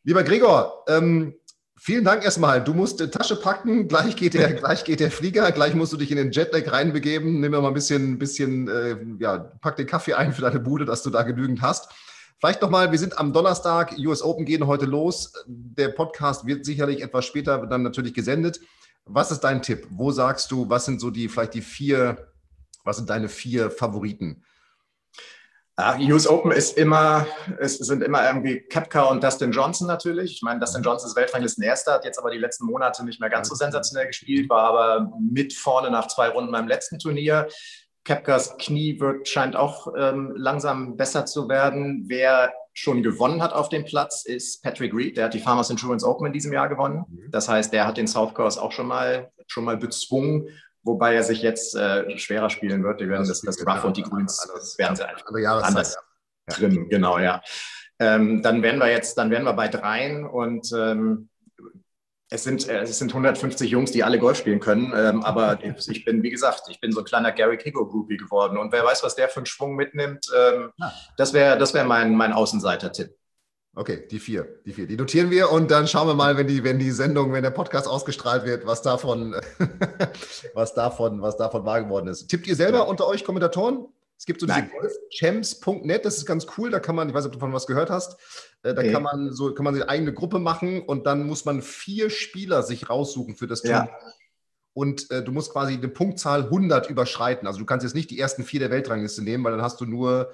Lieber 0.04 0.24
Gregor, 0.24 0.84
ähm, 0.90 1.34
vielen 1.78 2.04
Dank 2.04 2.26
erstmal. 2.26 2.62
Du 2.62 2.74
musst 2.74 3.00
die 3.00 3.08
Tasche 3.08 3.38
packen, 3.38 3.88
gleich 3.88 4.18
geht 4.18 4.34
der, 4.34 4.52
gleich 4.54 4.84
geht 4.84 5.00
der 5.00 5.12
Flieger, 5.12 5.50
gleich 5.54 5.74
musst 5.76 5.94
du 5.94 5.98
dich 5.98 6.12
in 6.12 6.18
den 6.18 6.32
Jetlag 6.32 6.70
reinbegeben. 6.70 7.40
Nimm 7.40 7.52
mal 7.52 7.66
ein 7.66 7.74
bisschen, 7.74 8.20
bisschen 8.20 8.68
äh, 8.68 8.98
ja, 9.20 9.38
pack 9.62 9.78
den 9.78 9.88
Kaffee 9.88 10.14
ein 10.14 10.34
für 10.34 10.42
deine 10.42 10.60
Bude, 10.60 10.84
dass 10.84 11.04
du 11.04 11.10
da 11.10 11.24
genügend 11.24 11.62
hast. 11.62 11.90
Vielleicht 12.40 12.62
nochmal, 12.62 12.92
wir 12.92 13.00
sind 13.00 13.18
am 13.18 13.32
Donnerstag, 13.34 13.96
US 13.98 14.22
Open 14.22 14.46
gehen 14.46 14.68
heute 14.68 14.86
los. 14.86 15.34
Der 15.48 15.88
Podcast 15.88 16.46
wird 16.46 16.66
sicherlich 16.66 17.02
etwas 17.02 17.26
später 17.26 17.66
dann 17.66 17.82
natürlich 17.82 18.14
gesendet. 18.14 18.60
Was 19.08 19.32
ist 19.32 19.42
dein 19.42 19.62
Tipp? 19.62 19.88
Wo 19.90 20.12
sagst 20.12 20.52
du, 20.52 20.70
was 20.70 20.86
sind 20.86 21.00
so 21.00 21.10
die, 21.10 21.30
vielleicht 21.30 21.54
die 21.54 21.62
vier, 21.62 22.32
was 22.84 22.98
sind 22.98 23.10
deine 23.10 23.30
vier 23.30 23.72
Favoriten? 23.72 24.44
Ja, 25.80 25.96
US 26.00 26.28
Open 26.28 26.52
ist 26.52 26.76
immer, 26.76 27.28
es 27.60 27.78
sind 27.78 28.04
immer 28.04 28.28
irgendwie 28.28 28.62
Kepka 28.62 29.04
und 29.04 29.24
Dustin 29.24 29.52
Johnson 29.52 29.88
natürlich. 29.88 30.34
Ich 30.34 30.42
meine, 30.42 30.60
Dustin 30.60 30.82
Johnson 30.82 31.08
ist 31.08 31.16
Weltranglisten 31.16 31.64
Erster, 31.64 31.94
hat 31.94 32.06
jetzt 32.06 32.18
aber 32.18 32.32
die 32.32 32.40
letzten 32.40 32.66
Monate 32.66 33.06
nicht 33.06 33.20
mehr 33.20 33.30
ganz 33.30 33.50
so 33.50 33.54
sensationell 33.54 34.08
gespielt, 34.08 34.50
war 34.50 34.64
aber 34.64 35.12
mit 35.20 35.54
vorne 35.54 35.92
nach 35.92 36.08
zwei 36.08 36.30
Runden 36.30 36.52
beim 36.52 36.68
letzten 36.68 36.98
Turnier. 36.98 37.48
Kepkas 38.06 38.58
Knie 38.58 39.00
wird, 39.00 39.28
scheint 39.28 39.56
auch 39.56 39.94
ähm, 39.96 40.34
langsam 40.36 40.98
besser 40.98 41.28
zu 41.28 41.48
werden. 41.48 42.06
Wer 42.08 42.54
schon 42.78 43.02
gewonnen 43.02 43.42
hat 43.42 43.54
auf 43.54 43.70
dem 43.70 43.86
Platz, 43.86 44.24
ist 44.24 44.62
Patrick 44.62 44.94
Reed. 44.94 45.18
Der 45.18 45.26
hat 45.26 45.34
die 45.34 45.40
Farmers 45.40 45.70
Insurance 45.70 46.08
Open 46.08 46.28
in 46.28 46.34
diesem 46.34 46.54
Jahr 46.54 46.70
gewonnen. 46.70 47.06
Mhm. 47.10 47.32
Das 47.32 47.50
heißt, 47.50 47.74
der 47.74 47.88
hat 47.88 47.98
den 47.98 48.08
South 48.08 48.34
Course 48.36 48.62
auch 48.62 48.72
schon 48.72 48.88
mal, 48.88 49.32
schon 49.48 49.64
mal 49.64 49.78
bezwungen 49.78 50.48
wobei 50.88 51.14
er 51.14 51.24
sich 51.24 51.44
jetzt 51.44 51.76
äh, 51.76 52.18
schwerer 52.18 52.50
spielen 52.50 52.84
wird. 52.84 53.00
Die 53.00 53.10
werden 53.10 53.28
das, 53.28 53.42
das, 53.42 53.60
Rough 53.68 53.84
und 53.84 53.98
die 53.98 54.04
Grüns 54.04 54.48
das 54.56 54.78
werden 54.80 54.96
sie 54.96 55.08
einfach 55.08 55.26
anders 55.64 55.98
ja. 56.50 56.56
drin, 56.56 56.90
genau, 56.90 57.20
ja. 57.20 57.42
Ähm, 58.00 58.42
dann 58.42 58.64
werden 58.64 58.80
wir 58.80 58.90
jetzt, 58.90 59.18
dann 59.18 59.30
werden 59.30 59.44
wir 59.44 59.54
bei 59.54 59.68
dreien 59.68 60.26
und 60.26 60.72
ähm, 60.72 61.30
es 62.30 62.44
sind, 62.44 62.68
äh, 62.68 62.82
es 62.82 63.00
sind 63.00 63.12
150 63.12 63.70
Jungs, 63.70 63.92
die 63.92 64.04
alle 64.04 64.20
Golf 64.20 64.38
spielen 64.38 64.60
können, 64.60 64.92
ähm, 64.96 65.24
aber 65.24 65.60
ich 65.88 66.06
bin, 66.06 66.24
wie 66.24 66.30
gesagt, 66.30 66.64
ich 66.70 66.80
bin 66.80 66.92
so 66.92 67.00
ein 67.00 67.06
kleiner 67.06 67.32
Gary 67.32 67.58
Kigo-Groupie 67.58 68.18
geworden 68.18 68.58
und 68.58 68.72
wer 68.72 68.84
weiß, 68.84 69.04
was 69.04 69.16
der 69.16 69.30
für 69.30 69.38
einen 69.38 69.46
Schwung 69.46 69.76
mitnimmt, 69.76 70.28
ähm, 70.36 70.72
ah. 70.80 70.92
das 71.18 71.34
wäre 71.34 71.58
das 71.58 71.74
wär 71.74 71.86
mein, 71.86 72.16
mein 72.16 72.34
Außenseiter-Tipp. 72.34 73.16
Okay, 73.76 74.08
die 74.10 74.18
vier, 74.18 74.60
die 74.66 74.74
vier, 74.74 74.88
die 74.88 74.98
notieren 74.98 75.30
wir 75.30 75.52
und 75.52 75.70
dann 75.70 75.88
schauen 75.88 76.08
wir 76.08 76.16
mal, 76.16 76.36
wenn 76.36 76.48
die, 76.48 76.64
wenn 76.64 76.80
die 76.80 76.90
Sendung, 76.90 77.32
wenn 77.32 77.44
der 77.44 77.52
Podcast 77.52 77.88
ausgestrahlt 77.88 78.44
wird, 78.44 78.66
was 78.66 78.82
davon, 78.82 79.36
was 80.56 80.74
davon, 80.74 81.22
was 81.22 81.38
davon 81.38 81.64
wahr 81.64 81.84
geworden 81.84 82.08
ist. 82.08 82.28
Tippt 82.28 82.48
ihr 82.48 82.56
selber 82.56 82.88
unter 82.88 83.06
euch 83.08 83.24
Kommentatoren? 83.24 83.86
Es 84.18 84.26
gibt 84.26 84.42
so 84.42 84.48
diese 84.48 84.68
golfchamps.net, 84.68 86.04
das 86.04 86.18
ist 86.18 86.26
ganz 86.26 86.48
cool, 86.58 86.72
da 86.72 86.80
kann 86.80 86.96
man, 86.96 87.08
ich 87.08 87.14
weiß 87.14 87.24
nicht, 87.24 87.28
ob 87.28 87.34
du 87.34 87.40
von 87.40 87.54
was 87.54 87.68
gehört 87.68 87.90
hast, 87.90 88.20
äh, 88.64 88.74
da 88.74 88.82
okay. 88.82 88.92
kann 88.92 89.04
man 89.04 89.32
so, 89.32 89.54
kann 89.54 89.64
man 89.64 89.76
eine 89.76 89.88
eigene 89.88 90.14
Gruppe 90.14 90.40
machen 90.40 90.82
und 90.82 91.06
dann 91.06 91.28
muss 91.28 91.46
man 91.46 91.62
vier 91.62 92.10
Spieler 92.10 92.64
sich 92.64 92.90
raussuchen 92.90 93.36
für 93.36 93.48
das 93.48 93.62
Turnier. 93.62 93.90
Ja. 93.92 94.12
Und 94.74 95.10
äh, 95.10 95.24
du 95.24 95.32
musst 95.32 95.52
quasi 95.52 95.74
eine 95.74 95.88
Punktzahl 95.88 96.44
100 96.44 96.90
überschreiten. 96.90 97.48
Also 97.48 97.60
du 97.60 97.66
kannst 97.66 97.84
jetzt 97.84 97.96
nicht 97.96 98.12
die 98.12 98.20
ersten 98.20 98.44
vier 98.44 98.60
der 98.60 98.70
Weltrangliste 98.70 99.24
nehmen, 99.24 99.44
weil 99.44 99.52
dann 99.52 99.64
hast 99.64 99.82
du 99.82 99.86
nur 99.86 100.34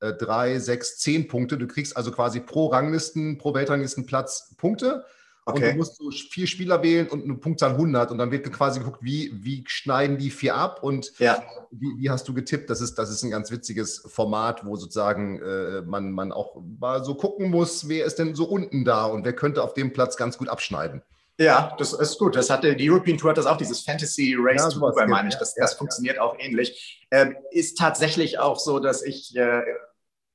äh, 0.00 0.12
drei, 0.12 0.58
sechs, 0.58 0.98
zehn 0.98 1.28
Punkte. 1.28 1.58
Du 1.58 1.68
kriegst 1.68 1.96
also 1.96 2.10
quasi 2.10 2.40
pro 2.40 2.66
Ranglisten, 2.66 3.38
pro 3.38 3.54
Weltranglistenplatz 3.54 4.54
Punkte. 4.56 5.04
Okay. 5.46 5.66
Und 5.66 5.72
du 5.72 5.76
musst 5.76 5.96
so 5.96 6.10
vier 6.10 6.46
Spieler 6.46 6.82
wählen 6.82 7.06
und 7.06 7.24
eine 7.24 7.34
Punktzahl 7.34 7.72
100 7.72 8.10
und 8.10 8.18
dann 8.18 8.30
wird 8.30 8.50
quasi 8.50 8.78
geguckt, 8.78 9.00
wie, 9.02 9.30
wie 9.34 9.62
schneiden 9.66 10.16
die 10.16 10.30
vier 10.30 10.54
ab 10.54 10.82
und 10.82 11.12
ja. 11.18 11.42
wie, 11.70 11.98
wie, 11.98 12.08
hast 12.08 12.26
du 12.28 12.32
getippt? 12.32 12.70
Das 12.70 12.80
ist, 12.80 12.94
das 12.94 13.10
ist 13.10 13.22
ein 13.22 13.30
ganz 13.30 13.50
witziges 13.50 14.04
Format, 14.06 14.64
wo 14.64 14.76
sozusagen 14.76 15.42
äh, 15.42 15.82
man, 15.82 16.12
man 16.12 16.32
auch 16.32 16.56
mal 16.80 17.04
so 17.04 17.14
gucken 17.14 17.50
muss, 17.50 17.88
wer 17.88 18.06
ist 18.06 18.18
denn 18.18 18.34
so 18.34 18.44
unten 18.44 18.86
da 18.86 19.04
und 19.04 19.26
wer 19.26 19.34
könnte 19.34 19.62
auf 19.62 19.74
dem 19.74 19.92
Platz 19.92 20.16
ganz 20.16 20.38
gut 20.38 20.48
abschneiden. 20.48 21.02
Ja, 21.38 21.74
das 21.78 21.92
ist 21.92 22.18
gut. 22.18 22.36
Das 22.36 22.48
hatte 22.48 22.74
die 22.74 22.88
European 22.88 23.18
Tour 23.18 23.30
hat 23.30 23.38
das 23.38 23.46
auch, 23.46 23.56
dieses 23.56 23.80
Fantasy 23.80 24.36
Race 24.38 24.62
ja, 24.62 24.68
to 24.70 24.78
Dubai, 24.78 25.06
meine 25.06 25.28
ich. 25.28 25.34
Das, 25.34 25.54
das 25.54 25.72
ja, 25.72 25.76
funktioniert 25.76 26.18
auch 26.20 26.38
ähnlich. 26.38 27.06
Ähm, 27.10 27.36
ist 27.50 27.76
tatsächlich 27.76 28.38
auch 28.38 28.58
so, 28.58 28.78
dass 28.78 29.02
ich 29.02 29.36
äh, 29.36 29.60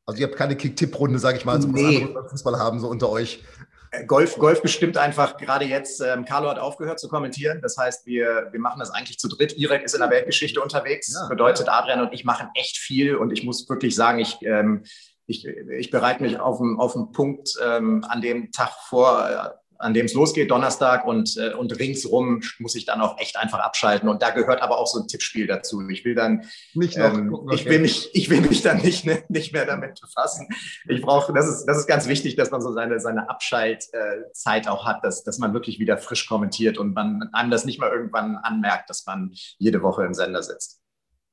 also 0.10 0.22
ihr 0.22 0.28
habt 0.28 0.38
keine 0.38 0.56
Kick-Tipp-Runde, 0.56 1.20
sage 1.20 1.38
ich 1.38 1.46
mal, 1.46 1.62
so 1.62 1.68
nee. 1.68 2.08
Fußball 2.32 2.58
haben, 2.58 2.80
so 2.80 2.88
unter 2.88 3.10
euch. 3.10 3.44
Äh, 3.92 4.06
Golf, 4.06 4.38
Golf 4.38 4.62
bestimmt 4.62 4.98
einfach 4.98 5.38
gerade 5.38 5.66
jetzt. 5.66 6.02
Ähm, 6.02 6.26
Carlo 6.26 6.50
hat 6.50 6.60
aufgehört 6.60 7.00
zu 7.00 7.08
kommentieren. 7.08 7.62
Das 7.62 7.78
heißt, 7.78 8.06
wir, 8.06 8.50
wir 8.52 8.60
machen 8.60 8.80
das 8.80 8.92
eigentlich 8.92 9.20
zu 9.20 9.28
dritt. 9.28 9.58
Irek 9.58 9.84
ist 9.84 9.94
in 9.94 10.02
der 10.02 10.10
Weltgeschichte 10.10 10.62
unterwegs. 10.62 11.14
Ja, 11.14 11.28
Bedeutet, 11.28 11.68
ja. 11.68 11.74
Adrian 11.74 12.02
und 12.02 12.14
ich 12.14 12.26
machen 12.26 12.50
echt 12.54 12.78
viel. 12.78 13.16
Und 13.16 13.32
ich 13.32 13.44
muss 13.44 13.68
wirklich 13.70 13.96
sagen, 13.96 14.20
ich, 14.20 14.38
ähm, 14.42 14.84
ich, 15.26 15.46
ich 15.46 15.92
bereite 15.92 16.24
mich 16.24 16.40
auf 16.40 16.58
den, 16.58 16.78
auf 16.80 16.94
den 16.94 17.12
Punkt 17.12 17.50
ähm, 17.64 18.04
an 18.08 18.22
dem 18.22 18.52
Tag 18.52 18.72
vor, 18.88 19.30
äh, 19.30 19.59
an 19.80 19.94
dem 19.94 20.06
es 20.06 20.14
losgeht, 20.14 20.52
Donnerstag, 20.52 21.06
und, 21.06 21.38
äh, 21.38 21.54
und 21.54 21.80
ringsrum 21.80 22.42
muss 22.60 22.76
ich 22.76 22.86
dann 22.86 23.02
auch 23.02 23.18
echt 23.18 23.38
einfach 23.38 23.60
abschalten. 23.60 24.10
Und 24.10 24.22
da 24.22 24.30
gehört 24.32 24.62
aber 24.62 24.78
auch 24.78 24.88
so 24.88 25.00
ein 25.00 25.08
Tippspiel 25.08 25.48
dazu. 25.48 25.82
Ich 25.90 26.04
will 26.04 26.16
dann 26.16 26.46
nicht 26.74 26.98
noch, 26.98 27.14
ähm, 27.14 27.30
gucken, 27.32 27.54
ich, 27.54 27.66
will 27.66 27.80
mich, 27.80 28.14
ich 28.14 28.30
will 28.30 28.42
mich 28.42 28.62
dann 28.62 28.82
nicht, 28.82 29.06
ne, 29.06 29.24
nicht 29.30 29.54
mehr 29.54 29.66
damit 29.66 30.00
befassen. 30.02 30.50
Ich 30.88 31.02
brauche, 31.02 31.34
das 31.34 31.48
ist, 31.48 31.66
das 31.66 31.78
ist 31.78 31.88
ganz 31.88 32.08
wichtig, 32.08 32.36
dass 32.36 32.52
man 32.52 32.62
so 32.62 32.74
seine, 32.74 33.00
seine 33.00 33.30
Abschaltzeit 33.30 34.68
auch 34.68 34.86
hat, 34.86 35.04
dass, 35.04 35.24
dass 35.24 35.40
man 35.40 35.54
wirklich 35.54 35.80
wieder 35.80 35.98
frisch 35.98 36.28
kommentiert 36.28 36.78
und 36.78 36.94
man 36.94 37.30
einem 37.32 37.50
das 37.50 37.64
nicht 37.66 37.80
mal 37.80 37.90
irgendwann 37.90 38.36
anmerkt, 38.36 38.90
dass 38.90 39.06
man 39.06 39.32
jede 39.58 39.82
Woche 39.82 40.04
im 40.04 40.14
Sender 40.14 40.44
sitzt. 40.44 40.79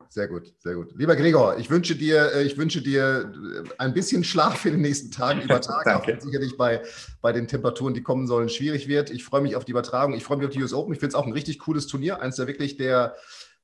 Sehr 0.08 0.28
gut, 0.28 0.52
sehr 0.58 0.74
gut. 0.74 0.92
Lieber 0.96 1.16
Gregor, 1.16 1.58
ich 1.58 1.70
wünsche 1.70 1.96
dir, 1.96 2.32
äh, 2.34 2.44
ich 2.44 2.56
wünsche 2.56 2.82
dir 2.82 3.32
äh, 3.34 3.68
ein 3.78 3.94
bisschen 3.94 4.24
Schlaf 4.24 4.64
in 4.64 4.72
den 4.72 4.80
nächsten 4.82 5.10
Tagen 5.10 5.40
über 5.44 5.60
Tag, 5.60 5.86
auch 5.88 6.06
wenn 6.06 6.20
sicherlich 6.20 6.56
bei, 6.56 6.82
bei 7.20 7.32
den 7.32 7.48
Temperaturen, 7.48 7.94
die 7.94 8.02
kommen 8.02 8.26
sollen, 8.26 8.48
schwierig 8.48 8.88
wird. 8.88 9.10
Ich 9.10 9.24
freue 9.24 9.40
mich 9.40 9.56
auf 9.56 9.64
die 9.64 9.72
Übertragung. 9.72 10.14
Ich 10.14 10.24
freue 10.24 10.38
mich 10.38 10.46
auf 10.46 10.52
die 10.52 10.62
US 10.62 10.72
Open. 10.72 10.92
Ich 10.92 11.00
finde 11.00 11.10
es 11.10 11.14
auch 11.14 11.26
ein 11.26 11.32
richtig 11.32 11.58
cooles 11.58 11.86
Turnier. 11.86 12.20
Eins 12.20 12.36
der 12.36 12.46
wirklich 12.46 12.76
der, 12.76 13.16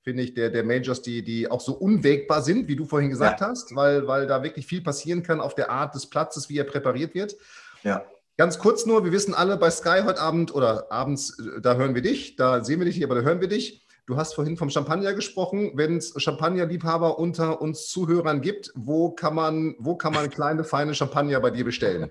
finde 0.02 0.22
ich, 0.22 0.34
der, 0.34 0.50
der 0.50 0.64
Majors, 0.64 1.02
die, 1.02 1.22
die 1.22 1.50
auch 1.50 1.60
so 1.60 1.72
unwägbar 1.74 2.42
sind, 2.42 2.68
wie 2.68 2.76
du 2.76 2.84
vorhin 2.84 3.10
gesagt 3.10 3.40
ja. 3.40 3.48
hast, 3.48 3.74
weil, 3.74 4.06
weil 4.06 4.26
da 4.26 4.42
wirklich 4.42 4.66
viel 4.66 4.82
passieren 4.82 5.22
kann 5.22 5.40
auf 5.40 5.54
der 5.54 5.70
Art 5.70 5.94
des 5.94 6.08
Platzes, 6.08 6.48
wie 6.48 6.58
er 6.58 6.64
präpariert 6.64 7.14
wird. 7.14 7.36
Ja. 7.82 8.04
Ganz 8.38 8.58
kurz 8.58 8.86
nur, 8.86 9.04
wir 9.04 9.12
wissen 9.12 9.34
alle 9.34 9.56
bei 9.58 9.70
Sky 9.70 10.00
heute 10.04 10.20
Abend 10.20 10.54
oder 10.54 10.90
abends, 10.90 11.38
äh, 11.38 11.60
da 11.60 11.76
hören 11.76 11.94
wir 11.94 12.02
dich, 12.02 12.36
da 12.36 12.64
sehen 12.64 12.80
wir 12.80 12.86
dich 12.86 12.96
nicht, 12.96 13.04
aber 13.04 13.14
da 13.14 13.20
hören 13.22 13.40
wir 13.40 13.48
dich. 13.48 13.86
Du 14.06 14.16
hast 14.16 14.34
vorhin 14.34 14.56
vom 14.56 14.68
Champagner 14.68 15.14
gesprochen. 15.14 15.72
Wenn 15.74 15.96
es 15.96 16.12
Champagnerliebhaber 16.16 17.18
unter 17.18 17.62
uns 17.62 17.88
Zuhörern 17.88 18.40
gibt, 18.40 18.72
wo 18.74 19.12
kann 19.12 19.34
man, 19.34 19.76
wo 19.78 19.96
kann 19.96 20.12
man 20.12 20.28
kleine, 20.28 20.64
feine 20.64 20.94
Champagner 20.94 21.38
bei 21.38 21.50
dir 21.50 21.64
bestellen? 21.64 22.10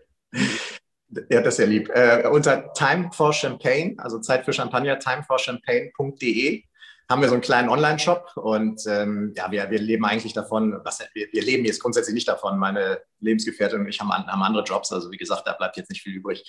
Ja, 1.29 1.41
das 1.41 1.55
ist 1.55 1.59
ja 1.59 1.65
lieb. 1.65 1.89
Äh, 1.89 2.29
unter 2.29 2.71
Time 2.73 3.09
for 3.11 3.33
Champagne, 3.33 3.95
also 3.97 4.19
Zeit 4.19 4.45
für 4.45 4.53
Champagner, 4.53 4.97
timeforchampagne.de 4.99 6.63
haben 7.09 7.21
wir 7.21 7.27
so 7.27 7.33
einen 7.33 7.41
kleinen 7.41 7.67
Online-Shop 7.67 8.37
und 8.37 8.81
ähm, 8.87 9.33
ja, 9.35 9.51
wir, 9.51 9.69
wir 9.69 9.79
leben 9.79 10.05
eigentlich 10.05 10.31
davon, 10.31 10.79
was, 10.85 11.01
wir, 11.13 11.27
wir 11.33 11.41
leben 11.41 11.65
jetzt 11.65 11.81
grundsätzlich 11.81 12.13
nicht 12.13 12.29
davon. 12.29 12.57
Meine 12.57 13.01
Lebensgefährtin 13.19 13.81
und 13.81 13.89
ich 13.89 13.99
haben, 13.99 14.11
haben 14.11 14.43
andere 14.43 14.63
Jobs, 14.63 14.93
also 14.93 15.11
wie 15.11 15.17
gesagt, 15.17 15.45
da 15.45 15.51
bleibt 15.51 15.75
jetzt 15.75 15.89
nicht 15.89 16.01
viel 16.01 16.13
übrig 16.13 16.45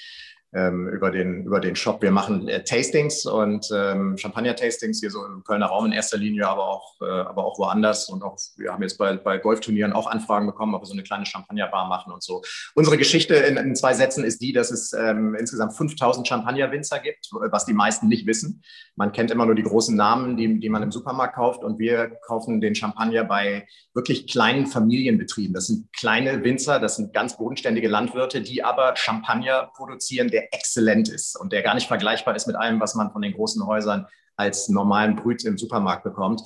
ähm, 0.55 0.89
über, 0.89 1.11
den, 1.11 1.45
über 1.45 1.61
den 1.61 1.77
Shop. 1.77 2.03
Wir 2.03 2.11
machen 2.11 2.47
äh, 2.49 2.63
Tastings 2.63 3.25
und 3.25 3.69
ähm, 3.75 4.19
Champagner-Tastings 4.19 5.01
hier 5.01 5.11
so 5.11 5.25
im 5.25 5.43
Kölner 5.45 5.67
Raum 5.67 5.87
in 5.87 5.93
erster 5.93 6.19
Linie, 6.19 6.47
aber 6.47 6.69
auch, 6.69 7.01
äh, 7.01 7.05
aber 7.05 7.47
auch 7.47 7.59
woanders. 7.59 8.09
Und 8.09 8.23
auch, 8.23 8.37
wir 8.57 8.73
haben 8.73 8.83
jetzt 8.83 8.99
bei, 8.99 9.17
bei 9.17 9.39
Golfturnieren 9.39 9.93
auch 9.93 10.07
Anfragen 10.07 10.47
bekommen, 10.47 10.75
ob 10.75 10.83
wir 10.83 10.87
so 10.87 10.93
eine 10.93 11.03
kleine 11.03 11.25
Champagnerbar 11.25 11.89
machen 11.89 12.13
und 12.13 12.23
so. 12.23 12.43
Unsere 12.75 12.99
Geschichte 12.99 13.35
in, 13.35 13.57
in 13.57 13.75
zwei 13.75 13.95
Sätzen 13.95 14.25
ist 14.25 14.43
die, 14.43 14.53
dass 14.53 14.71
es 14.71 14.93
ähm, 14.93 15.35
insgesamt 15.35 15.75
5000 15.75 16.29
Champagner-Winzer 16.29 16.99
gibt, 16.99 17.31
was 17.33 17.65
die 17.65 17.73
meisten 17.73 18.09
nicht 18.09 18.27
wissen. 18.27 18.63
Man 18.95 19.13
kennt 19.13 19.31
immer 19.31 19.47
nur 19.47 19.55
die 19.55 19.63
großen 19.63 19.97
Namen, 19.97 20.37
die, 20.37 20.61
die 20.61 20.69
man 20.69 20.83
im 20.83 20.93
Supermarkt 20.93 21.37
kauft. 21.37 21.65
Und 21.65 21.79
wir 21.79 22.09
kaufen 22.27 22.61
den 22.61 22.75
Champagner 22.75 23.25
bei 23.25 23.67
wirklich 23.95 24.27
kleinen 24.27 24.67
Familienbetrieben. 24.67 25.55
Das 25.55 25.69
sind 25.69 25.91
kleine 25.97 26.45
Winzer, 26.45 26.79
das 26.79 26.97
sind 26.97 27.15
ganz 27.15 27.39
bodenständige 27.39 27.89
Landwirte, 27.89 28.43
die 28.43 28.63
aber 28.63 28.95
Champagner 28.97 29.71
produzieren, 29.75 30.29
der 30.29 30.42
der 30.43 30.55
exzellent 30.55 31.09
ist 31.09 31.39
und 31.39 31.53
der 31.53 31.63
gar 31.63 31.75
nicht 31.75 31.89
vergleichbar 31.89 32.35
ist 32.35 32.47
mit 32.47 32.57
allem, 32.57 32.81
was 32.81 32.95
man 32.95 33.11
von 33.11 33.23
den 33.23 33.33
großen 33.33 33.65
Häusern 33.67 34.07
als 34.37 34.69
normalen 34.69 35.17
Brüt 35.17 35.45
im 35.45 35.59
Supermarkt 35.59 36.05
bekommt. 36.05 36.43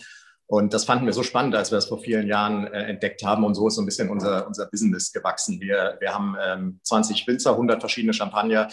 Und 0.49 0.73
das 0.73 0.85
fanden 0.85 1.07
wir 1.07 1.13
so 1.13 1.25
spannend, 1.25 1.57
als 1.57 1.73
wir 1.73 1.77
das 1.77 1.87
vor 1.87 1.99
vielen 1.99 2.29
Jahren 2.29 2.69
äh, 2.69 2.85
entdeckt 2.85 3.25
haben. 3.25 3.45
Und 3.45 3.55
so 3.55 3.67
ist 3.67 3.75
so 3.75 3.83
ein 3.83 3.87
bisschen 3.87 4.11
unser, 4.11 4.47
unser 4.47 4.67
Business 4.67 5.13
gewachsen. 5.13 5.61
Wir, 5.61 5.97
wir 5.99 6.15
haben 6.15 6.37
ähm, 6.41 6.81
20 6.85 7.27
Winzer, 7.27 7.53
100 7.53 7.81
verschiedene 7.81 8.13
Champagner. 8.13 8.69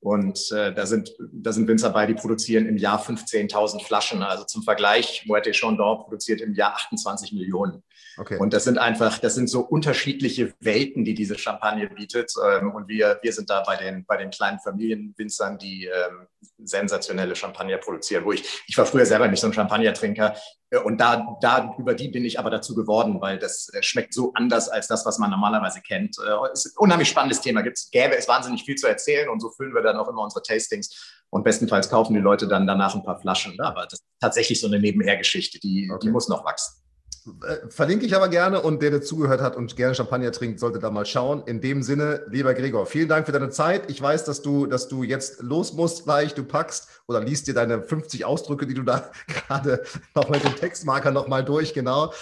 Und 0.00 0.52
äh, 0.52 0.74
da, 0.74 0.84
sind, 0.84 1.14
da 1.32 1.50
sind 1.52 1.66
Winzer 1.66 1.88
bei, 1.88 2.04
die 2.04 2.12
produzieren 2.12 2.66
im 2.66 2.76
Jahr 2.76 3.02
15.000 3.02 3.82
Flaschen. 3.82 4.22
Also 4.22 4.44
zum 4.44 4.62
Vergleich, 4.62 5.24
Moët 5.26 5.50
Chandon 5.52 6.00
produziert 6.00 6.42
im 6.42 6.52
Jahr 6.52 6.74
28 6.74 7.32
Millionen. 7.32 7.82
Okay. 8.16 8.36
Und 8.38 8.52
das 8.52 8.64
sind 8.64 8.78
einfach, 8.78 9.18
das 9.18 9.34
sind 9.34 9.48
so 9.48 9.60
unterschiedliche 9.60 10.54
Welten, 10.60 11.04
die 11.04 11.14
diese 11.14 11.38
Champagne 11.38 11.88
bietet. 11.88 12.32
Ähm, 12.44 12.72
und 12.72 12.88
wir, 12.88 13.18
wir 13.22 13.32
sind 13.32 13.50
da 13.50 13.62
bei 13.62 13.76
den, 13.76 14.04
bei 14.04 14.16
den 14.16 14.30
kleinen 14.30 14.60
Familienwinzern, 14.60 15.58
die 15.58 15.86
ähm, 15.86 16.26
sensationelle 16.58 17.34
Champagner 17.34 17.78
produzieren. 17.78 18.24
Wo 18.24 18.32
ich, 18.32 18.62
ich 18.66 18.78
war 18.78 18.86
früher 18.86 19.06
selber 19.06 19.28
nicht 19.28 19.40
so 19.40 19.48
ein 19.48 19.52
Champagnertrinker. 19.52 20.34
Äh, 20.70 20.78
und 20.78 21.00
da, 21.00 21.36
da, 21.40 21.74
über 21.78 21.94
die 21.94 22.08
bin 22.08 22.24
ich 22.24 22.38
aber 22.38 22.50
dazu 22.50 22.74
geworden, 22.74 23.20
weil 23.20 23.38
das 23.38 23.68
äh, 23.72 23.82
schmeckt 23.82 24.14
so 24.14 24.32
anders 24.34 24.68
als 24.68 24.86
das, 24.86 25.04
was 25.04 25.18
man 25.18 25.30
normalerweise 25.30 25.80
kennt. 25.80 26.16
Äh, 26.18 26.52
es 26.52 26.66
ist 26.66 26.76
ein 26.76 26.82
unheimlich 26.82 27.08
spannendes 27.08 27.40
Thema. 27.40 27.62
Gibt's, 27.62 27.90
gäbe 27.90 28.16
es 28.16 28.28
wahnsinnig 28.28 28.64
viel 28.64 28.76
zu 28.76 28.86
erzählen 28.86 29.28
und 29.28 29.40
so 29.40 29.50
füllen 29.50 29.74
wir 29.74 29.82
dann 29.82 29.96
auch 29.96 30.08
immer 30.08 30.22
unsere 30.22 30.42
Tastings. 30.42 31.22
Und 31.30 31.42
bestenfalls 31.42 31.88
kaufen 31.88 32.14
die 32.14 32.20
Leute 32.20 32.46
dann 32.46 32.66
danach 32.66 32.94
ein 32.94 33.02
paar 33.02 33.18
Flaschen. 33.18 33.58
Aber 33.60 33.84
das 33.84 33.94
ist 33.94 34.04
tatsächlich 34.20 34.60
so 34.60 34.68
eine 34.68 34.78
Nebenhergeschichte, 34.78 35.58
die, 35.58 35.90
okay. 35.90 36.06
die 36.06 36.12
muss 36.12 36.28
noch 36.28 36.44
wachsen. 36.44 36.83
Äh, 37.26 37.70
verlinke 37.70 38.04
ich 38.04 38.14
aber 38.14 38.28
gerne 38.28 38.60
und 38.60 38.82
der, 38.82 38.90
der 38.90 39.00
zugehört 39.00 39.40
hat 39.40 39.56
und 39.56 39.76
gerne 39.76 39.94
Champagner 39.94 40.30
trinkt, 40.30 40.60
sollte 40.60 40.78
da 40.78 40.90
mal 40.90 41.06
schauen. 41.06 41.42
In 41.46 41.62
dem 41.62 41.82
Sinne, 41.82 42.26
lieber 42.28 42.52
Gregor, 42.52 42.84
vielen 42.84 43.08
Dank 43.08 43.24
für 43.24 43.32
deine 43.32 43.48
Zeit. 43.48 43.90
Ich 43.90 44.00
weiß, 44.00 44.24
dass 44.24 44.42
du, 44.42 44.66
dass 44.66 44.88
du 44.88 45.04
jetzt 45.04 45.40
los 45.40 45.72
musst 45.72 46.04
gleich, 46.04 46.34
du 46.34 46.44
packst 46.44 46.88
oder 47.06 47.20
liest 47.20 47.46
dir 47.46 47.54
deine 47.54 47.82
50 47.82 48.26
Ausdrücke, 48.26 48.66
die 48.66 48.74
du 48.74 48.82
da 48.82 49.10
gerade 49.26 49.82
noch 50.14 50.28
mit 50.28 50.44
dem 50.44 50.54
Textmarker 50.54 51.12
nochmal 51.12 51.44
durch, 51.44 51.72
genau. 51.72 52.12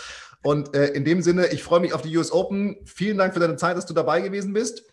Und 0.42 0.74
äh, 0.74 0.88
in 0.88 1.05
dem 1.05 1.20
Sinne, 1.22 1.48
ich 1.48 1.64
freue 1.64 1.80
mich 1.80 1.94
auf 1.94 2.03
die 2.03 2.16
US 2.16 2.30
Open. 2.30 2.76
Vielen 2.84 3.18
Dank 3.18 3.34
für 3.34 3.40
deine 3.40 3.57
Zeit, 3.57 3.76
dass 3.76 3.86
du 3.86 3.94
dabei 3.94 4.20
gewesen 4.20 4.53
bist. 4.53 4.84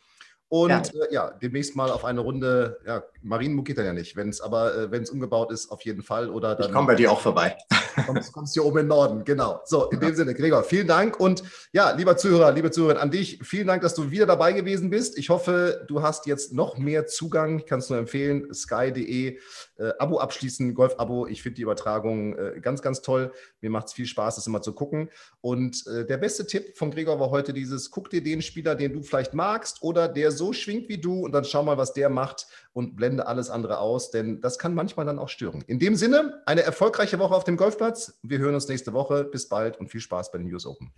Und 0.50 0.70
ja, 0.70 0.80
äh, 0.80 1.14
ja 1.14 1.32
demnächst 1.42 1.76
mal 1.76 1.92
auf 1.92 2.04
eine 2.04 2.22
Runde, 2.22 2.80
ja, 2.86 3.04
Marienburg 3.22 3.68
geht 3.68 3.78
dann 3.78 3.86
ja 3.86 3.94
nicht, 3.94 4.16
wenn 4.16 4.30
es 4.30 4.42
aber, 4.42 4.76
äh, 4.76 4.92
wenn 4.92 5.04
es 5.04 5.12
umgebaut 5.12 5.52
ist, 5.52 5.72
auf 5.72 5.82
jeden 5.84 6.02
Fall. 6.02 6.30
Oder 6.30 6.56
dann, 6.56 6.68
ich 6.68 6.74
komme 6.74 6.88
bei 6.88 6.96
dir 6.96 7.12
auch 7.12 7.22
vorbei. 7.22 7.56
Kommst, 8.06 8.32
kommst 8.32 8.54
hier 8.54 8.64
oben 8.64 8.80
im 8.80 8.88
Norden, 8.88 9.26
genau. 9.26 9.60
So, 9.66 9.90
in 9.90 10.00
ja. 10.00 10.08
dem 10.08 10.16
Sinne, 10.16 10.34
Gregor, 10.34 10.64
vielen 10.64 10.88
Dank. 10.88 11.20
Und 11.20 11.44
ja, 11.74 11.92
lieber 11.92 12.16
Zuhörer, 12.16 12.54
liebe 12.54 12.72
Zuhörerin, 12.72 12.98
an 12.98 13.12
dich, 13.12 13.40
vielen 13.44 13.68
Dank, 13.68 13.82
dass 13.82 13.94
du 13.94 14.10
wieder 14.10 14.26
dabei 14.26 14.54
gewesen 14.54 14.90
bist. 14.90 15.18
Ich 15.18 15.30
hoffe, 15.30 15.86
du 15.88 16.02
hast 16.02 16.26
jetzt 16.26 16.54
noch 16.54 16.78
mehr 16.78 17.08
Zugang. 17.08 17.60
Ich 17.60 17.66
kann 17.66 17.80
es 17.80 17.90
nur 17.90 18.00
empfehlen, 18.00 18.54
sky.de, 18.54 19.38
äh, 19.80 19.94
Abo 19.98 20.20
abschließen, 20.20 20.74
Golf-Abo. 20.74 21.28
Ich 21.28 21.42
finde 21.42 21.56
die 21.56 21.62
Übertragung 21.62 22.38
äh, 22.38 22.60
ganz, 22.62 22.82
ganz 22.82 23.02
toll. 23.02 23.32
Mir 23.62 23.70
macht 23.70 23.88
es 23.88 23.94
viel 23.94 24.06
Spaß, 24.06 24.36
das 24.36 24.48
immer 24.48 24.62
zu 24.62 24.74
gucken. 24.74 25.10
Und 25.42 25.86
äh, 25.88 26.06
der 26.06 26.18
beste 26.18 26.46
Tipp 26.46 26.78
von 26.78 26.92
Gregor 26.92 27.20
war 27.20 27.30
heute 27.30 27.54
dieses, 27.54 27.90
guck 27.92 28.10
dir 28.10 28.24
den 28.24 28.42
Spieler, 28.42 28.76
den 28.76 28.94
du 28.94 29.02
vielleicht 29.02 29.34
magst 29.34 29.82
oder 29.82 30.08
der 30.08 30.32
so 30.32 30.54
schwingt 30.54 30.90
wie 30.90 31.00
du 31.00 31.20
und 31.22 31.32
dann 31.32 31.46
schau 31.46 31.64
mal, 31.64 31.78
was 31.78 31.94
der 31.94 32.10
macht 32.10 32.48
und 32.74 32.96
blende 32.96 33.28
alles 33.28 33.50
andere 33.50 33.80
aus, 33.80 34.12
denn 34.12 34.42
das 34.42 34.60
kann 34.60 34.74
manchmal 34.74 35.06
dann 35.06 35.20
auch 35.20 35.30
stören. 35.30 35.64
In 35.68 35.80
dem 35.80 35.96
Sinne, 35.96 36.42
eine 36.46 36.62
erfolgreiche 36.62 37.20
Woche 37.20 37.36
auf 37.36 37.44
dem 37.44 37.58
Golfplatz. 37.58 38.20
Wir 38.24 38.40
hören 38.40 38.56
uns 38.56 38.68
nächste 38.68 38.94
Woche. 38.94 39.24
Bis 39.24 39.48
bald 39.48 39.80
und 39.80 39.90
viel 39.90 40.02
Spaß 40.02 40.32
bei 40.32 40.38
den 40.38 40.52
US 40.54 40.66
Open. 40.66 40.92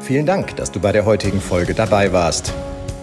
Vielen 0.00 0.26
Dank, 0.26 0.56
dass 0.56 0.72
du 0.72 0.80
bei 0.80 0.92
der 0.92 1.04
heutigen 1.04 1.40
Folge 1.40 1.74
dabei 1.74 2.12
warst. 2.12 2.54